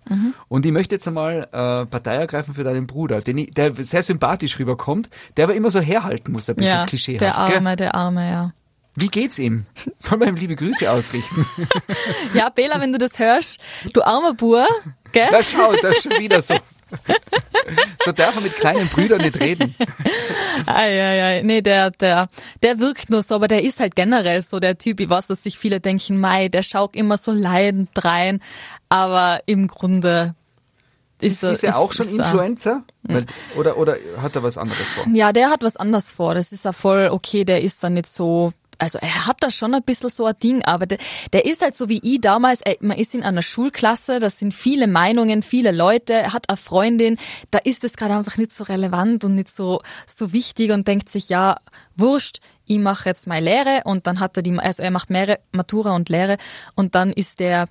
Und 0.49 0.65
ich 0.67 0.73
möchte 0.73 0.95
jetzt 0.95 1.09
einmal 1.09 1.49
äh, 1.51 1.87
Partei 1.87 2.15
ergreifen 2.17 2.55
für 2.55 2.65
deinen 2.65 2.87
Bruder, 2.87 3.21
den 3.21 3.39
ich, 3.39 3.51
der 3.51 3.75
sehr 3.83 4.03
sympathisch 4.03 4.59
rüberkommt, 4.59 5.11
der 5.37 5.45
aber 5.45 5.55
immer 5.55 5.71
so 5.71 5.81
herhalten 5.81 6.33
muss, 6.33 6.49
ein 6.49 6.55
bisschen 6.57 6.71
Ja, 6.75 6.87
klischeehaft. 6.87 7.21
der 7.23 7.31
gell? 7.49 7.57
Arme, 7.57 7.77
der 7.77 7.95
Arme, 7.95 8.31
ja. 8.31 8.53
Wie 8.95 9.09
geht's 9.09 9.39
ihm? 9.39 9.65
Soll 9.99 10.19
man 10.19 10.29
ihm 10.29 10.35
liebe 10.37 10.55
Grüße 10.55 10.89
ausrichten? 10.91 11.47
Ja, 12.35 12.49
Bela, 12.51 12.81
wenn 12.81 12.93
du 12.93 12.99
das 12.99 13.19
hörst, 13.19 13.61
du 13.93 14.03
armer 14.03 14.35
Bur, 14.35 14.67
gell? 15.13 15.29
Na 15.33 15.43
schau, 15.43 15.73
das 15.83 15.95
ist 15.99 16.03
schon 16.05 16.21
wieder 16.21 16.43
so. 16.43 16.55
So 18.03 18.13
darf 18.13 18.35
man 18.35 18.45
mit 18.45 18.55
kleinen 18.55 18.89
Brüdern 18.89 19.21
nicht 19.21 19.39
reden. 19.41 19.75
Ei, 20.65 21.03
ei, 21.03 21.23
ei. 21.39 21.43
Nee, 21.43 21.61
der, 21.61 21.91
der, 21.91 22.29
der 22.63 22.79
wirkt 22.79 23.11
nur 23.11 23.23
so, 23.23 23.35
aber 23.35 23.47
der 23.47 23.63
ist 23.63 23.79
halt 23.81 23.95
generell 23.95 24.41
so 24.41 24.59
der 24.59 24.79
Typ, 24.79 25.01
ich 25.01 25.11
weiß, 25.11 25.27
dass 25.27 25.43
sich 25.43 25.59
viele 25.59 25.79
denken, 25.81 26.19
Mai, 26.19 26.49
der 26.49 26.63
schaut 26.63 26.97
immer 26.97 27.19
so 27.19 27.31
leidend 27.33 27.91
rein, 28.03 28.41
aber 28.89 29.41
im 29.45 29.69
Grunde 29.69 30.35
ist, 31.21 31.43
Ist 31.43 31.63
er 31.65 31.77
auch 31.77 31.93
schon 31.93 32.07
er- 32.09 32.25
Influencer? 32.25 32.85
Weil, 33.03 33.27
oder, 33.57 33.77
oder 33.77 33.97
hat 34.23 34.35
er 34.37 34.43
was 34.43 34.57
anderes 34.57 34.89
vor? 34.89 35.05
Ja, 35.13 35.33
der 35.35 35.51
hat 35.51 35.63
was 35.63 35.77
anderes 35.77 36.11
vor. 36.11 36.35
Das 36.35 36.53
ist 36.53 36.65
ja 36.65 36.73
voll 36.73 37.09
okay, 37.13 37.45
der 37.45 37.61
ist 37.63 37.83
dann 37.85 37.95
nicht 37.95 38.07
so. 38.09 38.53
Also 38.79 38.99
er 38.99 39.27
hat 39.27 39.39
da 39.41 39.51
schon 39.51 39.75
ein 39.75 39.83
bisschen 39.83 40.09
so 40.09 40.25
ein 40.25 40.39
Ding, 40.41 40.65
aber 40.65 40.87
der, 40.87 40.99
der 41.33 41.45
ist 41.45 41.63
halt 41.63 41.75
so 41.75 41.89
wie 41.89 42.01
ich 42.03 42.21
damals, 42.21 42.61
ey, 42.63 42.79
man 42.81 42.97
ist 42.97 43.15
in 43.15 43.25
einer 43.25 43.43
Schulklasse, 43.43 44.21
das 44.21 44.39
sind 44.39 44.55
viele 44.55 44.87
Meinungen, 44.87 45.43
viele 45.43 45.73
Leute, 45.73 46.33
hat 46.33 46.49
eine 46.49 46.57
Freundin, 46.57 47.19
da 47.51 47.59
ist 47.59 47.83
es 47.83 47.97
gerade 47.97 48.15
einfach 48.15 48.37
nicht 48.37 48.53
so 48.53 48.65
relevant 48.65 49.25
und 49.25 49.35
nicht 49.35 49.49
so, 49.49 49.81
so 50.07 50.33
wichtig 50.33 50.71
und 50.71 50.87
denkt 50.87 51.09
sich, 51.09 51.29
ja, 51.29 51.57
wurscht, 51.97 52.39
ich 52.67 52.79
mache 52.79 53.09
jetzt 53.09 53.27
meine 53.27 53.47
Lehre 53.47 53.83
und 53.85 54.07
dann 54.07 54.21
hat 54.21 54.37
er 54.37 54.43
die, 54.43 54.57
also 54.59 54.83
er 54.83 54.91
macht 54.91 55.11
mehrere 55.11 55.41
Matura 55.53 55.97
und 55.97 56.09
Lehre 56.09 56.37
und 56.75 56.95
dann 56.95 57.13
ist 57.13 57.41
der 57.41 57.67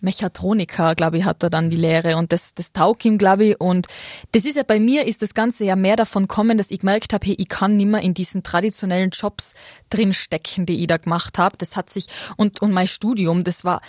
Mechatroniker, 0.00 0.94
glaube 0.94 1.18
ich, 1.18 1.24
hat 1.24 1.42
er 1.42 1.50
dann 1.50 1.70
die 1.70 1.76
Lehre 1.76 2.16
und 2.16 2.32
das, 2.32 2.54
das 2.54 2.72
taugt 2.72 3.04
ihm, 3.04 3.18
glaube 3.18 3.44
ich. 3.44 3.60
Und 3.60 3.86
das 4.32 4.44
ist 4.44 4.56
ja 4.56 4.62
bei 4.62 4.80
mir, 4.80 5.06
ist 5.06 5.22
das 5.22 5.34
Ganze 5.34 5.64
ja 5.64 5.76
mehr 5.76 5.96
davon 5.96 6.28
kommen, 6.28 6.58
dass 6.58 6.70
ich 6.70 6.80
gemerkt 6.80 7.12
habe, 7.12 7.26
hey, 7.26 7.34
ich 7.38 7.48
kann 7.48 7.76
nimmer 7.76 8.00
in 8.00 8.14
diesen 8.14 8.42
traditionellen 8.42 9.10
Jobs 9.10 9.54
drinstecken, 9.90 10.66
die 10.66 10.80
ich 10.80 10.86
da 10.86 10.96
gemacht 10.96 11.38
habe. 11.38 11.56
Das 11.58 11.76
hat 11.76 11.90
sich, 11.90 12.06
und, 12.36 12.62
und 12.62 12.72
mein 12.72 12.88
Studium, 12.88 13.44
das 13.44 13.64
war, 13.64 13.80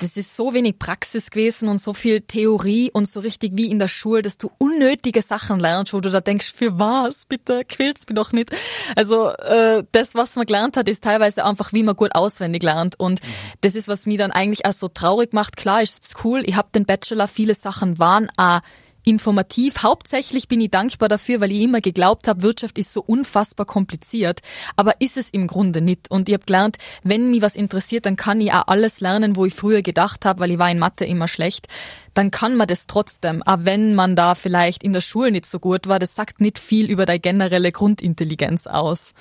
das 0.00 0.16
ist 0.16 0.34
so 0.34 0.54
wenig 0.54 0.78
Praxis 0.78 1.30
gewesen 1.30 1.68
und 1.68 1.78
so 1.80 1.92
viel 1.92 2.22
Theorie 2.22 2.90
und 2.92 3.06
so 3.06 3.20
richtig 3.20 3.52
wie 3.54 3.70
in 3.70 3.78
der 3.78 3.88
Schule, 3.88 4.22
dass 4.22 4.38
du 4.38 4.50
unnötige 4.58 5.20
Sachen 5.22 5.60
lernst, 5.60 5.92
wo 5.92 6.00
du 6.00 6.10
da 6.10 6.20
denkst, 6.20 6.52
für 6.52 6.78
was, 6.78 7.26
bitte, 7.26 7.64
quält's 7.64 8.06
mich 8.08 8.16
doch 8.16 8.32
nicht. 8.32 8.50
Also 8.96 9.28
äh, 9.28 9.84
das, 9.92 10.14
was 10.14 10.36
man 10.36 10.46
gelernt 10.46 10.76
hat, 10.76 10.88
ist 10.88 11.04
teilweise 11.04 11.44
einfach, 11.44 11.72
wie 11.72 11.82
man 11.82 11.96
gut 11.96 12.14
auswendig 12.14 12.62
lernt. 12.62 12.98
Und 12.98 13.20
das 13.60 13.74
ist, 13.74 13.88
was 13.88 14.06
mich 14.06 14.18
dann 14.18 14.32
eigentlich 14.32 14.64
auch 14.64 14.72
so 14.72 14.88
traurig 14.88 15.32
macht. 15.32 15.56
Klar, 15.56 15.82
ist 15.82 16.02
es 16.04 16.24
cool, 16.24 16.42
ich 16.46 16.56
habe 16.56 16.68
den 16.74 16.86
Bachelor, 16.86 17.28
viele 17.28 17.54
Sachen 17.54 17.98
waren 17.98 18.30
auch 18.36 18.60
informativ. 19.04 19.82
Hauptsächlich 19.82 20.48
bin 20.48 20.60
ich 20.60 20.70
dankbar 20.70 21.08
dafür, 21.08 21.40
weil 21.40 21.52
ich 21.52 21.62
immer 21.62 21.80
geglaubt 21.80 22.28
habe, 22.28 22.42
Wirtschaft 22.42 22.78
ist 22.78 22.92
so 22.92 23.02
unfassbar 23.02 23.66
kompliziert. 23.66 24.40
Aber 24.76 25.00
ist 25.00 25.16
es 25.16 25.30
im 25.30 25.46
Grunde 25.46 25.80
nicht. 25.80 26.10
Und 26.10 26.28
ich 26.28 26.34
habe 26.34 26.44
gelernt, 26.44 26.76
wenn 27.02 27.30
mich 27.30 27.42
was 27.42 27.56
interessiert, 27.56 28.06
dann 28.06 28.16
kann 28.16 28.40
ich 28.40 28.52
auch 28.52 28.66
alles 28.66 29.00
lernen, 29.00 29.36
wo 29.36 29.44
ich 29.44 29.54
früher 29.54 29.82
gedacht 29.82 30.24
habe, 30.24 30.40
weil 30.40 30.50
ich 30.50 30.58
war 30.58 30.70
in 30.70 30.78
Mathe 30.78 31.04
immer 31.04 31.28
schlecht. 31.28 31.68
Dann 32.14 32.30
kann 32.30 32.56
man 32.56 32.68
das 32.68 32.86
trotzdem. 32.86 33.42
Auch 33.42 33.58
wenn 33.60 33.94
man 33.94 34.16
da 34.16 34.34
vielleicht 34.34 34.82
in 34.82 34.92
der 34.92 35.00
Schule 35.00 35.30
nicht 35.30 35.46
so 35.46 35.58
gut 35.58 35.86
war, 35.86 35.98
das 35.98 36.14
sagt 36.14 36.40
nicht 36.40 36.58
viel 36.58 36.90
über 36.90 37.06
deine 37.06 37.20
generelle 37.20 37.72
Grundintelligenz 37.72 38.66
aus. 38.66 39.14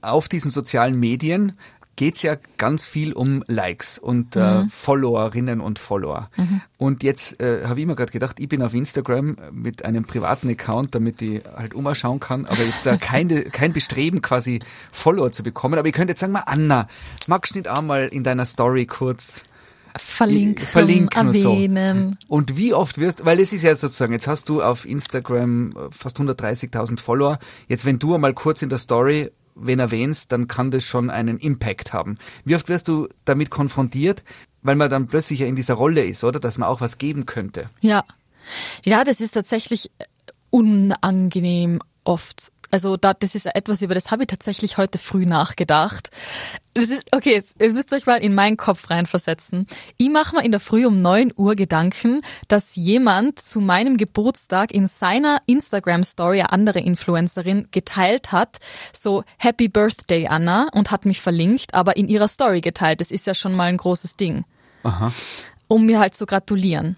Auf 0.00 0.28
diesen 0.28 0.50
sozialen 0.50 0.98
Medien 0.98 1.58
geht's 1.98 2.22
ja 2.22 2.36
ganz 2.58 2.86
viel 2.86 3.12
um 3.12 3.42
Likes 3.48 3.98
und 3.98 4.36
äh, 4.36 4.68
Followerinnen 4.68 5.60
und 5.60 5.80
Follower. 5.80 6.30
Und 6.76 7.02
jetzt 7.02 7.40
äh, 7.40 7.66
habe 7.66 7.80
ich 7.80 7.86
mir 7.86 7.96
gerade 7.96 8.12
gedacht, 8.12 8.38
ich 8.38 8.48
bin 8.48 8.62
auf 8.62 8.72
Instagram 8.72 9.36
mit 9.50 9.84
einem 9.84 10.04
privaten 10.04 10.48
Account, 10.48 10.94
damit 10.94 11.20
ich 11.20 11.42
halt 11.44 11.74
umschauen 11.74 12.20
kann, 12.20 12.46
aber 12.46 12.62
ich 12.62 12.72
hab 12.72 12.82
da 12.84 12.96
keine, 13.00 13.42
kein 13.42 13.72
Bestreben, 13.72 14.22
quasi 14.22 14.60
Follower 14.92 15.32
zu 15.32 15.42
bekommen. 15.42 15.76
Aber 15.76 15.88
ich 15.88 15.92
könnte 15.92 16.12
jetzt 16.12 16.20
sagen, 16.20 16.32
mal 16.32 16.44
Anna, 16.46 16.86
magst 17.26 17.56
du 17.56 17.58
nicht 17.58 17.66
einmal 17.66 18.06
in 18.06 18.22
deiner 18.22 18.46
Story 18.46 18.86
kurz 18.86 19.42
Verlinken, 20.00 20.64
verlinken 20.64 21.28
und 21.28 21.36
so. 21.36 21.50
erwähnen. 21.50 22.16
Und 22.28 22.56
wie 22.56 22.74
oft 22.74 22.98
wirst, 22.98 23.24
weil 23.24 23.40
es 23.40 23.52
ist 23.52 23.62
ja 23.62 23.74
sozusagen, 23.74 24.12
jetzt 24.12 24.28
hast 24.28 24.48
du 24.48 24.62
auf 24.62 24.84
Instagram 24.84 25.72
äh, 25.72 25.74
fast 25.90 26.20
130.000 26.20 27.00
Follower. 27.00 27.40
Jetzt, 27.66 27.84
wenn 27.84 27.98
du 27.98 28.14
einmal 28.14 28.34
kurz 28.34 28.62
in 28.62 28.68
der 28.68 28.78
Story 28.78 29.32
wen 29.60 29.78
erwähnst, 29.78 30.32
dann 30.32 30.48
kann 30.48 30.70
das 30.70 30.84
schon 30.84 31.10
einen 31.10 31.38
Impact 31.38 31.92
haben. 31.92 32.18
Wie 32.44 32.56
oft 32.56 32.68
wirst 32.68 32.88
du 32.88 33.08
damit 33.24 33.50
konfrontiert, 33.50 34.24
weil 34.62 34.76
man 34.76 34.90
dann 34.90 35.06
plötzlich 35.08 35.40
ja 35.40 35.46
in 35.46 35.56
dieser 35.56 35.74
Rolle 35.74 36.04
ist, 36.04 36.24
oder? 36.24 36.40
Dass 36.40 36.58
man 36.58 36.68
auch 36.68 36.80
was 36.80 36.98
geben 36.98 37.26
könnte. 37.26 37.70
Ja. 37.80 38.04
Ja, 38.84 39.04
das 39.04 39.20
ist 39.20 39.32
tatsächlich 39.32 39.90
unangenehm 40.50 41.80
oft. 42.04 42.52
Also 42.70 42.96
da, 42.96 43.14
das 43.14 43.34
ist 43.34 43.46
etwas, 43.46 43.82
über 43.82 43.94
das 43.94 44.10
habe 44.10 44.24
ich 44.24 44.26
tatsächlich 44.26 44.76
heute 44.76 44.98
früh 44.98 45.24
nachgedacht. 45.24 46.10
Das 46.74 46.90
ist, 46.90 47.08
okay, 47.14 47.32
jetzt, 47.32 47.56
jetzt 47.60 47.74
müsst 47.74 47.92
ihr 47.92 47.96
euch 47.96 48.06
mal 48.06 48.16
in 48.16 48.34
meinen 48.34 48.56
Kopf 48.56 48.90
reinversetzen. 48.90 49.66
Ich 49.96 50.10
mache 50.10 50.36
mir 50.36 50.44
in 50.44 50.50
der 50.50 50.60
Früh 50.60 50.86
um 50.86 51.00
9 51.00 51.32
Uhr 51.36 51.54
Gedanken, 51.54 52.22
dass 52.46 52.76
jemand 52.76 53.38
zu 53.38 53.60
meinem 53.60 53.96
Geburtstag 53.96 54.72
in 54.72 54.86
seiner 54.86 55.40
Instagram-Story 55.46 56.40
eine 56.40 56.52
andere 56.52 56.80
Influencerin 56.80 57.68
geteilt 57.70 58.32
hat, 58.32 58.58
so 58.92 59.24
Happy 59.38 59.68
Birthday 59.68 60.28
Anna 60.28 60.68
und 60.72 60.90
hat 60.90 61.06
mich 61.06 61.20
verlinkt, 61.20 61.74
aber 61.74 61.96
in 61.96 62.08
ihrer 62.08 62.28
Story 62.28 62.60
geteilt. 62.60 63.00
Das 63.00 63.10
ist 63.10 63.26
ja 63.26 63.34
schon 63.34 63.54
mal 63.54 63.68
ein 63.68 63.78
großes 63.78 64.16
Ding 64.16 64.44
Aha. 64.82 65.10
um 65.68 65.86
mir 65.86 65.98
halt 65.98 66.14
zu 66.14 66.26
gratulieren. 66.26 66.96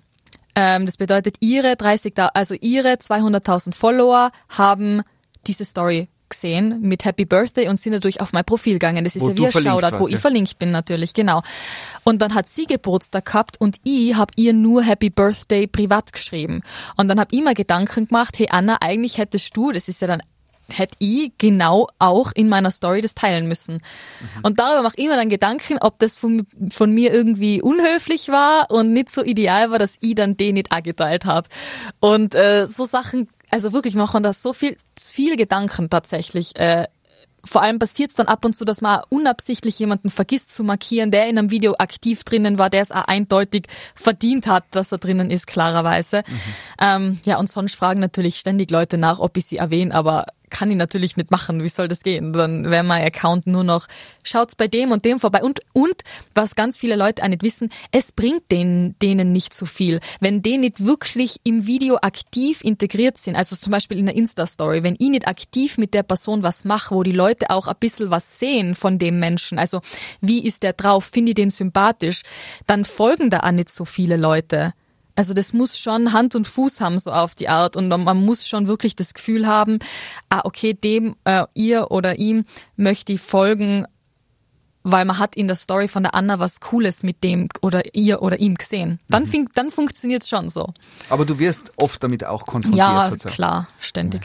Ähm, 0.54 0.86
das 0.86 0.96
bedeutet, 0.96 1.36
ihre 1.40 1.76
30, 1.76 2.14
also 2.34 2.54
ihre 2.60 2.94
200.000 2.94 3.74
Follower 3.74 4.30
haben 4.48 5.02
diese 5.46 5.64
Story 5.64 6.08
gesehen 6.30 6.80
mit 6.80 7.04
Happy 7.04 7.24
Birthday 7.24 7.68
und 7.68 7.78
sind 7.78 7.92
dadurch 7.92 8.20
auf 8.20 8.32
mein 8.32 8.44
Profil 8.44 8.74
gegangen. 8.74 9.04
Das 9.04 9.16
ist 9.16 9.22
Wo 9.22 9.30
ja 9.30 9.36
wie 9.36 9.46
ein 9.46 9.52
Shoutout, 9.52 9.98
wo 9.98 10.06
ich 10.06 10.14
ja. 10.14 10.18
verlinkt 10.18 10.58
bin 10.58 10.70
natürlich, 10.70 11.12
genau. 11.12 11.42
Und 12.04 12.22
dann 12.22 12.34
hat 12.34 12.48
sie 12.48 12.64
Geburtstag 12.64 13.26
gehabt 13.26 13.60
und 13.60 13.76
ich 13.84 14.14
habe 14.14 14.32
ihr 14.36 14.54
nur 14.54 14.82
Happy 14.82 15.10
Birthday 15.10 15.66
privat 15.66 16.12
geschrieben. 16.12 16.62
Und 16.96 17.08
dann 17.08 17.20
habe 17.20 17.34
ich 17.34 17.42
mir 17.42 17.54
Gedanken 17.54 18.06
gemacht, 18.06 18.38
hey 18.38 18.46
Anna, 18.50 18.78
eigentlich 18.80 19.18
hättest 19.18 19.56
du, 19.56 19.72
das 19.72 19.88
ist 19.88 20.00
ja 20.00 20.06
dann 20.06 20.22
hätte 20.72 20.94
ich 21.00 21.32
genau 21.36 21.88
auch 21.98 22.30
in 22.32 22.48
meiner 22.48 22.70
Story 22.70 23.00
das 23.00 23.16
teilen 23.16 23.48
müssen. 23.48 23.74
Mhm. 23.74 24.44
Und 24.44 24.60
darüber 24.60 24.82
mache 24.82 24.94
ich 24.98 25.08
mir 25.08 25.16
dann 25.16 25.28
Gedanken, 25.28 25.78
ob 25.80 25.98
das 25.98 26.16
von, 26.16 26.46
von 26.70 26.92
mir 26.92 27.12
irgendwie 27.12 27.60
unhöflich 27.60 28.28
war 28.28 28.70
und 28.70 28.92
nicht 28.92 29.10
so 29.10 29.24
ideal 29.24 29.72
war, 29.72 29.80
dass 29.80 29.96
ich 29.98 30.14
dann 30.14 30.36
den 30.36 30.54
nicht 30.54 30.70
auch 30.70 30.82
geteilt 30.82 31.24
habe. 31.24 31.48
Und 31.98 32.36
äh, 32.36 32.66
so 32.66 32.84
Sachen, 32.84 33.28
also 33.50 33.72
wirklich 33.72 33.94
machen 33.94 34.22
da 34.22 34.32
so 34.32 34.52
viel, 34.52 34.76
viel 34.98 35.36
Gedanken 35.36 35.90
tatsächlich. 35.90 36.56
Äh, 36.58 36.86
vor 37.44 37.62
allem 37.62 37.78
passiert 37.78 38.10
es 38.10 38.16
dann 38.16 38.26
ab 38.26 38.44
und 38.44 38.54
zu, 38.54 38.64
dass 38.64 38.80
man 38.80 39.00
auch 39.00 39.04
unabsichtlich 39.08 39.78
jemanden 39.78 40.10
vergisst 40.10 40.54
zu 40.54 40.62
markieren, 40.62 41.10
der 41.10 41.26
in 41.28 41.38
einem 41.38 41.50
Video 41.50 41.74
aktiv 41.78 42.22
drinnen 42.22 42.58
war, 42.58 42.70
der 42.70 42.82
es 42.82 42.92
auch 42.92 43.04
eindeutig 43.04 43.66
verdient 43.94 44.46
hat, 44.46 44.64
dass 44.72 44.92
er 44.92 44.98
drinnen 44.98 45.30
ist, 45.30 45.46
klarerweise. 45.46 46.22
Ähm, 46.80 47.18
ja, 47.24 47.38
und 47.38 47.48
sonst 47.48 47.76
fragen 47.76 48.00
natürlich 48.00 48.36
ständig 48.36 48.70
Leute 48.70 48.98
nach, 48.98 49.18
ob 49.20 49.36
ich 49.36 49.46
sie 49.46 49.56
erwähne, 49.56 49.94
aber 49.94 50.26
kann 50.50 50.70
ich 50.70 50.76
natürlich 50.76 51.16
nicht 51.16 51.30
machen. 51.30 51.62
Wie 51.62 51.68
soll 51.68 51.88
das 51.88 52.02
gehen? 52.02 52.32
Dann 52.32 52.70
wäre 52.70 52.84
mein 52.84 53.06
Account 53.06 53.46
nur 53.46 53.64
noch, 53.64 53.86
schaut's 54.22 54.54
bei 54.54 54.68
dem 54.68 54.92
und 54.92 55.04
dem 55.04 55.20
vorbei. 55.20 55.42
Und, 55.42 55.60
und, 55.72 56.02
was 56.34 56.54
ganz 56.54 56.76
viele 56.76 56.96
Leute 56.96 57.22
auch 57.22 57.28
nicht 57.28 57.42
wissen, 57.42 57.70
es 57.92 58.12
bringt 58.12 58.50
denen, 58.50 58.98
denen 58.98 59.32
nicht 59.32 59.54
so 59.54 59.66
viel. 59.66 60.00
Wenn 60.20 60.42
die 60.42 60.58
nicht 60.58 60.84
wirklich 60.84 61.36
im 61.44 61.66
Video 61.66 61.96
aktiv 61.96 62.62
integriert 62.62 63.18
sind, 63.18 63.36
also 63.36 63.56
zum 63.56 63.70
Beispiel 63.70 63.98
in 63.98 64.06
der 64.06 64.16
Insta-Story, 64.16 64.82
wenn 64.82 64.96
ich 64.98 65.08
nicht 65.08 65.28
aktiv 65.28 65.78
mit 65.78 65.94
der 65.94 66.02
Person 66.02 66.42
was 66.42 66.64
mache, 66.64 66.94
wo 66.94 67.02
die 67.02 67.12
Leute 67.12 67.50
auch 67.50 67.66
ein 67.66 67.76
bisschen 67.78 68.10
was 68.10 68.38
sehen 68.38 68.74
von 68.74 68.98
dem 68.98 69.18
Menschen, 69.18 69.58
also 69.58 69.80
wie 70.20 70.44
ist 70.44 70.62
der 70.62 70.72
drauf, 70.72 71.04
finde 71.04 71.30
ich 71.30 71.36
den 71.36 71.50
sympathisch, 71.50 72.22
dann 72.66 72.84
folgen 72.84 73.30
da 73.30 73.40
auch 73.40 73.52
nicht 73.52 73.70
so 73.70 73.84
viele 73.84 74.16
Leute. 74.16 74.74
Also 75.16 75.34
das 75.34 75.52
muss 75.52 75.78
schon 75.78 76.12
Hand 76.12 76.34
und 76.34 76.46
Fuß 76.46 76.80
haben, 76.80 76.98
so 76.98 77.12
auf 77.12 77.34
die 77.34 77.48
Art. 77.48 77.76
Und 77.76 77.88
man 77.88 78.24
muss 78.24 78.46
schon 78.46 78.68
wirklich 78.68 78.96
das 78.96 79.14
Gefühl 79.14 79.46
haben, 79.46 79.78
ah, 80.28 80.42
okay, 80.44 80.74
dem, 80.74 81.16
äh, 81.24 81.44
ihr 81.54 81.90
oder 81.90 82.18
ihm 82.18 82.44
möchte 82.76 83.12
ich 83.12 83.20
folgen, 83.20 83.86
weil 84.82 85.04
man 85.04 85.18
hat 85.18 85.36
in 85.36 85.46
der 85.46 85.56
Story 85.56 85.88
von 85.88 86.04
der 86.04 86.14
Anna 86.14 86.38
was 86.38 86.60
Cooles 86.60 87.02
mit 87.02 87.22
dem 87.22 87.48
oder 87.60 87.94
ihr 87.94 88.22
oder 88.22 88.40
ihm 88.40 88.54
gesehen. 88.54 88.98
Dann, 89.08 89.24
mhm. 89.24 89.48
dann 89.54 89.70
funktioniert's 89.70 90.28
schon 90.28 90.48
so. 90.48 90.72
Aber 91.10 91.24
du 91.24 91.38
wirst 91.38 91.72
oft 91.76 92.02
damit 92.02 92.24
auch 92.24 92.46
konfrontiert. 92.46 92.78
Ja, 92.78 93.06
sozusagen. 93.06 93.34
klar, 93.34 93.68
ständig. 93.78 94.22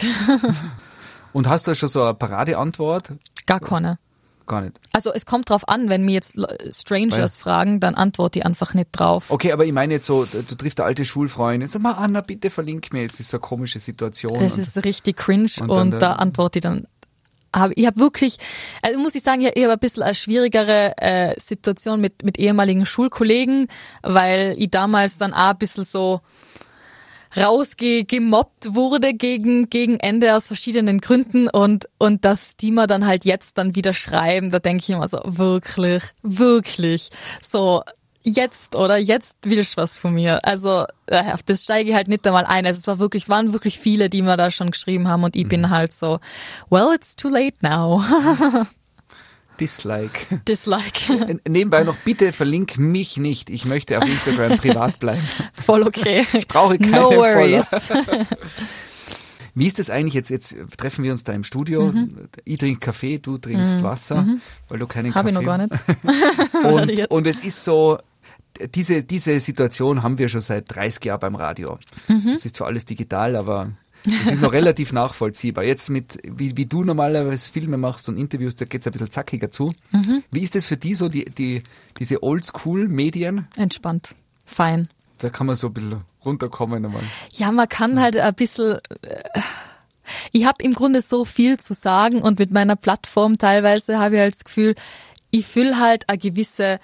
Und 1.34 1.50
hast 1.50 1.68
du 1.68 1.76
schon 1.76 1.90
so 1.90 2.04
eine 2.04 2.14
Paradeantwort? 2.14 3.12
Gar 3.46 3.60
keine. 3.60 4.00
Gar 4.46 4.62
nicht. 4.62 4.80
Also 4.93 5.12
es 5.14 5.26
kommt 5.26 5.50
drauf 5.50 5.68
an, 5.68 5.89
wenn 5.89 6.06
mir 6.06 6.14
jetzt 6.14 6.38
Strangers 6.70 7.38
ja. 7.38 7.43
fragen, 7.43 7.80
dann 7.80 7.96
antworte 7.96 8.39
ich 8.39 8.46
einfach 8.46 8.74
nicht 8.74 8.89
drauf. 8.91 9.32
Okay, 9.32 9.52
aber 9.52 9.66
ich 9.66 9.74
meine 9.74 9.96
jetzt 9.96 10.06
so, 10.06 10.26
du 10.26 10.56
triffst 10.56 10.80
eine 10.80 10.88
alte 10.88 11.06
Schulfreundin, 11.06 11.68
sag 11.68 11.82
mal, 11.82 11.93
Anna, 11.93 12.22
bitte 12.22 12.50
verlink 12.50 12.93
mir, 12.93 13.04
jetzt 13.04 13.20
ist 13.20 13.30
so 13.30 13.38
eine 13.38 13.41
komische 13.41 13.80
Situation. 13.80 14.39
Das 14.39 14.58
ist 14.58 14.84
richtig 14.86 15.18
cringe 15.18 15.50
und, 15.62 15.70
und 15.70 15.91
da 15.91 16.14
antworte 16.14 16.60
ich 16.60 16.64
dann 16.64 16.88
habe 17.56 17.74
ich 17.76 17.86
habe 17.86 18.00
wirklich, 18.00 18.38
also 18.82 19.00
muss 19.00 19.16
ich 19.16 19.24
sagen, 19.24 19.41
ja 19.41 19.50
eher 19.50 19.72
ein 19.72 19.80
bisschen 19.80 20.04
eine 20.04 20.14
schwierigere 20.14 20.93
äh, 20.98 21.39
Situation 21.39 22.02
mit 22.02 22.24
mit 22.24 22.38
ehemaligen 22.38 22.86
Schulkollegen, 22.86 23.68
weil 24.04 24.56
ich 24.58 24.70
damals 24.72 25.18
dann 25.18 25.34
auch 25.34 25.52
ein 25.52 25.58
bisschen 25.58 25.86
so 25.86 26.22
rausgemobbt 27.38 28.74
wurde 28.74 29.14
gegen, 29.14 29.70
gegen 29.70 30.00
Ende 30.00 30.36
aus 30.36 30.48
verschiedenen 30.48 31.00
Gründen 31.00 31.48
und, 31.48 31.90
und 31.98 32.26
dass 32.26 32.58
die 32.58 32.72
mir 32.72 32.88
dann 32.88 33.06
halt 33.06 33.26
jetzt 33.26 33.58
dann 33.58 33.76
wieder 33.76 33.94
schreiben, 33.94 34.52
da 34.52 34.60
denke 34.60 34.84
ich 34.84 34.90
immer 34.90 35.08
so, 35.08 35.20
wirklich, 35.26 36.04
wirklich, 36.22 37.10
so, 37.42 37.84
jetzt 38.26 38.76
oder 38.76 38.98
jetzt 38.98 39.38
willst 39.44 39.78
du 39.78 39.82
was 39.82 39.98
von 39.98 40.14
mir. 40.14 40.44
Also 40.44 40.86
äh, 41.06 41.32
auf 41.32 41.44
das 41.44 41.64
steige 41.64 41.92
ich 41.92 41.96
halt 41.96 42.08
nicht 42.08 42.26
einmal 42.26 42.46
ein. 42.46 42.66
Also 42.66 42.80
es 42.80 42.88
war 42.88 43.00
wirklich, 43.00 43.30
waren 43.30 43.54
wirklich 43.54 43.80
viele, 43.80 44.10
die 44.10 44.24
mir 44.24 44.36
da 44.36 44.52
schon 44.52 44.72
geschrieben 44.72 45.08
haben 45.08 45.24
und 45.24 45.36
ich 45.36 45.46
mhm. 45.46 45.50
bin 45.50 45.70
halt 45.70 45.94
so, 45.94 46.20
well, 46.70 46.90
it's 46.94 47.16
too 47.16 47.30
late 47.30 47.58
now. 47.62 48.04
Dislike. 49.60 50.41
Dislike. 50.47 51.39
Nebenbei 51.47 51.84
noch, 51.84 51.95
bitte 51.97 52.34
verlink 52.34 52.78
mich 52.78 53.18
nicht. 53.18 53.49
Ich 53.49 53.66
möchte 53.66 53.97
auf 53.97 54.08
Instagram 54.08 54.58
privat 54.62 54.99
bleiben. 54.99 55.28
Voll 55.53 55.84
okay. 55.84 56.26
Ich 56.34 56.47
brauche 56.47 56.78
keine 56.78 56.91
No 56.91 57.12
worries. 57.12 57.70
Wie 59.58 59.68
ist 59.68 59.80
das 59.80 59.89
eigentlich 59.89 60.14
jetzt? 60.16 60.30
Jetzt 60.30 60.56
treffen 60.78 61.03
wir 61.06 61.12
uns 61.14 61.24
da 61.24 61.32
im 61.32 61.45
Studio. 61.45 61.86
Mhm. 61.86 62.28
Ich 62.43 62.58
trinke 62.58 62.80
Kaffee, 62.80 63.20
du 63.20 63.38
trinkst 63.38 63.80
mhm. 63.80 63.84
Wasser, 63.84 64.22
mhm. 64.22 64.41
weil 64.68 64.80
du 64.80 64.88
keinen 64.88 65.16
Hab 65.16 65.26
Kaffee. 65.26 65.36
Habe 65.36 65.58
ich 65.58 65.70
noch 65.70 66.10
gar 66.64 66.82
nicht. 66.88 66.99
und, 66.99 67.12
und 67.12 67.28
es 67.28 67.39
ist 67.39 67.64
so, 67.64 67.97
diese, 68.74 69.03
diese 69.03 69.39
Situation 69.39 70.03
haben 70.03 70.18
wir 70.18 70.30
schon 70.30 70.41
seit 70.41 70.74
30 70.76 71.06
Jahren 71.06 71.20
beim 71.20 71.36
Radio. 71.36 71.78
Mhm. 72.08 72.30
Es 72.30 72.45
ist 72.45 72.56
zwar 72.56 72.68
alles 72.68 72.86
digital, 72.86 73.36
aber 73.36 73.72
es 74.06 74.34
ist 74.34 74.41
noch 74.41 74.53
relativ 74.53 74.93
nachvollziehbar. 74.93 75.64
Jetzt 75.64 75.89
mit, 75.89 76.18
wie, 76.24 76.56
wie 76.58 76.66
du 76.66 76.84
normalerweise 76.84 77.51
Filme 77.51 77.78
machst 77.78 78.10
und 78.10 78.18
Interviews, 78.18 78.56
da 78.56 78.66
geht 78.66 78.82
es 78.82 78.88
ein 78.88 78.93
bisschen 78.93 79.12
zackiger 79.12 79.51
zu. 79.51 79.74
Mhm. 79.91 80.24
Wie 80.32 80.41
ist 80.41 80.56
das 80.56 80.66
für 80.66 80.78
die 80.78 80.95
so, 80.95 81.10
die, 81.10 81.26
die, 81.26 81.64
diese 81.99 82.24
Oldschool-Medien? 82.24 83.47
Entspannt. 83.56 84.16
Fein. 84.45 84.89
Da 85.20 85.30
kann 85.30 85.47
man 85.47 85.56
so 85.56 85.68
ein 85.68 85.74
bisschen 85.74 86.01
runterkommen 86.26 86.86
einmal. 86.86 87.03
Ja, 87.34 87.51
man 87.51 87.70
kann 87.70 87.99
halt 87.99 88.18
ein 88.18 88.34
bisschen. 88.34 88.80
Äh, 89.01 89.39
ich 90.32 90.45
habe 90.45 90.64
im 90.64 90.74
Grunde 90.74 91.01
so 91.01 91.26
viel 91.26 91.58
zu 91.58 91.74
sagen 91.74 92.22
und 92.22 92.38
mit 92.38 92.51
meiner 92.51 92.76
Plattform 92.76 93.38
teilweise 93.38 93.97
habe 93.97 94.16
ich 94.16 94.22
halt 94.22 94.36
das 94.36 94.43
Gefühl, 94.43 94.76
ich 95.32 95.47
fülle 95.47 95.80
halt 95.80 96.08
eine 96.10 96.20
gewisse, 96.20 96.80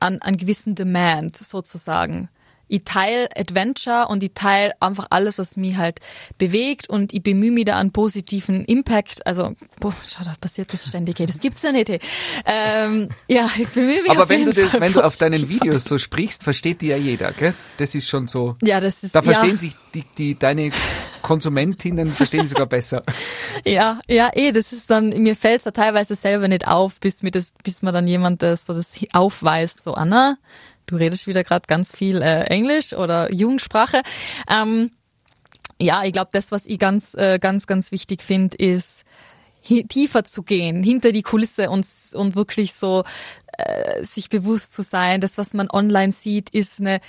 an, 0.00 0.22
einen 0.22 0.38
gewissen 0.38 0.74
Demand 0.74 1.36
sozusagen 1.36 2.28
ich 2.72 2.84
teile 2.84 3.28
Adventure 3.36 4.06
und 4.08 4.22
ich 4.22 4.32
teile 4.34 4.72
einfach 4.80 5.08
alles, 5.10 5.36
was 5.36 5.58
mich 5.58 5.76
halt 5.76 6.00
bewegt 6.38 6.88
und 6.88 7.12
ich 7.12 7.22
bemühe 7.22 7.50
mich 7.50 7.66
da 7.66 7.74
an 7.74 7.92
positiven 7.92 8.64
Impact. 8.64 9.26
Also, 9.26 9.54
boah, 9.78 9.94
schau, 10.06 10.24
da 10.24 10.32
passiert 10.40 10.72
das 10.72 10.86
ständig. 10.88 11.16
Das 11.16 11.38
gibt's 11.38 11.60
ja 11.60 11.70
nicht. 11.70 11.90
Hey. 11.90 12.00
Ähm, 12.46 13.10
ja, 13.28 13.46
ich 13.58 13.68
bemühe 13.68 14.00
mich 14.00 14.10
Aber 14.10 14.26
wenn 14.30 14.46
du, 14.46 14.54
das, 14.54 14.72
wenn 14.72 14.92
du 14.92 15.04
auf 15.04 15.18
deinen 15.18 15.50
Videos 15.50 15.84
so 15.84 15.98
sprichst, 15.98 16.44
versteht 16.44 16.80
die 16.80 16.86
ja 16.86 16.96
jeder, 16.96 17.32
gell? 17.32 17.52
Das 17.76 17.94
ist 17.94 18.08
schon 18.08 18.26
so. 18.26 18.54
Ja, 18.62 18.80
das 18.80 19.02
ist. 19.02 19.14
Da 19.14 19.20
verstehen 19.20 19.56
ja. 19.56 19.58
sich 19.58 19.74
die, 19.94 20.04
die, 20.16 20.38
deine 20.38 20.70
Konsumentinnen 21.20 22.10
verstehen 22.10 22.46
sogar 22.46 22.66
besser. 22.66 23.02
Ja, 23.64 24.00
ja, 24.08 24.30
eh, 24.34 24.50
das 24.50 24.72
ist 24.72 24.90
dann, 24.90 25.10
mir 25.10 25.36
fällt's 25.36 25.64
da 25.64 25.70
teilweise 25.70 26.16
selber 26.16 26.48
nicht 26.48 26.66
auf, 26.66 26.98
bis 26.98 27.22
mir 27.22 27.30
das, 27.30 27.52
bis 27.62 27.82
mir 27.82 27.92
dann 27.92 28.08
jemand 28.08 28.42
das 28.42 28.66
so 28.66 28.72
das 28.72 28.90
aufweist, 29.12 29.80
so 29.80 29.94
Anna, 29.94 30.36
Du 30.86 30.96
redest 30.96 31.26
wieder 31.26 31.44
gerade 31.44 31.66
ganz 31.66 31.94
viel 31.94 32.20
äh, 32.22 32.44
Englisch 32.44 32.92
oder 32.92 33.32
Jugendsprache. 33.32 34.02
Ähm, 34.50 34.90
ja, 35.80 36.04
ich 36.04 36.12
glaube, 36.12 36.30
das, 36.32 36.52
was 36.52 36.66
ich 36.66 36.78
ganz, 36.78 37.14
äh, 37.14 37.38
ganz, 37.38 37.66
ganz 37.66 37.92
wichtig 37.92 38.22
finde, 38.22 38.56
ist 38.56 39.04
tiefer 39.88 40.24
zu 40.24 40.42
gehen, 40.42 40.82
hinter 40.82 41.12
die 41.12 41.22
Kulisse 41.22 41.70
und, 41.70 41.86
und 42.14 42.34
wirklich 42.34 42.74
so 42.74 43.04
äh, 43.56 44.02
sich 44.02 44.28
bewusst 44.28 44.72
zu 44.72 44.82
sein. 44.82 45.20
Das, 45.20 45.38
was 45.38 45.54
man 45.54 45.70
online 45.70 46.12
sieht, 46.12 46.50
ist 46.50 46.80
eine 46.80 47.00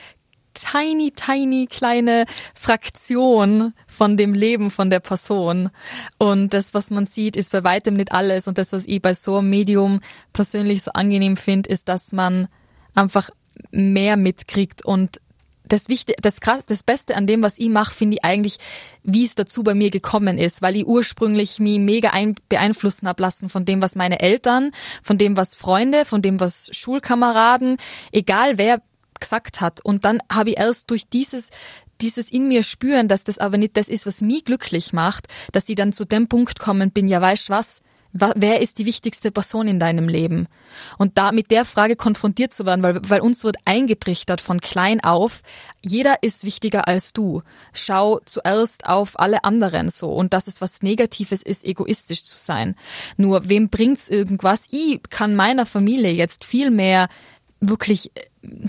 tiny, 0.54 1.12
tiny 1.12 1.68
kleine 1.68 2.26
Fraktion 2.54 3.74
von 3.88 4.18
dem 4.18 4.34
Leben 4.34 4.70
von 4.70 4.90
der 4.90 5.00
Person. 5.00 5.70
Und 6.18 6.54
das, 6.54 6.74
was 6.74 6.92
man 6.92 7.06
sieht, 7.06 7.36
ist 7.36 7.52
bei 7.52 7.64
weitem 7.64 7.96
nicht 7.96 8.12
alles. 8.12 8.48
Und 8.48 8.58
das, 8.58 8.72
was 8.72 8.86
ich 8.86 9.02
bei 9.02 9.14
so 9.14 9.38
einem 9.38 9.50
Medium 9.50 10.00
persönlich 10.32 10.84
so 10.84 10.92
angenehm 10.94 11.38
finde, 11.38 11.70
ist, 11.70 11.90
dass 11.90 12.12
man 12.12 12.48
einfach 12.94 13.30
mehr 13.72 14.18
mitkriegt 14.18 14.86
und 14.86 15.20
das 15.66 15.88
Wichtige, 15.88 16.22
das 16.22 16.42
krass, 16.42 16.66
das 16.66 16.84
Beste 16.84 17.16
an 17.16 17.26
dem, 17.26 17.42
was 17.42 17.58
ich 17.58 17.70
mache, 17.70 17.94
finde 17.94 18.18
ich 18.18 18.24
eigentlich, 18.24 18.58
wie 19.04 19.26
es 19.26 19.36
dazu 19.36 19.64
bei 19.64 19.74
mir 19.74 19.90
gekommen 19.90 20.38
ist, 20.38 20.62
weil 20.62 20.76
ich 20.76 20.86
ursprünglich 20.86 21.60
mich 21.60 21.80
mega 21.80 22.10
ein, 22.10 22.36
beeinflussen 22.50 23.08
hab 23.08 23.20
lassen 23.20 23.50
von 23.50 23.66
dem, 23.66 23.82
was 23.82 23.96
meine 23.96 24.20
Eltern, 24.20 24.72
von 25.02 25.18
dem, 25.18 25.38
was 25.38 25.56
Freunde, 25.56 26.06
von 26.06 26.22
dem, 26.22 26.40
was 26.40 26.70
Schulkameraden, 26.74 27.78
egal 28.12 28.58
wer 28.58 28.82
gesagt 29.20 29.62
hat. 29.62 29.80
Und 29.84 30.06
dann 30.06 30.20
habe 30.32 30.52
ich 30.52 30.58
erst 30.58 30.92
durch 30.92 31.08
dieses 31.08 31.50
dieses 32.02 32.30
in 32.30 32.50
mir 32.50 32.64
spüren, 32.64 33.08
dass 33.08 33.24
das 33.24 33.38
aber 33.38 33.58
nicht 33.58 33.78
das 33.78 33.88
ist, 33.88 34.06
was 34.06 34.20
mich 34.20 34.44
glücklich 34.44 34.92
macht, 34.92 35.28
dass 35.54 35.70
ich 35.70 35.76
dann 35.76 35.94
zu 35.94 36.04
dem 36.04 36.28
Punkt 36.28 36.60
kommen 36.60 36.92
bin, 36.92 37.08
ja 37.08 37.22
weißt 37.22 37.50
was, 37.50 37.82
wer 38.14 38.62
ist 38.62 38.78
die 38.78 38.86
wichtigste 38.86 39.32
Person 39.32 39.68
in 39.68 39.80
deinem 39.80 40.08
Leben? 40.08 40.48
Und 40.98 41.18
da 41.18 41.32
mit 41.32 41.52
der 41.52 41.66
Frage 41.66 41.96
konfrontiert 41.96 42.54
zu 42.54 42.66
werden, 42.66 42.84
weil, 42.84 43.02
weil 43.08 43.22
uns 43.22 43.44
wird 43.44 43.58
eingetrichtert 43.66 44.40
von 44.40 44.62
klein 44.62 45.04
auf, 45.04 45.42
jeder 45.82 46.18
ist 46.22 46.46
wichtiger 46.46 46.88
als 46.88 47.14
du. 47.14 47.42
Schau 47.74 48.20
zuerst 48.26 48.86
auf 48.86 49.20
alle 49.20 49.44
anderen 49.44 49.90
so. 49.90 50.12
Und 50.12 50.34
dass 50.34 50.48
es 50.48 50.62
was 50.62 50.82
Negatives 50.82 51.42
ist, 51.42 51.66
egoistisch 51.66 52.24
zu 52.24 52.38
sein. 52.38 52.76
Nur 53.18 53.50
wem 53.50 53.70
bringt's 53.70 54.10
irgendwas? 54.10 54.66
Ich 54.70 55.02
kann 55.10 55.36
meiner 55.36 55.66
Familie 55.66 56.12
jetzt 56.12 56.46
viel 56.46 56.72
mehr 56.72 57.10
wirklich 57.70 58.12
äh, 58.16 58.22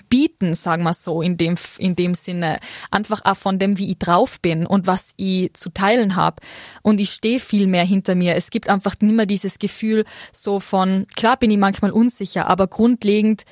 bieten, 0.08 0.54
sagen 0.54 0.82
wir 0.84 0.94
so, 0.94 1.22
in 1.22 1.36
dem, 1.36 1.56
in 1.78 1.96
dem 1.96 2.14
Sinne. 2.14 2.58
Einfach 2.90 3.24
auch 3.24 3.36
von 3.36 3.58
dem, 3.58 3.78
wie 3.78 3.90
ich 3.90 3.98
drauf 3.98 4.40
bin 4.40 4.66
und 4.66 4.86
was 4.86 5.12
ich 5.16 5.52
zu 5.54 5.70
teilen 5.70 6.16
habe. 6.16 6.42
Und 6.82 7.00
ich 7.00 7.10
stehe 7.10 7.40
viel 7.40 7.66
mehr 7.66 7.84
hinter 7.84 8.14
mir. 8.14 8.34
Es 8.34 8.50
gibt 8.50 8.68
einfach 8.68 8.94
nicht 9.00 9.14
mehr 9.14 9.26
dieses 9.26 9.58
Gefühl 9.58 10.04
so 10.32 10.60
von, 10.60 11.06
klar 11.16 11.36
bin 11.36 11.50
ich 11.50 11.58
manchmal 11.58 11.90
unsicher, 11.90 12.46
aber 12.46 12.66
grundlegend 12.66 13.44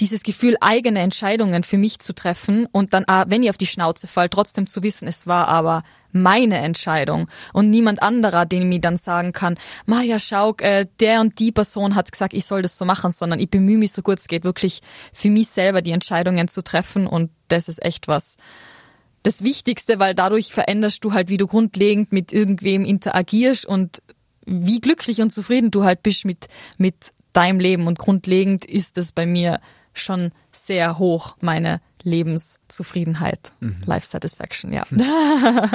dieses 0.00 0.22
Gefühl, 0.22 0.56
eigene 0.60 1.00
Entscheidungen 1.00 1.64
für 1.64 1.76
mich 1.76 1.98
zu 1.98 2.14
treffen 2.14 2.66
und 2.72 2.94
dann, 2.94 3.04
auch, 3.06 3.24
wenn 3.28 3.42
ich 3.42 3.50
auf 3.50 3.58
die 3.58 3.66
Schnauze 3.66 4.06
fall, 4.06 4.28
trotzdem 4.28 4.66
zu 4.66 4.82
wissen, 4.82 5.06
es 5.06 5.26
war 5.26 5.48
aber 5.48 5.82
meine 6.12 6.58
Entscheidung. 6.58 7.28
Und 7.52 7.70
niemand 7.70 8.02
anderer, 8.02 8.46
den 8.46 8.68
mir 8.68 8.80
dann 8.80 8.96
sagen 8.96 9.32
kann, 9.32 9.56
Maja 9.86 10.18
Schauk, 10.18 10.62
äh, 10.62 10.86
der 11.00 11.20
und 11.20 11.38
die 11.38 11.52
Person 11.52 11.94
hat 11.94 12.12
gesagt, 12.12 12.34
ich 12.34 12.44
soll 12.44 12.62
das 12.62 12.76
so 12.76 12.84
machen, 12.84 13.10
sondern 13.10 13.40
ich 13.40 13.50
bemühe 13.50 13.78
mich 13.78 13.92
so 13.92 14.02
gut 14.02 14.18
es 14.18 14.28
geht, 14.28 14.44
wirklich 14.44 14.80
für 15.12 15.30
mich 15.30 15.48
selber 15.48 15.82
die 15.82 15.92
Entscheidungen 15.92 16.48
zu 16.48 16.62
treffen. 16.62 17.06
Und 17.06 17.30
das 17.48 17.68
ist 17.68 17.82
echt 17.82 18.08
was, 18.08 18.36
das 19.22 19.44
Wichtigste, 19.44 19.98
weil 19.98 20.14
dadurch 20.14 20.52
veränderst 20.52 21.04
du 21.04 21.12
halt, 21.12 21.28
wie 21.28 21.36
du 21.36 21.46
grundlegend 21.46 22.12
mit 22.12 22.32
irgendwem 22.32 22.84
interagierst 22.84 23.66
und 23.66 24.02
wie 24.44 24.80
glücklich 24.80 25.22
und 25.22 25.30
zufrieden 25.30 25.70
du 25.70 25.84
halt 25.84 26.02
bist 26.02 26.24
mit, 26.24 26.48
mit 26.76 27.12
deinem 27.32 27.60
Leben. 27.60 27.86
Und 27.86 27.98
grundlegend 27.98 28.64
ist 28.64 28.98
es 28.98 29.12
bei 29.12 29.26
mir 29.26 29.60
schon 29.94 30.30
sehr 30.50 30.98
hoch, 30.98 31.36
meine 31.40 31.80
Lebenszufriedenheit, 32.04 33.52
mhm. 33.60 33.76
Life 33.84 34.06
Satisfaction, 34.06 34.72
ja. 34.72 34.84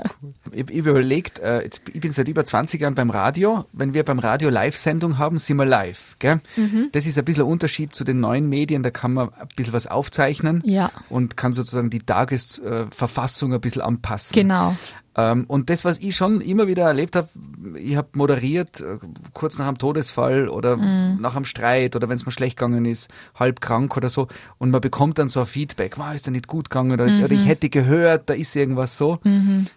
ich, 0.51 0.69
ich 0.69 0.78
überlegt, 0.78 1.39
äh, 1.39 1.61
jetzt, 1.61 1.84
ich 1.93 2.01
bin 2.01 2.11
seit 2.11 2.28
über 2.28 2.45
20 2.45 2.82
Jahren 2.82 2.95
beim 2.95 3.09
Radio. 3.09 3.65
Wenn 3.73 3.93
wir 3.93 4.03
beim 4.03 4.19
Radio 4.19 4.49
Live-Sendung 4.49 5.17
haben, 5.17 5.39
sind 5.39 5.57
wir 5.57 5.65
live. 5.65 6.15
Gell? 6.19 6.39
Mhm. 6.55 6.89
Das 6.91 7.05
ist 7.05 7.17
ein 7.17 7.25
bisschen 7.25 7.43
ein 7.43 7.49
Unterschied 7.49 7.93
zu 7.93 8.03
den 8.03 8.19
neuen 8.19 8.49
Medien. 8.49 8.84
Da 8.84 8.91
kann 8.91 9.13
man 9.13 9.34
ein 9.34 9.47
bisschen 9.55 9.73
was 9.73 9.88
aufzeichnen 9.88 10.61
ja. 10.65 10.91
und 11.09 11.38
kann 11.38 11.53
sozusagen 11.53 11.89
die 11.89 11.99
Tagesverfassung 11.99 13.53
ein 13.53 13.61
bisschen 13.61 13.82
anpassen. 13.82 14.34
Genau. 14.34 14.75
Ähm, 15.20 15.45
und 15.47 15.70
das, 15.72 15.84
was 15.84 15.97
ich 15.97 16.15
schon 16.15 16.41
immer 16.41 16.68
wieder 16.68 16.84
erlebt 16.86 17.15
habe, 17.15 17.28
ich 17.76 17.95
habe 17.95 18.09
moderiert, 18.13 18.82
äh, 18.82 18.99
kurz 19.34 19.57
nach 19.57 19.68
einem 19.68 19.80
Todesfall 19.80 20.47
oder 20.47 20.78
Mhm. 20.78 21.20
nach 21.20 21.36
einem 21.36 21.45
Streit 21.45 21.95
oder 21.95 22.07
wenn 22.07 22.15
es 22.18 22.26
mir 22.26 22.32
schlecht 22.32 22.57
gegangen 22.57 22.86
ist, 22.86 23.09
halb 23.34 23.59
krank 23.59 23.97
oder 23.97 24.09
so. 24.09 24.28
Und 24.59 24.70
man 24.70 24.80
bekommt 24.82 25.18
dann 25.18 25.28
so 25.28 25.39
ein 25.39 25.47
Feedback, 25.47 25.97
wow, 25.97 26.13
ist 26.13 26.28
da 26.28 26.32
nicht 26.32 26.47
gut 26.47 26.70
gegangen 26.70 26.91
oder, 26.91 27.05
oder 27.05 27.34
Mhm. 27.34 27.39
ich 27.39 27.47
hätte 27.47 27.70
gehört, 27.70 28.30
da 28.30 28.34
ist 28.36 28.55
irgendwas 28.55 28.97
so. 28.97 29.20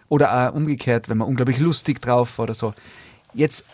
Oder 0.09 0.49
auch 0.49 0.53
umgekehrt, 0.55 1.09
wenn 1.09 1.17
man 1.17 1.27
unglaublich 1.27 1.59
lustig 1.59 2.01
drauf 2.01 2.37
war 2.37 2.43
oder 2.43 2.53
so. 2.53 2.73
Jetzt, 3.33 3.65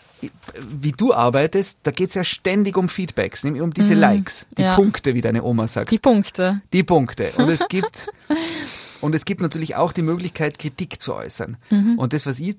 wie 0.80 0.92
du 0.92 1.12
arbeitest, 1.12 1.80
da 1.82 1.90
geht's 1.90 2.14
ja 2.14 2.24
ständig 2.24 2.76
um 2.76 2.88
Feedbacks, 2.88 3.44
nämlich 3.44 3.62
um 3.62 3.72
diese 3.74 3.94
Likes, 3.94 4.46
die 4.56 4.62
Mhm. 4.62 4.66
Ja. 4.68 4.74
Punkte, 4.76 5.14
wie 5.14 5.20
deine 5.20 5.42
Oma 5.44 5.68
sagt. 5.68 5.90
Die 5.90 5.98
Punkte. 5.98 6.62
Die 6.72 6.82
Punkte. 6.82 7.30
Und 7.36 7.48
es 7.50 7.68
gibt, 7.68 8.06
und 9.00 9.14
es 9.14 9.24
gibt 9.24 9.40
natürlich 9.40 9.76
auch 9.76 9.92
die 9.92 10.02
Möglichkeit, 10.02 10.58
Kritik 10.58 11.00
zu 11.00 11.14
äußern. 11.14 11.56
Mhm. 11.70 11.98
Und 11.98 12.12
das, 12.12 12.26
was 12.26 12.38
ich, 12.40 12.56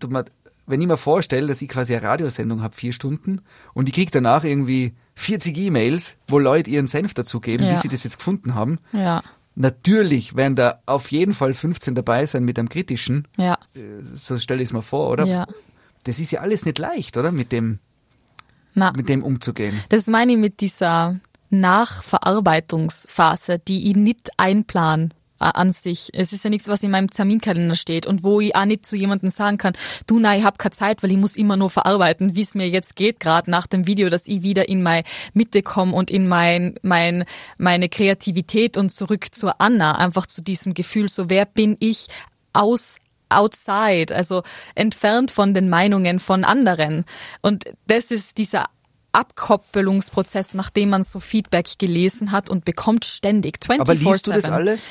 wenn 0.67 0.81
ich 0.81 0.87
mir 0.87 0.97
vorstelle, 0.97 1.47
dass 1.47 1.61
ich 1.61 1.69
quasi 1.69 1.95
eine 1.95 2.03
Radiosendung 2.05 2.61
habe, 2.61 2.75
vier 2.75 2.93
Stunden, 2.93 3.41
und 3.73 3.87
ich 3.89 3.95
krieg 3.95 4.11
danach 4.11 4.43
irgendwie 4.43 4.93
40 5.15 5.57
E-Mails, 5.57 6.15
wo 6.27 6.39
Leute 6.39 6.69
ihren 6.69 6.87
Senf 6.87 7.13
dazugeben, 7.13 7.65
wie 7.67 7.71
Ja. 7.71 7.77
sie 7.81 7.87
das 7.89 8.03
jetzt 8.03 8.17
gefunden 8.17 8.55
haben. 8.55 8.79
Ja, 8.93 9.21
Natürlich 9.55 10.37
werden 10.37 10.55
da 10.55 10.79
auf 10.85 11.11
jeden 11.11 11.33
Fall 11.33 11.53
15 11.53 11.93
dabei 11.93 12.25
sein 12.25 12.45
mit 12.45 12.57
einem 12.57 12.69
kritischen, 12.69 13.27
ja, 13.35 13.57
so 14.15 14.37
stelle 14.39 14.61
ich 14.61 14.69
es 14.69 14.73
mir 14.73 14.81
vor, 14.83 15.09
oder? 15.09 15.25
ja. 15.25 15.47
Das 16.05 16.19
ist 16.19 16.31
ja 16.31 16.39
alles 16.39 16.63
nicht 16.65 16.79
leicht, 16.79 17.17
oder? 17.17 17.33
Mit 17.33 17.51
dem, 17.51 17.79
Na, 18.73 18.93
mit 18.95 19.09
dem 19.09 19.21
umzugehen. 19.21 19.77
das 19.89 20.07
meine 20.07 20.31
ich 20.31 20.37
mit 20.37 20.61
dieser 20.61 21.19
Nachverarbeitungsphase, 22.39 23.59
die 23.59 23.89
ich 23.89 23.95
nicht 23.95 24.29
einplan 24.37 25.05
äh, 25.05 25.09
an 25.39 25.71
sich. 25.71 26.09
Es 26.13 26.33
ist 26.33 26.43
ja 26.43 26.49
nichts, 26.49 26.67
was 26.67 26.83
in 26.83 26.91
meinem 26.91 27.09
Terminkalender 27.09 27.75
steht 27.75 28.05
und 28.05 28.23
wo 28.23 28.39
ich 28.41 28.55
auch 28.55 28.65
nicht 28.65 28.85
zu 28.85 28.95
jemandem 28.95 29.31
sagen 29.31 29.57
kann, 29.57 29.73
du, 30.07 30.19
nein, 30.19 30.39
ich 30.39 30.45
habe 30.45 30.57
keine 30.57 30.75
Zeit, 30.75 31.03
weil 31.03 31.11
ich 31.11 31.17
muss 31.17 31.35
immer 31.35 31.57
nur 31.57 31.69
verarbeiten, 31.69 32.35
wie 32.35 32.41
es 32.41 32.55
mir 32.55 32.67
jetzt 32.67 32.95
geht, 32.95 33.19
gerade 33.19 33.49
nach 33.49 33.67
dem 33.67 33.87
Video, 33.87 34.09
dass 34.09 34.27
ich 34.27 34.43
wieder 34.43 34.69
in 34.69 34.83
meine 34.83 35.03
Mitte 35.33 35.61
komme 35.61 35.93
und 35.93 36.11
in 36.11 36.27
mein, 36.27 36.75
mein, 36.81 37.25
meine 37.57 37.89
Kreativität 37.89 38.77
und 38.77 38.91
zurück 38.91 39.33
zur 39.33 39.59
Anna, 39.61 39.97
einfach 39.97 40.27
zu 40.27 40.41
diesem 40.41 40.73
Gefühl, 40.73 41.09
so 41.09 41.29
wer 41.29 41.45
bin 41.45 41.77
ich 41.79 42.07
aus 42.53 42.97
outside, 43.29 44.15
also 44.15 44.43
entfernt 44.75 45.31
von 45.31 45.53
den 45.53 45.69
Meinungen 45.69 46.19
von 46.19 46.43
anderen. 46.43 47.05
Und 47.41 47.65
das 47.85 48.11
ist 48.11 48.37
dieser 48.39 48.65
Abkoppelungsprozess, 49.11 50.53
nachdem 50.53 50.89
man 50.89 51.03
so 51.03 51.19
Feedback 51.19 51.77
gelesen 51.77 52.31
hat 52.31 52.49
und 52.49 52.65
bekommt 52.65 53.05
ständig 53.05 53.59
24/7. 53.63 53.81
Aber 53.81 53.95
liest 53.95 54.27
du 54.27 54.31
das 54.31 54.45
alles? 54.45 54.87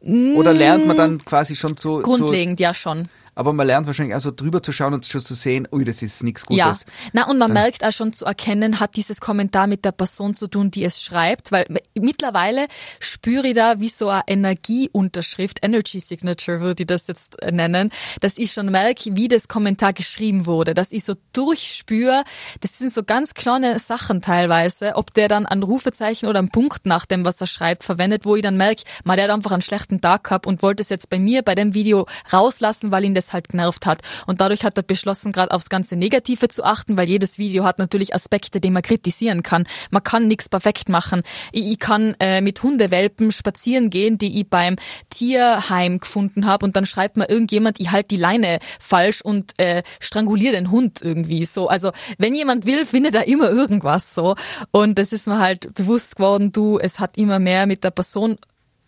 Oder 0.00 0.54
lernt 0.54 0.86
man 0.86 0.96
dann 0.96 1.24
quasi 1.24 1.56
schon 1.56 1.76
zu, 1.76 1.98
zu 1.98 2.02
Grundlegend, 2.02 2.60
ja 2.60 2.74
schon. 2.74 3.08
Aber 3.38 3.52
man 3.52 3.68
lernt 3.68 3.86
wahrscheinlich 3.86 4.16
auch 4.16 4.20
so 4.20 4.32
drüber 4.32 4.64
zu 4.64 4.72
schauen 4.72 4.94
und 4.94 5.06
schon 5.06 5.20
zu 5.20 5.34
sehen, 5.34 5.68
ui, 5.70 5.84
das 5.84 6.02
ist 6.02 6.24
nichts 6.24 6.44
Ja, 6.50 6.66
Gutes. 6.66 6.84
na 7.12 7.30
und 7.30 7.38
man 7.38 7.52
merkt 7.52 7.84
auch 7.84 7.92
schon 7.92 8.12
zu 8.12 8.24
erkennen, 8.24 8.80
hat 8.80 8.96
dieses 8.96 9.20
Kommentar 9.20 9.68
mit 9.68 9.84
der 9.84 9.92
Person 9.92 10.34
zu 10.34 10.48
tun, 10.48 10.72
die 10.72 10.82
es 10.82 11.00
schreibt, 11.00 11.52
weil 11.52 11.66
mittlerweile 11.94 12.66
spüre 12.98 13.46
ich 13.46 13.54
da 13.54 13.78
wie 13.78 13.90
so 13.90 14.08
eine 14.08 14.24
Energieunterschrift, 14.26 15.60
Energy 15.62 16.00
Signature 16.00 16.58
würde 16.58 16.82
ich 16.82 16.88
das 16.88 17.06
jetzt 17.06 17.40
äh, 17.40 17.52
nennen, 17.52 17.90
dass 18.20 18.38
ich 18.38 18.52
schon 18.52 18.72
merke, 18.72 19.14
wie 19.14 19.28
das 19.28 19.46
Kommentar 19.46 19.92
geschrieben 19.92 20.46
wurde, 20.46 20.74
dass 20.74 20.90
ich 20.90 21.04
so 21.04 21.14
durchspüre, 21.32 22.24
das 22.60 22.76
sind 22.76 22.92
so 22.92 23.04
ganz 23.04 23.34
kleine 23.34 23.78
Sachen 23.78 24.20
teilweise, 24.20 24.96
ob 24.96 25.14
der 25.14 25.28
dann 25.28 25.46
ein 25.46 25.62
Rufezeichen 25.62 26.26
oder 26.26 26.40
ein 26.40 26.48
Punkt 26.48 26.86
nach 26.86 27.06
dem, 27.06 27.24
was 27.24 27.40
er 27.40 27.46
schreibt, 27.46 27.84
verwendet, 27.84 28.24
wo 28.24 28.34
ich 28.34 28.42
dann 28.42 28.56
merke, 28.56 28.82
man, 29.04 29.16
der 29.16 29.28
hat 29.28 29.32
einfach 29.32 29.52
einen 29.52 29.62
schlechten 29.62 30.00
Tag 30.00 30.24
gehabt 30.24 30.48
und 30.48 30.60
wollte 30.60 30.82
es 30.82 30.88
jetzt 30.88 31.08
bei 31.08 31.20
mir 31.20 31.42
bei 31.42 31.54
dem 31.54 31.72
Video 31.74 32.06
rauslassen, 32.32 32.90
weil 32.90 33.04
ihn 33.04 33.14
das 33.14 33.27
halt 33.32 33.48
genervt 33.48 33.86
hat. 33.86 34.02
Und 34.26 34.40
dadurch 34.40 34.64
hat 34.64 34.76
er 34.76 34.82
beschlossen, 34.82 35.32
gerade 35.32 35.52
aufs 35.52 35.68
ganze 35.68 35.96
Negative 35.96 36.48
zu 36.48 36.64
achten, 36.64 36.96
weil 36.96 37.08
jedes 37.08 37.38
Video 37.38 37.64
hat 37.64 37.78
natürlich 37.78 38.14
Aspekte, 38.14 38.60
die 38.60 38.70
man 38.70 38.82
kritisieren 38.82 39.42
kann. 39.42 39.66
Man 39.90 40.02
kann 40.02 40.28
nichts 40.28 40.48
perfekt 40.48 40.88
machen. 40.88 41.22
Ich, 41.52 41.66
ich 41.72 41.78
kann 41.78 42.14
äh, 42.20 42.40
mit 42.40 42.62
Hundewelpen 42.62 43.32
spazieren 43.32 43.90
gehen, 43.90 44.18
die 44.18 44.40
ich 44.40 44.48
beim 44.48 44.76
Tierheim 45.10 46.00
gefunden 46.00 46.46
habe 46.46 46.64
und 46.64 46.76
dann 46.76 46.86
schreibt 46.86 47.16
mir 47.16 47.28
irgendjemand, 47.28 47.80
ich 47.80 47.90
halt 47.90 48.10
die 48.10 48.16
Leine 48.16 48.58
falsch 48.80 49.22
und 49.22 49.58
äh, 49.58 49.82
stranguliere 50.00 50.52
den 50.52 50.70
Hund 50.70 51.00
irgendwie 51.02 51.44
so. 51.44 51.68
Also 51.68 51.92
wenn 52.18 52.34
jemand 52.34 52.66
will, 52.66 52.86
findet 52.86 53.14
er 53.14 53.26
immer 53.26 53.50
irgendwas 53.50 54.14
so. 54.14 54.34
Und 54.70 54.98
es 54.98 55.12
ist 55.12 55.26
mir 55.26 55.38
halt 55.38 55.74
bewusst 55.74 56.16
geworden, 56.16 56.52
du, 56.52 56.78
es 56.78 56.98
hat 56.98 57.16
immer 57.16 57.38
mehr 57.38 57.66
mit 57.66 57.84
der 57.84 57.90
Person 57.90 58.38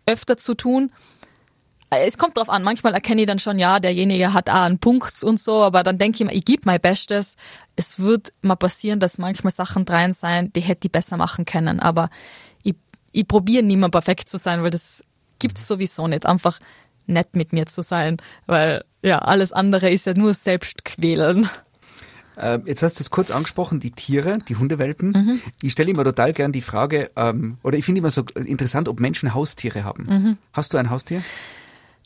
öfter 0.06 0.36
zu 0.36 0.54
tun. 0.54 0.90
Es 1.90 2.18
kommt 2.18 2.36
drauf 2.36 2.48
an, 2.48 2.62
manchmal 2.62 2.94
erkenne 2.94 3.22
ich 3.22 3.26
dann 3.26 3.40
schon, 3.40 3.58
ja, 3.58 3.80
derjenige 3.80 4.32
hat 4.32 4.48
auch 4.48 4.62
einen 4.62 4.78
Punkt 4.78 5.24
und 5.24 5.40
so, 5.40 5.62
aber 5.62 5.82
dann 5.82 5.98
denke 5.98 6.22
ich 6.22 6.24
mir, 6.24 6.32
ich 6.32 6.44
gebe 6.44 6.62
mein 6.64 6.80
Bestes. 6.80 7.36
Es 7.74 7.98
wird 7.98 8.32
mal 8.42 8.54
passieren, 8.54 9.00
dass 9.00 9.18
manchmal 9.18 9.52
Sachen 9.52 9.84
drein 9.84 10.12
sein, 10.12 10.52
die 10.52 10.60
hätte 10.60 10.86
ich 10.86 10.92
besser 10.92 11.16
machen 11.16 11.46
können, 11.46 11.80
aber 11.80 12.08
ich, 12.62 12.76
ich 13.10 13.26
probiere 13.26 13.64
nie 13.64 13.76
mehr 13.76 13.88
perfekt 13.88 14.28
zu 14.28 14.38
sein, 14.38 14.62
weil 14.62 14.70
das 14.70 15.02
gibt's 15.40 15.66
sowieso 15.66 16.06
nicht. 16.06 16.26
Einfach 16.26 16.60
nett 17.06 17.34
mit 17.34 17.52
mir 17.52 17.66
zu 17.66 17.82
sein, 17.82 18.18
weil 18.46 18.84
ja, 19.02 19.18
alles 19.18 19.52
andere 19.52 19.90
ist 19.90 20.06
ja 20.06 20.14
nur 20.16 20.32
Selbstquälen. 20.32 21.48
Äh, 22.36 22.60
jetzt 22.66 22.84
hast 22.84 23.00
du 23.00 23.02
es 23.02 23.10
kurz 23.10 23.32
angesprochen, 23.32 23.80
die 23.80 23.90
Tiere, 23.90 24.38
die 24.48 24.56
Hundewelpen. 24.56 25.10
Mhm. 25.10 25.40
Ich 25.60 25.72
stelle 25.72 25.90
immer 25.90 26.04
total 26.04 26.32
gern 26.32 26.52
die 26.52 26.62
Frage, 26.62 27.10
ähm, 27.16 27.58
oder 27.64 27.76
ich 27.76 27.84
finde 27.84 27.98
immer 27.98 28.10
so 28.10 28.22
interessant, 28.34 28.88
ob 28.88 29.00
Menschen 29.00 29.34
Haustiere 29.34 29.82
haben. 29.82 30.06
Mhm. 30.08 30.38
Hast 30.52 30.72
du 30.72 30.78
ein 30.78 30.90
Haustier? 30.90 31.22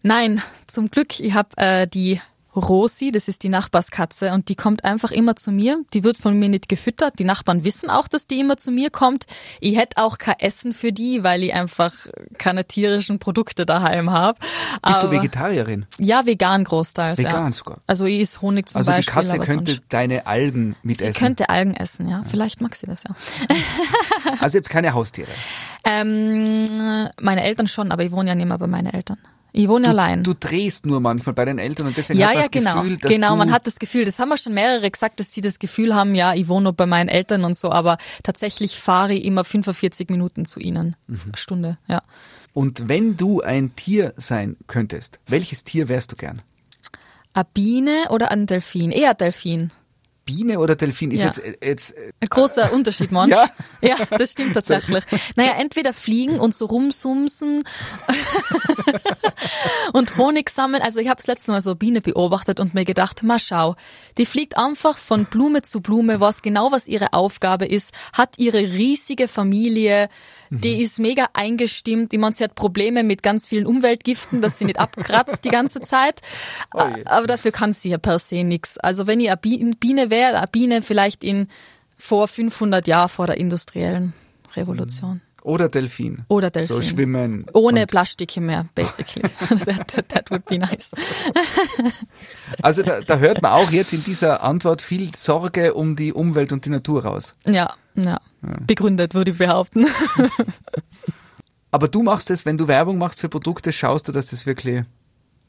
Nein, 0.06 0.42
zum 0.66 0.90
Glück, 0.90 1.18
ich 1.18 1.32
habe 1.32 1.48
äh, 1.56 1.86
die 1.86 2.20
Rosi, 2.54 3.10
das 3.10 3.26
ist 3.26 3.42
die 3.42 3.48
Nachbarskatze 3.48 4.32
und 4.32 4.48
die 4.50 4.54
kommt 4.54 4.84
einfach 4.84 5.10
immer 5.10 5.34
zu 5.34 5.50
mir. 5.50 5.82
Die 5.92 6.04
wird 6.04 6.18
von 6.18 6.38
mir 6.38 6.48
nicht 6.50 6.68
gefüttert. 6.68 7.18
Die 7.18 7.24
Nachbarn 7.24 7.64
wissen 7.64 7.88
auch, 7.90 8.06
dass 8.06 8.26
die 8.28 8.38
immer 8.38 8.58
zu 8.58 8.70
mir 8.70 8.90
kommt. 8.90 9.24
Ich 9.60 9.76
hätte 9.76 9.96
auch 9.96 10.18
kein 10.18 10.38
Essen 10.38 10.72
für 10.74 10.92
die, 10.92 11.24
weil 11.24 11.42
ich 11.42 11.54
einfach 11.54 11.92
keine 12.38 12.64
tierischen 12.66 13.18
Produkte 13.18 13.66
daheim 13.66 14.10
habe. 14.10 14.38
Bist 14.86 15.02
du 15.02 15.10
Vegetarierin? 15.10 15.86
Ja, 15.98 16.26
vegan 16.26 16.62
großteils. 16.64 17.18
Vegan 17.18 17.46
ja. 17.46 17.52
sogar. 17.52 17.78
Also 17.88 18.04
ich 18.04 18.20
is 18.20 18.40
Honig 18.42 18.68
zum 18.68 18.78
Also 18.80 18.92
die 18.92 18.96
Beispiel. 18.98 19.14
Katze 19.14 19.34
aber 19.34 19.44
könnte 19.46 19.72
sonst- 19.72 19.82
deine 19.88 20.26
Algen 20.26 20.76
Sie 20.82 20.86
mitessen. 20.86 21.14
könnte 21.14 21.48
Algen 21.48 21.74
essen, 21.74 22.06
ja. 22.08 22.22
Vielleicht 22.30 22.60
mag 22.60 22.76
sie 22.76 22.86
das 22.86 23.02
ja. 23.02 23.16
Also 24.40 24.58
jetzt 24.58 24.68
keine 24.70 24.92
Haustiere. 24.92 25.30
Ähm, 25.86 26.64
meine 27.20 27.42
Eltern 27.42 27.68
schon, 27.68 27.92
aber 27.92 28.04
ich 28.04 28.10
wohne 28.10 28.30
ja 28.30 28.34
nicht 28.34 28.46
mehr 28.48 28.56
bei 28.56 28.66
meinen 28.66 28.86
Eltern. 28.86 29.18
Ich 29.56 29.68
wohne 29.68 29.88
allein. 29.90 30.24
Du 30.24 30.34
drehst 30.34 30.84
nur 30.84 30.98
manchmal 30.98 31.32
bei 31.32 31.44
den 31.44 31.60
Eltern 31.60 31.86
und 31.86 31.96
deswegen 31.96 32.18
ja, 32.18 32.26
hat 32.26 32.34
man 32.34 32.42
ja, 32.42 32.48
das 32.48 32.50
genau. 32.50 32.82
Gefühl, 32.82 32.96
dass 32.96 33.12
genau, 33.12 33.30
du 33.30 33.36
man 33.36 33.52
hat 33.52 33.68
das 33.68 33.76
Gefühl, 33.76 34.04
das 34.04 34.18
haben 34.18 34.28
wir 34.30 34.36
schon 34.36 34.52
mehrere 34.52 34.90
gesagt, 34.90 35.20
dass 35.20 35.32
sie 35.32 35.42
das 35.42 35.60
Gefühl 35.60 35.94
haben, 35.94 36.16
ja, 36.16 36.34
ich 36.34 36.48
wohne 36.48 36.64
nur 36.64 36.72
bei 36.72 36.86
meinen 36.86 37.08
Eltern 37.08 37.44
und 37.44 37.56
so, 37.56 37.70
aber 37.70 37.98
tatsächlich 38.24 38.76
fahre 38.76 39.14
ich 39.14 39.24
immer 39.24 39.44
45 39.44 40.10
Minuten 40.10 40.44
zu 40.44 40.58
ihnen. 40.58 40.96
Mhm. 41.06 41.32
Stunde, 41.36 41.78
ja. 41.86 42.02
Und 42.52 42.88
wenn 42.88 43.16
du 43.16 43.42
ein 43.42 43.76
Tier 43.76 44.12
sein 44.16 44.56
könntest, 44.66 45.20
welches 45.28 45.62
Tier 45.62 45.88
wärst 45.88 46.10
du 46.10 46.16
gern? 46.16 46.42
Eine 47.32 47.46
Biene 47.54 48.06
oder 48.10 48.32
ein 48.32 48.46
Delfin? 48.46 48.90
Eher 48.90 49.14
Delfin. 49.14 49.70
Biene 50.24 50.58
oder 50.58 50.76
Delfin? 50.76 51.10
Ist 51.10 51.20
Ja. 51.20 51.26
jetzt, 51.26 51.38
äh, 51.38 51.56
jetzt 51.62 51.96
äh, 51.96 52.12
Ein 52.20 52.28
großer 52.28 52.72
Unterschied, 52.72 53.12
Mensch. 53.12 53.30
Ja. 53.34 53.48
ja, 53.80 53.96
das 54.16 54.32
stimmt 54.32 54.54
tatsächlich. 54.54 55.04
Naja, 55.36 55.52
entweder 55.58 55.92
fliegen 55.92 56.40
und 56.40 56.54
so 56.54 56.66
rumsumsen 56.66 57.62
und 59.92 60.16
Honig 60.16 60.50
sammeln. 60.50 60.82
Also 60.82 60.98
ich 61.00 61.08
habe 61.08 61.16
das 61.16 61.26
letzte 61.26 61.50
Mal 61.50 61.60
so 61.60 61.70
eine 61.70 61.76
Biene 61.76 62.00
beobachtet 62.00 62.60
und 62.60 62.74
mir 62.74 62.84
gedacht, 62.84 63.22
mal 63.22 63.38
schau, 63.38 63.76
die 64.18 64.26
fliegt 64.26 64.56
einfach 64.56 64.98
von 64.98 65.24
Blume 65.26 65.62
zu 65.62 65.80
Blume, 65.80 66.20
weiß 66.20 66.42
genau, 66.42 66.72
was 66.72 66.86
ihre 66.86 67.12
Aufgabe 67.12 67.66
ist, 67.66 67.92
hat 68.12 68.38
ihre 68.38 68.58
riesige 68.58 69.28
Familie, 69.28 70.08
die 70.60 70.82
ist 70.82 70.98
mega 70.98 71.26
eingestimmt. 71.32 72.12
Ich 72.12 72.18
meine, 72.18 72.34
sie 72.34 72.44
hat 72.44 72.54
Probleme 72.54 73.02
mit 73.02 73.22
ganz 73.22 73.48
vielen 73.48 73.66
Umweltgiften, 73.66 74.40
dass 74.40 74.58
sie 74.58 74.64
nicht 74.64 74.78
abkratzt 74.78 75.44
die 75.44 75.50
ganze 75.50 75.80
Zeit. 75.80 76.20
Oi. 76.74 77.02
Aber 77.06 77.26
dafür 77.26 77.50
kann 77.52 77.72
sie 77.72 77.90
ja 77.90 77.98
per 77.98 78.18
se 78.18 78.44
nichts. 78.44 78.78
Also 78.78 79.06
wenn 79.06 79.20
ich 79.20 79.28
eine 79.28 79.36
Bi- 79.36 79.74
Biene 79.78 80.10
wäre, 80.10 80.38
eine 80.38 80.46
Biene 80.48 80.82
vielleicht 80.82 81.24
in 81.24 81.48
vor 81.96 82.28
500 82.28 82.86
Jahren 82.86 83.08
vor 83.08 83.26
der 83.26 83.36
industriellen 83.38 84.12
Revolution. 84.56 85.20
oder 85.42 85.68
Delfin. 85.68 86.24
Oder 86.28 86.50
Delfin. 86.50 86.76
So 86.76 86.82
schwimmen. 86.82 87.44
Ohne 87.52 87.86
Plastik 87.86 88.36
mehr, 88.38 88.66
basically. 88.74 89.22
that, 89.66 90.04
that 90.08 90.30
would 90.30 90.44
be 90.46 90.58
nice. 90.58 90.90
Also 92.62 92.82
da, 92.82 93.00
da 93.00 93.18
hört 93.18 93.42
man 93.42 93.52
auch 93.52 93.70
jetzt 93.70 93.92
in 93.92 94.02
dieser 94.04 94.42
Antwort 94.42 94.80
viel 94.82 95.14
Sorge 95.14 95.74
um 95.74 95.96
die 95.96 96.12
Umwelt 96.12 96.52
und 96.52 96.64
die 96.64 96.70
Natur 96.70 97.04
raus. 97.04 97.34
Ja, 97.46 97.74
ja. 97.94 98.20
Begründet, 98.66 99.14
würde 99.14 99.30
ich 99.32 99.38
behaupten. 99.38 99.86
Aber 101.70 101.88
du 101.88 102.02
machst 102.02 102.30
es, 102.30 102.46
wenn 102.46 102.56
du 102.56 102.68
Werbung 102.68 102.98
machst 102.98 103.20
für 103.20 103.28
Produkte, 103.28 103.72
schaust 103.72 104.06
du, 104.06 104.12
dass 104.12 104.26
das 104.26 104.46
wirklich 104.46 104.84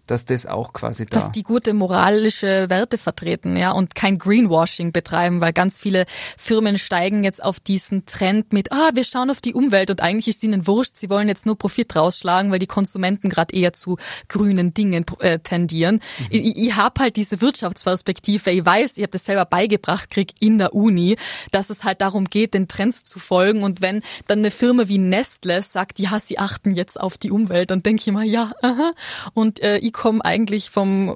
dass 0.08 0.26
das 0.26 0.46
auch 0.46 0.74
quasi 0.74 1.06
da. 1.06 1.20
dass 1.20 1.32
die 1.32 1.44
gute 1.44 1.74
moralische 1.74 2.70
Werte 2.70 2.98
vertreten, 2.98 3.58
ja, 3.58 3.72
und 3.72 3.96
kein 3.96 4.18
Greenwashing 4.18 4.92
betreiben, 4.92 5.42
weil 5.42 5.54
ganz 5.54 5.80
viele 5.80 6.06
Firmen 6.38 6.78
steigen 6.78 7.24
jetzt 7.24 7.44
auf 7.44 7.60
diesen 7.60 8.06
Trend 8.06 8.54
mit, 8.54 8.72
ah, 8.72 8.92
wir 8.94 9.04
schauen 9.04 9.30
auf 9.30 9.42
die 9.42 9.54
Umwelt 9.54 9.90
und 9.90 10.02
eigentlich 10.02 10.28
ist 10.28 10.44
ihnen 10.44 10.68
wurscht, 10.68 10.98
sie 10.98 11.10
wollen 11.10 11.28
jetzt 11.28 11.46
nur 11.46 11.58
Profit 11.58 11.96
rausschlagen, 11.96 12.52
weil 12.52 12.60
die 12.60 12.68
Konsumenten 12.68 13.30
gerade 13.30 13.56
eher 13.56 13.74
zu 13.74 13.98
grünen 14.28 14.74
Dingen 14.74 15.06
äh, 15.20 15.40
tendieren. 15.40 15.96
Mhm. 15.96 16.26
Ich, 16.30 16.58
ich 16.58 16.76
habe 16.76 17.02
halt 17.02 17.16
diese 17.16 17.42
Wirtschaftsperspektive, 17.42 18.52
ich 18.52 18.66
weiß, 18.66 18.98
ich 18.98 19.04
habe 19.04 19.12
das 19.12 19.26
selber 19.26 19.46
beigebracht 19.46 20.10
krieg 20.10 20.34
in 20.40 20.58
der 20.58 20.74
Uni, 20.74 21.18
dass 21.52 21.70
es 21.70 21.84
halt 21.84 22.02
darum 22.02 22.26
geht, 22.26 22.54
den 22.54 22.68
Trends 22.68 23.04
zu 23.04 23.20
folgen 23.20 23.64
und 23.64 23.82
wenn 23.82 24.02
dann 24.28 24.40
eine 24.40 24.52
Firma 24.52 24.88
wie 24.88 24.98
Nestle 24.98 25.62
sagt, 25.62 26.00
ja, 26.00 26.20
sie 26.20 26.38
achten 26.38 26.74
jetzt 26.74 27.00
auf 27.00 27.18
die 27.18 27.32
Umwelt, 27.32 27.72
dann 27.72 27.84
denke 27.84 28.02
ich 28.02 28.08
immer, 28.08 28.24
ja, 28.24 28.52
aha. 28.62 28.94
und 29.34 29.62
äh, 29.62 29.78
ich 29.78 29.95
komme 29.96 30.24
eigentlich 30.24 30.70
vom 30.70 31.10
äh, 31.10 31.16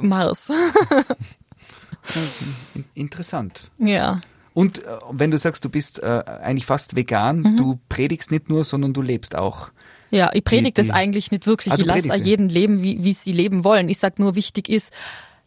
Mars. 0.00 0.50
Interessant. 2.94 3.70
ja. 3.78 4.20
Und 4.52 4.84
äh, 4.84 4.98
wenn 5.10 5.32
du 5.32 5.38
sagst, 5.38 5.64
du 5.64 5.68
bist 5.68 6.00
äh, 6.00 6.06
eigentlich 6.06 6.66
fast 6.66 6.94
vegan, 6.94 7.40
Mhm. 7.40 7.56
du 7.56 7.80
predigst 7.88 8.30
nicht 8.30 8.48
nur, 8.48 8.62
sondern 8.64 8.92
du 8.92 9.02
lebst 9.02 9.34
auch. 9.34 9.70
Ja, 10.10 10.30
ich 10.32 10.44
predige 10.44 10.74
das 10.74 10.90
eigentlich 10.90 11.32
nicht 11.32 11.48
wirklich. 11.48 11.74
Ah, 11.74 11.76
ich 11.76 11.84
lasse 11.84 12.14
jeden 12.16 12.48
leben, 12.48 12.80
wie, 12.80 13.02
wie 13.02 13.14
sie 13.14 13.32
leben 13.32 13.64
wollen. 13.64 13.88
Ich 13.88 13.98
sag 13.98 14.20
nur, 14.20 14.36
wichtig 14.36 14.68
ist, 14.68 14.92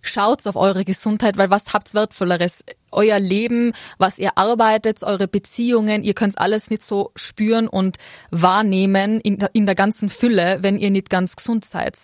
schaut's 0.02 0.46
auf 0.46 0.58
eure 0.58 0.84
Gesundheit, 0.84 1.38
weil 1.38 1.50
was 1.50 1.72
habt's 1.74 1.94
Wertvolleres? 1.94 2.66
Euer 2.92 3.20
Leben, 3.20 3.74
was 3.98 4.18
ihr 4.18 4.38
arbeitet, 4.38 5.04
eure 5.04 5.28
Beziehungen, 5.28 6.04
ihr 6.04 6.14
könnt's 6.14 6.38
alles 6.38 6.70
nicht 6.70 6.82
so 6.82 7.12
spüren 7.16 7.68
und 7.68 7.98
wahrnehmen 8.32 9.20
in 9.22 9.38
der, 9.40 9.50
in 9.54 9.66
der 9.66 9.76
ganzen 9.76 10.10
Fülle, 10.10 10.60
wenn 10.62 10.78
ihr 10.78 10.90
nicht 10.90 11.10
ganz 11.10 11.36
gesund 11.36 11.66
seid. 11.66 11.98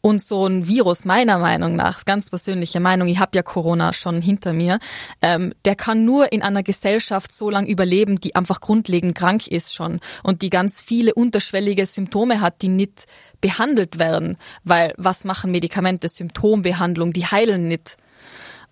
Und 0.00 0.22
so 0.22 0.46
ein 0.46 0.66
Virus, 0.66 1.04
meiner 1.04 1.38
Meinung 1.38 1.76
nach, 1.76 2.04
ganz 2.04 2.30
persönliche 2.30 2.80
Meinung, 2.80 3.08
ich 3.08 3.18
habe 3.18 3.36
ja 3.36 3.42
Corona 3.42 3.92
schon 3.92 4.20
hinter 4.20 4.52
mir, 4.52 4.78
ähm, 5.22 5.52
der 5.64 5.74
kann 5.74 6.04
nur 6.04 6.32
in 6.32 6.42
einer 6.42 6.62
Gesellschaft 6.62 7.32
so 7.32 7.50
lang 7.50 7.66
überleben, 7.66 8.20
die 8.20 8.34
einfach 8.34 8.60
grundlegend 8.60 9.16
krank 9.16 9.46
ist 9.46 9.74
schon 9.74 10.00
und 10.22 10.42
die 10.42 10.50
ganz 10.50 10.82
viele 10.82 11.14
unterschwellige 11.14 11.86
Symptome 11.86 12.40
hat, 12.40 12.62
die 12.62 12.68
nicht 12.68 13.06
behandelt 13.40 13.98
werden, 13.98 14.36
weil 14.64 14.94
was 14.96 15.24
machen 15.24 15.50
Medikamente, 15.50 16.08
Symptombehandlung, 16.08 17.12
die 17.12 17.26
heilen 17.26 17.68
nicht. 17.68 17.96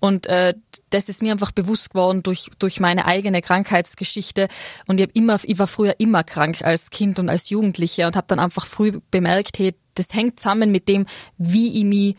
Und 0.01 0.27
äh, 0.27 0.55
das 0.91 1.09
ist 1.09 1.23
mir 1.23 1.33
einfach 1.33 1.51
bewusst 1.51 1.91
geworden 1.91 2.23
durch 2.23 2.51
durch 2.59 2.81
meine 2.81 3.05
eigene 3.07 3.43
Krankheitsgeschichte. 3.43 4.49
Und 4.87 5.01
ich 5.01 5.07
hab 5.07 5.17
immer, 5.17 5.39
ich 5.43 5.59
war 5.59 5.67
früher 5.67 5.95
immer 5.99 6.23
krank 6.25 6.63
als 6.63 6.91
Kind 6.91 7.19
und 7.19 7.29
als 7.29 7.51
Jugendliche 7.51 8.07
und 8.07 8.17
habe 8.17 8.27
dann 8.29 8.39
einfach 8.39 8.67
früh 8.67 9.01
bemerkt, 9.11 9.59
hey, 9.59 9.75
das 9.95 10.15
hängt 10.15 10.39
zusammen 10.39 10.71
mit 10.71 10.89
dem, 10.89 11.07
wie 11.37 11.79
ich 11.79 11.85
mich, 11.85 12.17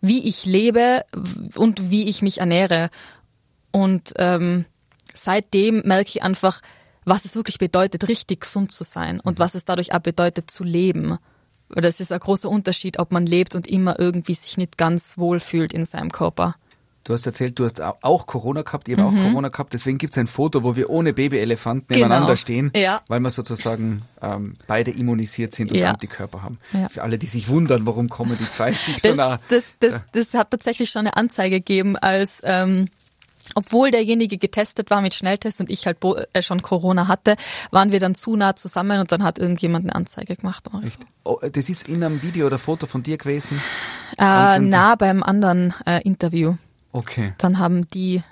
wie 0.00 0.28
ich 0.28 0.44
lebe 0.44 1.04
und 1.56 1.90
wie 1.90 2.08
ich 2.08 2.20
mich 2.22 2.38
ernähre. 2.38 2.90
Und 3.70 4.12
ähm, 4.16 4.66
seitdem 5.14 5.82
merke 5.84 6.08
ich 6.08 6.22
einfach, 6.22 6.60
was 7.04 7.24
es 7.24 7.34
wirklich 7.36 7.58
bedeutet, 7.58 8.08
richtig 8.08 8.42
gesund 8.42 8.70
zu 8.70 8.84
sein 8.84 9.20
und 9.20 9.38
was 9.38 9.54
es 9.54 9.64
dadurch 9.64 9.94
auch 9.94 10.00
bedeutet, 10.00 10.50
zu 10.50 10.62
leben. 10.62 11.16
Weil 11.68 11.82
Das 11.82 12.00
ist 12.00 12.12
ein 12.12 12.20
großer 12.20 12.48
Unterschied, 12.48 12.98
ob 12.98 13.12
man 13.12 13.26
lebt 13.26 13.54
und 13.54 13.66
immer 13.66 13.98
irgendwie 13.98 14.34
sich 14.34 14.58
nicht 14.58 14.76
ganz 14.76 15.16
wohl 15.18 15.40
fühlt 15.40 15.72
in 15.72 15.84
seinem 15.84 16.12
Körper. 16.12 16.56
Du 17.08 17.14
hast 17.14 17.24
erzählt, 17.24 17.58
du 17.58 17.64
hast 17.64 17.80
au- 17.80 17.96
auch 18.02 18.26
Corona 18.26 18.60
gehabt, 18.60 18.86
ich 18.86 18.98
habe 18.98 19.08
auch 19.08 19.14
Corona 19.14 19.48
gehabt, 19.48 19.72
deswegen 19.72 19.96
gibt 19.96 20.12
es 20.12 20.18
ein 20.18 20.26
Foto, 20.26 20.62
wo 20.62 20.76
wir 20.76 20.90
ohne 20.90 21.14
Babyelefanten 21.14 21.86
Mhm. 21.88 21.94
Genau. 21.94 22.06
nebeneinander 22.08 22.36
stehen, 22.36 22.70
Ja. 22.76 23.00
weil 23.08 23.20
wir 23.20 23.30
sozusagen 23.30 24.02
ähm, 24.20 24.52
beide 24.66 24.90
immunisiert 24.90 25.54
sind 25.54 25.72
und 25.72 25.78
Ja. 25.78 25.88
Antikörper 25.92 26.42
haben. 26.42 26.58
Ja. 26.74 26.90
Für 26.90 27.02
alle, 27.02 27.16
die 27.18 27.26
sich 27.26 27.48
wundern, 27.48 27.86
warum 27.86 28.10
kommen 28.10 28.36
die 28.38 28.46
zwei 28.46 28.72
sich 28.72 29.00
so 29.00 29.08
Das, 29.08 29.16
nah. 29.16 29.40
das, 29.48 29.76
das, 29.80 30.04
das 30.12 30.34
hat 30.34 30.50
tatsächlich 30.50 30.90
schon 30.90 31.00
eine 31.06 31.16
Anzeige 31.16 31.56
gegeben, 31.60 31.96
als 31.96 32.42
ähm, 32.44 32.88
obwohl 33.54 33.90
derjenige 33.90 34.36
getestet 34.36 34.90
war 34.90 35.00
mit 35.00 35.14
Schnelltest 35.14 35.60
und 35.60 35.70
ich 35.70 35.86
halt 35.86 35.96
äh, 36.34 36.42
schon 36.42 36.60
Corona 36.60 37.08
hatte, 37.08 37.36
waren 37.70 37.90
wir 37.90 38.00
dann 38.00 38.14
zu 38.14 38.36
nah 38.36 38.54
zusammen 38.54 39.00
und 39.00 39.10
dann 39.12 39.22
hat 39.22 39.38
irgendjemand 39.38 39.86
eine 39.86 39.94
Anzeige 39.94 40.36
gemacht. 40.36 40.66
oder 40.74 40.86
so. 40.86 40.98
Oh, 41.24 41.38
das 41.40 41.70
ist 41.70 41.88
in 41.88 42.04
einem 42.04 42.20
Video 42.22 42.46
oder 42.46 42.58
Foto 42.58 42.86
von 42.86 43.02
dir 43.02 43.16
gewesen? 43.16 43.58
Äh, 44.18 44.58
nah 44.58 44.94
beim 44.96 45.22
anderen 45.22 45.72
äh, 45.86 46.02
Interview. 46.02 46.56
Okay. 46.92 47.34
Dann 47.38 47.58
haben 47.58 47.88
die 47.88 48.22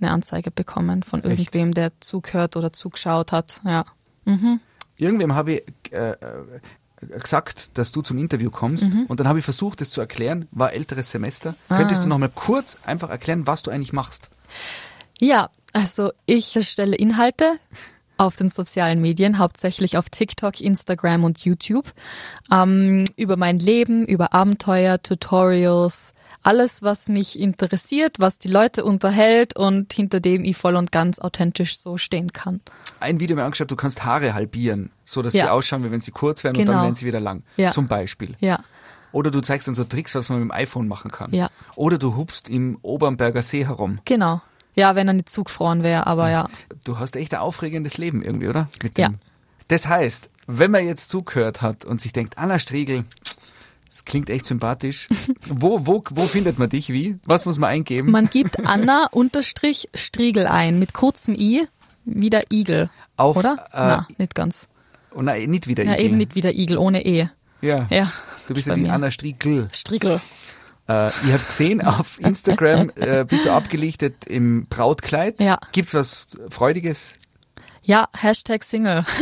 eine 0.00 0.10
Anzeige 0.10 0.50
bekommen 0.50 1.02
von 1.02 1.22
irgendwem, 1.22 1.72
der 1.74 1.92
zugehört 2.00 2.56
oder 2.56 2.72
zugeschaut 2.72 3.30
hat. 3.32 3.60
Ja. 3.64 3.84
Irgendwem 4.96 5.34
habe 5.34 5.52
ich 5.54 5.92
äh, 5.92 6.12
äh, 6.12 6.16
gesagt, 7.18 7.76
dass 7.78 7.92
du 7.92 8.02
zum 8.02 8.18
Interview 8.18 8.50
kommst 8.50 8.92
Mhm. 8.92 9.06
und 9.06 9.20
dann 9.20 9.28
habe 9.28 9.38
ich 9.38 9.44
versucht, 9.44 9.80
es 9.80 9.90
zu 9.90 10.00
erklären, 10.00 10.48
war 10.50 10.72
älteres 10.72 11.10
Semester. 11.10 11.54
Ah. 11.68 11.78
Könntest 11.78 12.04
du 12.04 12.08
noch 12.08 12.18
mal 12.18 12.28
kurz 12.28 12.78
einfach 12.84 13.10
erklären, 13.10 13.46
was 13.46 13.62
du 13.62 13.70
eigentlich 13.70 13.92
machst? 13.92 14.30
Ja, 15.18 15.50
also 15.72 16.12
ich 16.26 16.54
erstelle 16.56 16.96
Inhalte 16.96 17.58
auf 18.18 18.36
den 18.36 18.50
sozialen 18.50 19.00
Medien, 19.00 19.38
hauptsächlich 19.38 19.96
auf 19.96 20.08
TikTok, 20.10 20.60
Instagram 20.60 21.24
und 21.24 21.38
YouTube, 21.44 21.92
ähm, 22.52 23.04
über 23.16 23.36
mein 23.36 23.58
Leben, 23.58 24.04
über 24.06 24.32
Abenteuer, 24.34 25.02
Tutorials, 25.02 26.12
alles, 26.42 26.82
was 26.82 27.08
mich 27.08 27.38
interessiert, 27.38 28.18
was 28.18 28.38
die 28.38 28.48
Leute 28.48 28.84
unterhält 28.84 29.56
und 29.56 29.92
hinter 29.92 30.20
dem 30.20 30.44
ich 30.44 30.56
voll 30.56 30.76
und 30.76 30.90
ganz 30.92 31.18
authentisch 31.18 31.78
so 31.78 31.96
stehen 31.98 32.32
kann. 32.32 32.60
Ein 33.00 33.20
Video 33.20 33.36
mir 33.36 33.44
angeschaut, 33.44 33.70
du 33.70 33.76
kannst 33.76 34.04
Haare 34.04 34.34
halbieren, 34.34 34.90
so 35.04 35.22
dass 35.22 35.34
Ja. 35.34 35.44
sie 35.44 35.50
ausschauen, 35.50 35.84
wie 35.84 35.90
wenn 35.90 36.00
sie 36.00 36.10
kurz 36.10 36.42
wären 36.44 36.56
und 36.56 36.62
Genau. 36.62 36.72
dann 36.72 36.82
werden 36.82 36.94
sie 36.94 37.04
wieder 37.06 37.20
lang. 37.20 37.42
Ja. 37.56 37.70
Zum 37.70 37.86
Beispiel. 37.88 38.34
Ja, 38.40 38.60
Oder 39.12 39.30
du 39.30 39.40
zeigst 39.42 39.68
dann 39.68 39.74
so 39.74 39.84
Tricks, 39.84 40.14
was 40.14 40.30
man 40.30 40.38
mit 40.40 40.48
dem 40.48 40.52
iPhone 40.52 40.88
machen 40.88 41.10
kann. 41.10 41.34
Ja. 41.34 41.48
Oder 41.76 41.98
du 41.98 42.16
hupst 42.16 42.48
im 42.48 42.78
Obernberger 42.80 43.42
See 43.42 43.66
herum. 43.66 43.98
genau. 44.06 44.40
Ja, 44.74 44.94
wenn 44.94 45.06
er 45.06 45.12
nicht 45.12 45.28
zugefroren 45.28 45.82
wäre, 45.82 46.06
aber 46.06 46.30
ja. 46.30 46.48
Du 46.84 46.98
hast 46.98 47.14
echt 47.16 47.34
ein 47.34 47.40
aufregendes 47.40 47.98
Leben 47.98 48.22
irgendwie, 48.22 48.48
oder? 48.48 48.68
Mit 48.82 48.98
Ja. 48.98 49.10
Das 49.68 49.86
heißt, 49.86 50.30
wenn 50.46 50.70
man 50.70 50.86
jetzt 50.86 51.10
zugehört 51.10 51.60
hat 51.60 51.84
und 51.84 52.00
sich 52.00 52.14
denkt, 52.14 52.38
Anna 52.38 52.58
Striegel, 52.58 53.04
das 53.92 54.06
klingt 54.06 54.30
echt 54.30 54.46
sympathisch. 54.46 55.06
wo, 55.46 55.86
wo, 55.86 56.02
wo 56.10 56.22
findet 56.22 56.58
man 56.58 56.70
dich? 56.70 56.88
Wie? 56.88 57.16
Was 57.26 57.44
muss 57.44 57.58
man 57.58 57.68
eingeben? 57.68 58.10
Man 58.10 58.30
gibt 58.30 58.58
Anna 58.66 59.06
unterstrich 59.12 59.90
Striegel 59.94 60.46
ein 60.46 60.78
mit 60.78 60.94
kurzem 60.94 61.34
i, 61.34 61.68
wie 62.06 62.30
der 62.30 62.50
Igel. 62.50 62.88
Auf, 63.18 63.36
oder? 63.36 63.66
äh, 63.70 63.76
Na, 63.76 64.08
nicht 64.16 64.34
ganz. 64.34 64.66
oh 65.14 65.20
nein, 65.20 65.50
nicht 65.50 65.68
wieder 65.68 65.84
Ja, 65.84 65.92
Igel. 65.92 66.04
eben 66.06 66.16
nicht 66.16 66.34
wie 66.34 66.40
der 66.40 66.56
Igel, 66.58 66.78
ohne 66.78 67.04
e. 67.04 67.28
Ja. 67.60 67.86
Ja. 67.90 68.10
Du 68.48 68.54
bist 68.54 68.66
ja 68.66 68.74
die 68.74 68.80
mir. 68.80 68.92
Anna 68.94 69.10
Striegel. 69.10 69.68
Striegel. 69.72 70.22
Äh, 70.88 71.08
ich 71.08 71.32
habe 71.32 71.44
gesehen, 71.46 71.80
auf 71.86 72.18
Instagram 72.18 72.90
äh, 72.96 73.26
bist 73.28 73.44
du 73.44 73.52
abgelichtet 73.52 74.24
im 74.24 74.66
Brautkleid. 74.70 75.38
Ja. 75.42 75.58
Gibt's 75.72 75.92
was 75.92 76.38
Freudiges? 76.48 77.12
Ja, 77.84 78.08
Hashtag 78.16 78.62
Single. 78.64 79.04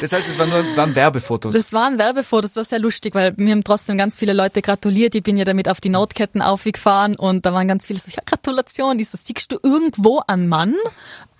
Das 0.00 0.12
heißt, 0.12 0.28
es 0.28 0.38
waren 0.38 0.48
nur 0.48 0.76
waren 0.76 0.94
Werbefotos. 0.94 1.52
Das 1.52 1.74
war 1.74 1.86
ein 1.86 1.98
Werbefoto, 1.98 2.42
das 2.42 2.56
war 2.56 2.64
sehr 2.64 2.78
lustig, 2.78 3.14
weil 3.14 3.34
mir 3.36 3.52
haben 3.52 3.64
trotzdem 3.64 3.98
ganz 3.98 4.16
viele 4.16 4.32
Leute 4.32 4.62
gratuliert. 4.62 5.14
Ich 5.14 5.22
bin 5.22 5.36
ja 5.36 5.44
damit 5.44 5.68
auf 5.68 5.80
die 5.80 5.90
Notketten 5.90 6.40
aufgefahren 6.40 7.16
und 7.16 7.44
da 7.44 7.52
waren 7.52 7.68
ganz 7.68 7.84
viele 7.84 7.98
so, 7.98 8.10
ja, 8.10 8.22
Gratulation. 8.24 8.96
Die 8.96 9.04
so, 9.04 9.18
siehst 9.20 9.52
du 9.52 9.58
irgendwo 9.62 10.22
einen 10.26 10.48
Mann? 10.48 10.74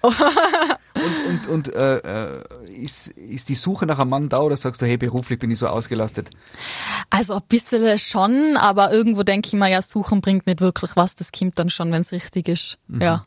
Und, 0.03 1.47
und, 1.47 1.47
und 1.49 1.75
äh, 1.75 1.97
äh, 1.99 2.45
ist, 2.75 3.09
ist 3.09 3.49
die 3.49 3.55
Suche 3.55 3.87
nach 3.87 3.99
einem 3.99 4.11
Mann 4.11 4.29
da 4.29 4.41
oder 4.41 4.57
sagst 4.57 4.83
du, 4.83 4.87
hey, 4.87 4.99
beruflich 4.99 5.39
bin 5.39 5.51
ich 5.51 5.59
so 5.59 5.67
ausgelastet? 5.67 6.31
Also 7.09 7.35
ein 7.35 7.43
bisschen 7.49 7.99
schon, 7.99 8.57
aber 8.59 8.93
irgendwo 8.93 9.23
denke 9.23 9.49
ich 9.49 9.55
mir, 9.55 9.71
ja, 9.71 9.81
suchen 9.81 10.21
bringt 10.21 10.47
nicht 10.47 10.61
wirklich 10.61 10.97
was. 10.97 11.17
Das 11.17 11.33
kommt 11.33 11.59
dann 11.59 11.71
schon, 11.71 11.93
wenn 11.93 12.03
es 12.03 12.13
richtig 12.13 12.49
ist. 12.49 12.79
Ja. 12.89 13.23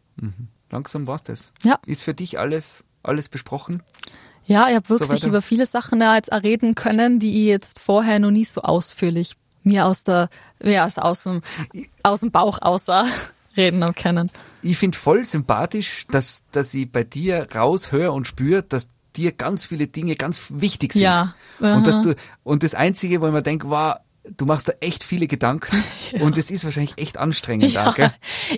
Langsam 0.74 1.06
war's 1.06 1.22
das. 1.22 1.54
Ja. 1.62 1.78
Ist 1.86 2.02
für 2.04 2.16
dich 2.16 2.40
alles, 2.40 2.84
alles 3.04 3.30
besprochen? 3.30 3.84
Ja, 4.46 4.70
ich 4.70 4.76
habe 4.76 4.90
wirklich 4.90 5.12
weiter. 5.12 5.28
über 5.28 5.44
viele 5.44 5.68
Sachen 5.68 6.02
ja 6.02 6.16
jetzt 6.16 6.34
reden 6.34 6.74
können, 6.74 7.20
die 7.20 7.44
ich 7.44 7.48
jetzt 7.48 7.80
vorher 7.80 8.18
noch 8.18 8.32
nie 8.32 8.44
so 8.44 8.62
ausführlich 8.62 9.36
mir 9.62 9.86
aus 9.86 10.04
der, 10.04 10.30
ja, 10.64 10.86
aus, 10.86 10.98
aus, 10.98 11.24
dem, 11.24 11.42
aus 12.02 12.22
dem 12.22 12.32
Bauch 12.32 12.60
außer 12.60 13.06
reden 13.56 13.84
haben 13.84 13.94
können. 13.94 14.32
Ich 14.64 14.80
find 14.80 14.96
voll 14.96 15.26
sympathisch, 15.26 16.08
dass, 16.08 16.44
dass 16.52 16.74
ich 16.74 16.92
bei 16.92 17.04
dir 17.04 17.48
raushöre 17.54 18.12
und 18.12 18.28
spüre, 18.28 18.64
dass 18.64 18.88
dir 19.16 19.32
ganz 19.32 19.68
viele 19.68 19.86
Dinge 19.86 20.16
ganz 20.16 20.42
wichtig 20.50 20.94
sind. 20.94 21.04
Ja. 21.04 21.36
Und 21.60 21.86
dass 21.86 22.02
du, 22.02 22.16
und 22.42 22.64
das 22.64 22.74
Einzige, 22.74 23.22
wo 23.22 23.28
ich 23.28 23.32
mir 23.32 23.44
denke, 23.44 23.70
wow, 23.70 23.98
du 24.38 24.46
machst 24.46 24.70
da 24.70 24.74
echt 24.80 25.04
viele 25.04 25.28
Gedanken 25.28 25.84
und 26.22 26.38
es 26.38 26.50
ist 26.50 26.64
wahrscheinlich 26.64 26.98
echt 26.98 27.18
anstrengend, 27.18 27.72
Ja, 27.72 27.92
gell? 27.92 28.12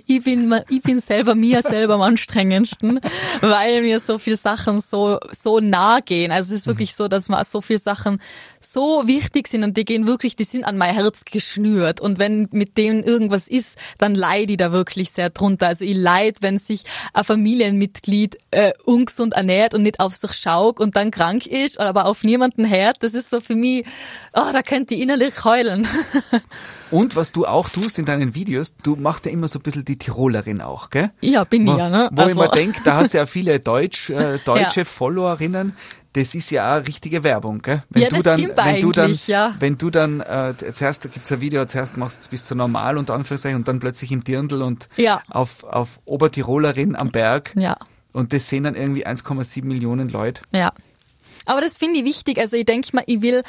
ich 0.06 0.22
bin, 0.22 0.54
ich 0.68 0.82
bin 0.82 1.00
selber 1.00 1.34
mir 1.34 1.62
selber 1.62 1.94
am 1.94 2.02
anstrengendsten, 2.02 3.00
weil 3.40 3.82
mir 3.82 3.98
so 3.98 4.18
viele 4.18 4.36
Sachen 4.36 4.80
so, 4.80 5.18
so 5.32 5.60
nah 5.60 5.98
gehen. 6.00 6.30
Also 6.30 6.54
es 6.54 6.60
ist 6.60 6.66
wirklich 6.66 6.94
so, 6.94 7.08
dass 7.08 7.28
mir 7.28 7.42
so 7.44 7.60
viele 7.60 7.78
Sachen 7.78 8.20
so 8.60 9.06
wichtig 9.06 9.48
sind 9.48 9.64
und 9.64 9.76
die 9.76 9.84
gehen 9.84 10.06
wirklich, 10.06 10.36
die 10.36 10.44
sind 10.44 10.64
an 10.64 10.76
mein 10.76 10.94
Herz 10.94 11.24
geschnürt. 11.24 12.00
Und 12.00 12.18
wenn 12.18 12.48
mit 12.52 12.76
denen 12.76 13.02
irgendwas 13.02 13.48
ist, 13.48 13.76
dann 13.98 14.14
leide 14.14 14.52
ich 14.52 14.58
da 14.58 14.72
wirklich 14.72 15.10
sehr 15.10 15.30
drunter. 15.30 15.68
Also 15.68 15.84
ich 15.84 15.96
leid, 15.96 16.38
wenn 16.40 16.58
sich 16.58 16.82
ein 17.12 17.24
Familienmitglied 17.24 18.38
äh, 18.50 18.72
ungesund 18.84 19.34
ernährt 19.34 19.74
und 19.74 19.82
nicht 19.82 20.00
auf 20.00 20.14
sich 20.14 20.32
schaut 20.32 20.80
und 20.80 20.96
dann 20.96 21.10
krank 21.10 21.46
ist, 21.46 21.80
aber 21.80 22.06
auf 22.06 22.22
niemanden 22.22 22.68
hört. 22.68 23.02
Das 23.02 23.14
ist 23.14 23.30
so 23.30 23.40
für 23.40 23.56
mich, 23.56 23.84
oh, 24.32 24.52
da 24.52 24.62
könnte 24.62 24.94
ich 24.94 25.00
innerlich 25.00 25.44
heulen 25.44 25.55
heulen. 25.56 25.86
Und 26.90 27.16
was 27.16 27.32
du 27.32 27.46
auch 27.46 27.68
tust 27.68 27.98
in 27.98 28.04
deinen 28.04 28.34
Videos, 28.34 28.74
du 28.82 28.94
machst 28.96 29.26
ja 29.26 29.32
immer 29.32 29.48
so 29.48 29.58
ein 29.58 29.62
bisschen 29.62 29.84
die 29.84 29.98
Tirolerin 29.98 30.60
auch, 30.60 30.90
gell? 30.90 31.10
Ja, 31.20 31.42
bin 31.44 31.66
ich 31.66 31.76
ja, 31.76 31.88
ne? 31.88 32.08
Wo 32.12 32.22
Also- 32.22 32.34
ich 32.34 32.48
mir 32.50 32.54
denke, 32.54 32.80
da 32.84 32.96
hast 32.96 33.12
du 33.14 33.18
ja 33.18 33.26
viele 33.26 33.58
Deutsch, 33.58 34.10
äh, 34.10 34.38
deutsche 34.44 34.80
Ja. 34.80 34.84
Followerinnen. 34.84 35.74
Das 36.12 36.34
ist 36.34 36.50
ja 36.50 36.78
auch 36.78 36.86
richtige 36.86 37.24
Werbung, 37.24 37.60
gell? 37.60 37.82
Wenn 37.90 38.02
Ja, 38.02 38.08
das 38.08 38.22
dann, 38.22 38.38
stimmt 38.38 38.56
wenn 38.56 38.80
du 38.80 38.92
dann, 38.92 39.04
eigentlich, 39.06 39.26
ja. 39.28 39.54
Wenn 39.58 39.76
du 39.76 39.90
dann, 39.90 40.20
äh, 40.20 40.54
zuerst 40.72 41.02
gibt's 41.12 41.30
ein 41.30 41.40
Video, 41.42 41.66
zuerst 41.66 41.96
machst 41.98 42.18
du 42.18 42.20
es 42.22 42.28
bis 42.28 42.44
zu 42.44 42.54
normal 42.54 42.96
und 42.96 43.10
Anführungszeichen 43.10 43.56
und 43.58 43.68
dann 43.68 43.80
plötzlich 43.80 44.12
im 44.12 44.24
Dirndl 44.24 44.62
und 44.62 44.88
Ja. 44.96 45.20
auf, 45.28 45.64
auf 45.64 45.88
Obertirolerin 46.06 46.96
am 46.96 47.10
Berg. 47.10 47.52
Ja. 47.54 47.76
Und 48.14 48.32
das 48.32 48.48
sehen 48.48 48.64
dann 48.64 48.74
irgendwie 48.76 49.06
1,7 49.06 49.64
Millionen 49.66 50.08
Leute. 50.08 50.40
Ja. 50.52 50.72
Aber 51.44 51.60
das 51.60 51.76
finde 51.76 51.98
ich 52.00 52.04
wichtig. 52.06 52.38
Also 52.38 52.56
ich 52.56 52.64
denke 52.64 52.88
mal, 52.96 53.04
ich 53.06 53.20
will 53.20 53.42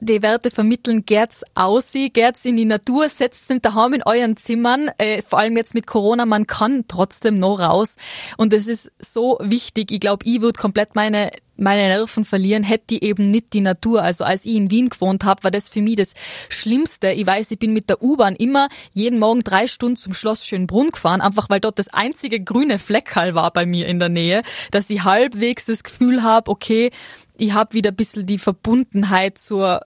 die 0.00 0.22
Werte 0.22 0.50
vermitteln, 0.50 1.04
geht's 1.04 1.42
aus, 1.54 1.92
geht's 1.92 2.44
in 2.44 2.56
die 2.56 2.64
Natur, 2.64 3.08
setzt 3.08 3.48
sind 3.48 3.64
daheim 3.64 3.94
in 3.94 4.02
euren 4.02 4.36
Zimmern, 4.36 4.90
äh, 4.98 5.22
vor 5.22 5.38
allem 5.38 5.56
jetzt 5.56 5.74
mit 5.74 5.86
Corona, 5.86 6.26
man 6.26 6.46
kann 6.46 6.84
trotzdem 6.88 7.34
noch 7.34 7.60
raus. 7.60 7.96
Und 8.36 8.52
es 8.52 8.68
ist 8.68 8.92
so 8.98 9.38
wichtig. 9.40 9.92
Ich 9.92 10.00
glaube, 10.00 10.24
ich 10.26 10.40
würde 10.40 10.58
komplett 10.58 10.94
meine 10.94 11.30
meine 11.56 11.88
Nerven 11.88 12.24
verlieren, 12.24 12.62
hätte 12.62 12.96
ich 12.96 13.02
eben 13.02 13.30
nicht 13.30 13.52
die 13.52 13.60
Natur. 13.60 14.02
Also 14.02 14.24
als 14.24 14.44
ich 14.44 14.54
in 14.54 14.70
Wien 14.70 14.88
gewohnt 14.88 15.24
habe, 15.24 15.44
war 15.44 15.50
das 15.50 15.68
für 15.68 15.82
mich 15.82 15.96
das 15.96 16.14
Schlimmste. 16.48 17.12
Ich 17.12 17.26
weiß, 17.26 17.50
ich 17.50 17.58
bin 17.58 17.72
mit 17.72 17.88
der 17.88 18.02
U-Bahn 18.02 18.36
immer 18.36 18.68
jeden 18.92 19.18
Morgen 19.18 19.44
drei 19.44 19.66
Stunden 19.66 19.96
zum 19.96 20.14
Schloss 20.14 20.46
Schönbrunn 20.46 20.90
gefahren, 20.90 21.20
einfach 21.20 21.50
weil 21.50 21.60
dort 21.60 21.78
das 21.78 21.88
einzige 21.88 22.40
grüne 22.40 22.78
Fleckerl 22.78 23.34
war 23.34 23.52
bei 23.52 23.66
mir 23.66 23.86
in 23.86 23.98
der 23.98 24.08
Nähe, 24.08 24.42
dass 24.70 24.90
ich 24.90 25.04
halbwegs 25.04 25.66
das 25.66 25.84
Gefühl 25.84 26.22
habe, 26.22 26.50
okay, 26.50 26.90
ich 27.36 27.52
habe 27.52 27.74
wieder 27.74 27.90
ein 27.90 27.96
bisschen 27.96 28.26
die 28.26 28.38
Verbundenheit 28.38 29.38
zur 29.38 29.82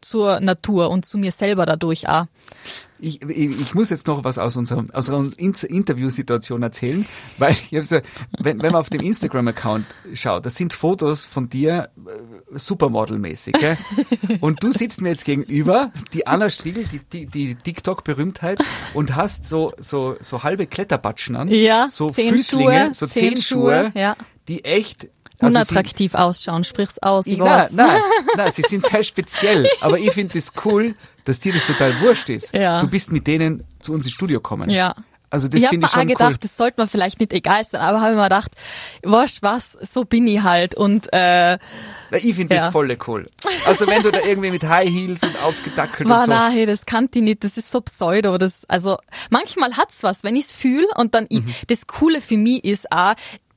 zur 0.00 0.40
Natur 0.40 0.90
und 0.90 1.06
zu 1.06 1.18
mir 1.18 1.32
selber 1.32 1.66
dadurch 1.66 2.08
auch. 2.08 2.26
Ich, 3.04 3.22
ich, 3.22 3.60
ich 3.60 3.74
muss 3.74 3.90
jetzt 3.90 4.06
noch 4.06 4.24
was 4.24 4.38
aus 4.38 4.56
unserer, 4.56 4.84
aus 4.94 5.10
unserer 5.10 5.38
In- 5.38 5.52
Interviewsituation 5.52 6.62
erzählen, 6.62 7.04
weil 7.36 7.52
ich 7.52 7.76
hab 7.76 7.84
so, 7.84 7.98
wenn, 8.38 8.62
wenn 8.62 8.72
man 8.72 8.76
auf 8.80 8.88
dem 8.88 9.02
Instagram-Account 9.02 9.84
schaut, 10.14 10.46
das 10.46 10.54
sind 10.54 10.72
Fotos 10.72 11.26
von 11.26 11.50
dir 11.50 11.90
äh, 12.06 12.56
Supermodel-mäßig, 12.58 13.52
gell? 13.58 13.76
Und 14.40 14.62
du 14.62 14.72
sitzt 14.72 15.02
mir 15.02 15.10
jetzt 15.10 15.24
gegenüber, 15.26 15.92
die 16.14 16.26
Anna 16.26 16.48
Striegel, 16.48 16.84
die, 16.84 17.00
die, 17.00 17.26
die 17.26 17.54
TikTok-Berühmtheit, 17.56 18.58
und 18.94 19.14
hast 19.14 19.44
so, 19.46 19.72
so, 19.78 20.16
so 20.20 20.42
halbe 20.42 20.66
Kletterbatschen 20.66 21.36
an, 21.36 21.48
Ja, 21.48 21.88
so 21.90 22.08
Zehenschuhe, 22.08 22.38
Füßlinge, 22.62 22.90
so 22.94 23.06
Zehenschuhe, 23.06 23.70
Zehenschuhe, 23.70 24.00
ja. 24.00 24.16
die 24.48 24.64
echt 24.64 25.08
also 25.40 25.58
Unattraktiv 25.58 26.14
ausschauen, 26.14 26.64
sprich's 26.64 26.98
aus, 27.00 27.26
ich 27.26 27.36
nein, 27.38 27.68
nein, 27.72 28.00
nein, 28.36 28.52
sie 28.54 28.62
sind 28.62 28.86
sehr 28.86 29.02
speziell. 29.02 29.68
Aber 29.80 29.98
ich 29.98 30.12
finde 30.12 30.38
es 30.38 30.52
cool, 30.64 30.94
dass 31.24 31.40
dir 31.40 31.52
das 31.52 31.66
total 31.66 31.98
wurscht 32.00 32.28
ist. 32.30 32.54
Ja. 32.54 32.80
Du 32.80 32.88
bist 32.88 33.10
mit 33.12 33.26
denen 33.26 33.64
zu 33.80 33.92
uns 33.92 34.04
ins 34.04 34.14
Studio 34.14 34.38
gekommen. 34.38 34.70
Ja. 34.70 34.94
Also 35.30 35.48
das 35.48 35.58
ich 35.58 35.66
habe 35.66 35.78
mir 35.78 35.86
ich 35.86 35.94
auch 35.96 36.02
gedacht, 36.06 36.30
cool. 36.34 36.38
das 36.42 36.56
sollte 36.56 36.74
man 36.80 36.88
vielleicht 36.88 37.18
nicht 37.18 37.32
egal 37.32 37.64
sein, 37.64 37.80
aber 37.80 38.00
habe 38.00 38.12
ich 38.12 38.16
mir 38.16 38.22
gedacht, 38.24 38.52
weißt 39.02 39.42
was, 39.42 39.72
so 39.72 40.04
bin 40.04 40.28
ich 40.28 40.42
halt 40.44 40.76
und 40.76 41.08
äh, 41.12 41.58
Na, 42.10 42.18
Ich 42.18 42.36
finde 42.36 42.54
das 42.54 42.66
Ja. 42.66 42.70
voll 42.70 42.96
cool. 43.08 43.28
Also 43.66 43.88
wenn 43.88 44.00
du 44.02 44.12
da 44.12 44.20
irgendwie 44.20 44.52
mit 44.52 44.62
High 44.62 44.88
Heels 44.88 45.24
und 45.24 45.36
aufgedackelt 45.42 46.08
war 46.08 46.18
und 46.20 46.24
so. 46.26 46.30
na, 46.30 46.50
hey, 46.50 46.66
das 46.66 46.86
kannte 46.86 47.18
ich 47.18 47.24
nicht, 47.24 47.42
das 47.42 47.56
ist 47.56 47.68
so 47.72 47.80
pseudo, 47.80 48.38
das 48.38 48.64
also 48.68 48.96
manchmal 49.30 49.76
hat's 49.76 50.04
was, 50.04 50.22
wenn 50.22 50.36
ich's 50.36 50.52
fühl 50.52 50.86
und 50.94 51.16
dann 51.16 51.26
Mhm. 51.28 51.48
ich, 51.48 51.66
das 51.66 51.88
coole 51.88 52.20
für 52.20 52.36
mich 52.36 52.62
ist 52.64 52.92
auch 52.92 53.14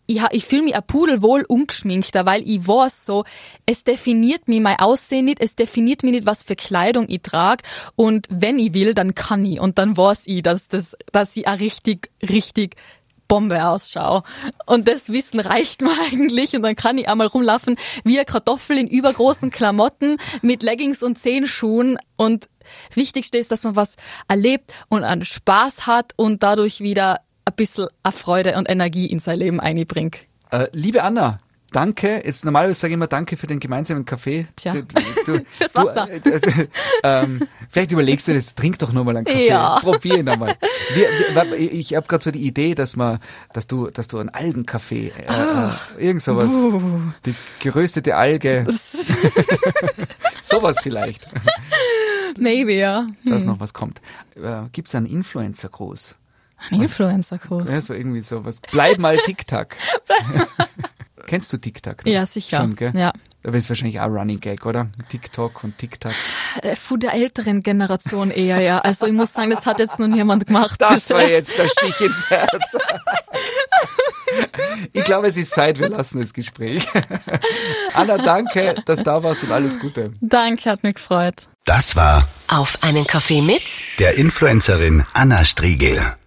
ich, 0.07 0.21
ich 0.31 0.45
fühle 0.45 0.63
mich 0.63 0.75
ein 0.75 0.83
pudelwohl 0.87 1.43
ungeschminkter, 1.47 2.25
weil 2.25 2.41
ich 2.47 2.67
weiß 2.67 3.05
so, 3.05 3.25
es 3.65 3.83
definiert 3.83 4.47
mich 4.47 4.61
mein 4.61 4.79
Aussehen 4.79 5.25
nicht, 5.25 5.41
es 5.41 5.55
definiert 5.55 6.03
mich 6.03 6.13
nicht, 6.13 6.25
was 6.25 6.43
für 6.43 6.55
Kleidung 6.55 7.05
ich 7.09 7.21
trage 7.21 7.63
und 7.95 8.27
wenn 8.29 8.57
ich 8.57 8.73
will, 8.73 8.93
dann 8.93 9.13
kann 9.13 9.45
ich. 9.45 9.59
Und 9.59 9.77
dann 9.77 9.97
weiß 9.97 10.23
ich, 10.25 10.41
dass 10.41 10.67
das, 10.67 10.95
dass 11.11 11.35
ich 11.35 11.47
auch 11.47 11.59
richtig, 11.59 12.09
richtig 12.27 12.75
Bombe 13.27 13.65
ausschaue. 13.65 14.23
Und 14.65 14.87
das 14.87 15.09
Wissen 15.09 15.39
reicht 15.39 15.81
mir 15.81 15.91
eigentlich. 16.11 16.55
Und 16.55 16.63
dann 16.63 16.75
kann 16.75 16.97
ich 16.97 17.09
einmal 17.09 17.27
rumlaufen 17.27 17.77
wie 18.03 18.17
eine 18.17 18.25
Kartoffel 18.25 18.77
in 18.77 18.87
übergroßen 18.87 19.51
Klamotten 19.51 20.17
mit 20.41 20.63
Leggings 20.63 21.03
und 21.03 21.17
Zehenschuhen. 21.17 21.97
Und 22.15 22.49
das 22.87 22.97
Wichtigste 22.97 23.37
ist, 23.37 23.51
dass 23.51 23.63
man 23.63 23.75
was 23.75 23.95
erlebt 24.27 24.73
und 24.89 25.03
einen 25.03 25.25
Spaß 25.25 25.87
hat 25.87 26.13
und 26.15 26.43
dadurch 26.43 26.79
wieder 26.79 27.19
ein 27.47 27.53
bisschen 27.55 27.87
eine 28.03 28.11
Freude 28.11 28.57
und 28.57 28.69
Energie 28.69 29.07
in 29.07 29.19
sein 29.19 29.39
Leben 29.39 29.59
einbringt. 29.59 30.27
Äh, 30.51 30.67
liebe 30.73 31.01
Anna, 31.03 31.37
danke. 31.71 32.21
Jetzt 32.25 32.43
normalerweise 32.43 32.79
sage 32.79 32.91
ich 32.91 32.95
immer 32.95 33.07
danke 33.07 33.37
für 33.37 33.47
den 33.47 33.61
gemeinsamen 33.61 34.03
Kaffee. 34.03 34.47
Tja. 34.57 34.73
Du, 34.73 34.83
du, 34.83 35.45
Fürs 35.51 35.73
Wasser. 35.75 36.07
Du, 36.23 36.29
äh, 36.29 36.35
äh, 36.35 36.67
ähm, 37.03 37.47
vielleicht 37.69 37.93
überlegst 37.93 38.27
du 38.27 38.33
das, 38.33 38.53
trink 38.53 38.79
doch 38.79 38.91
nur 38.91 39.05
mal 39.05 39.15
einen 39.15 39.25
Kaffee. 39.25 39.47
Ja. 39.47 39.79
Probier 39.79 40.19
ihn 40.19 40.27
einmal. 40.27 40.57
Wir, 40.93 41.07
wir, 41.35 41.71
ich 41.71 41.95
habe 41.95 42.07
gerade 42.07 42.23
so 42.23 42.31
die 42.31 42.45
Idee, 42.45 42.75
dass 42.75 42.97
man, 42.97 43.19
dass 43.53 43.67
du, 43.67 43.87
dass 43.89 44.09
du 44.09 44.19
einen 44.19 44.29
Algenkaffee, 44.29 45.13
äh, 45.17 45.23
äh, 45.23 45.69
irgend 46.05 46.21
sowas, 46.23 46.49
Buh. 46.49 46.81
die 47.25 47.33
geröstete 47.61 48.17
Alge, 48.17 48.65
sowas 50.41 50.79
vielleicht, 50.81 51.27
Maybe, 52.37 52.73
ja. 52.73 53.07
dass 53.23 53.45
noch 53.45 53.61
was 53.61 53.73
kommt. 53.73 54.01
Äh, 54.35 54.63
Gibt's 54.73 54.93
einen 54.95 55.05
Influencer-Gruß? 55.05 56.17
Ein 56.71 56.81
Influencer-Kurs. 56.81 57.71
Ja, 57.71 57.81
so 57.81 57.93
irgendwie 57.93 58.21
sowas. 58.21 58.61
Bleib 58.71 58.97
mal 58.97 59.17
TikTok. 59.17 59.69
Kennst 61.27 61.51
du 61.51 61.57
TikTok? 61.57 62.05
ne? 62.05 62.11
Ja, 62.11 62.25
sicher. 62.25 62.57
Schon, 62.57 62.75
gell? 62.75 62.91
Ja. 62.95 63.11
Aber 63.43 63.57
ist 63.57 63.69
wahrscheinlich 63.69 63.99
auch 64.01 64.07
Running 64.07 64.39
Gag, 64.41 64.65
oder? 64.65 64.87
TikTok 65.09 65.63
und 65.63 65.77
TikTok. 65.77 66.11
Äh, 66.63 66.75
Von 66.75 66.99
der 66.99 67.13
älteren 67.13 67.61
Generation 67.63 68.29
eher, 68.31 68.59
ja. 68.59 68.79
Also 68.79 69.07
ich 69.07 69.13
muss 69.13 69.31
sagen, 69.31 69.51
das 69.51 69.65
hat 69.65 69.79
jetzt 69.79 69.99
noch 69.99 70.07
niemand 70.07 70.47
gemacht. 70.47 70.81
Das 70.81 71.09
war 71.11 71.19
bisher. 71.21 71.37
jetzt 71.37 71.57
der 71.57 71.67
Stich 71.69 72.01
ins 72.01 72.29
Herz. 72.29 72.75
Ich 74.91 75.03
glaube, 75.05 75.27
es 75.27 75.37
ist 75.37 75.51
Zeit, 75.51 75.79
wir 75.79 75.87
lassen 75.89 76.19
das 76.19 76.33
Gespräch. 76.33 76.87
Anna, 77.93 78.17
danke, 78.17 78.75
dass 78.85 78.97
du 78.97 79.03
da 79.03 79.23
warst 79.23 79.43
und 79.43 79.51
alles 79.51 79.79
Gute. 79.79 80.11
Danke, 80.19 80.69
hat 80.69 80.83
mich 80.83 80.95
gefreut. 80.95 81.47
Das 81.65 81.95
war 81.95 82.27
Auf 82.49 82.83
einen 82.83 83.05
Kaffee 83.07 83.41
mit 83.41 83.63
der 83.99 84.17
Influencerin 84.17 85.05
Anna 85.13 85.43
Striegel. 85.45 85.99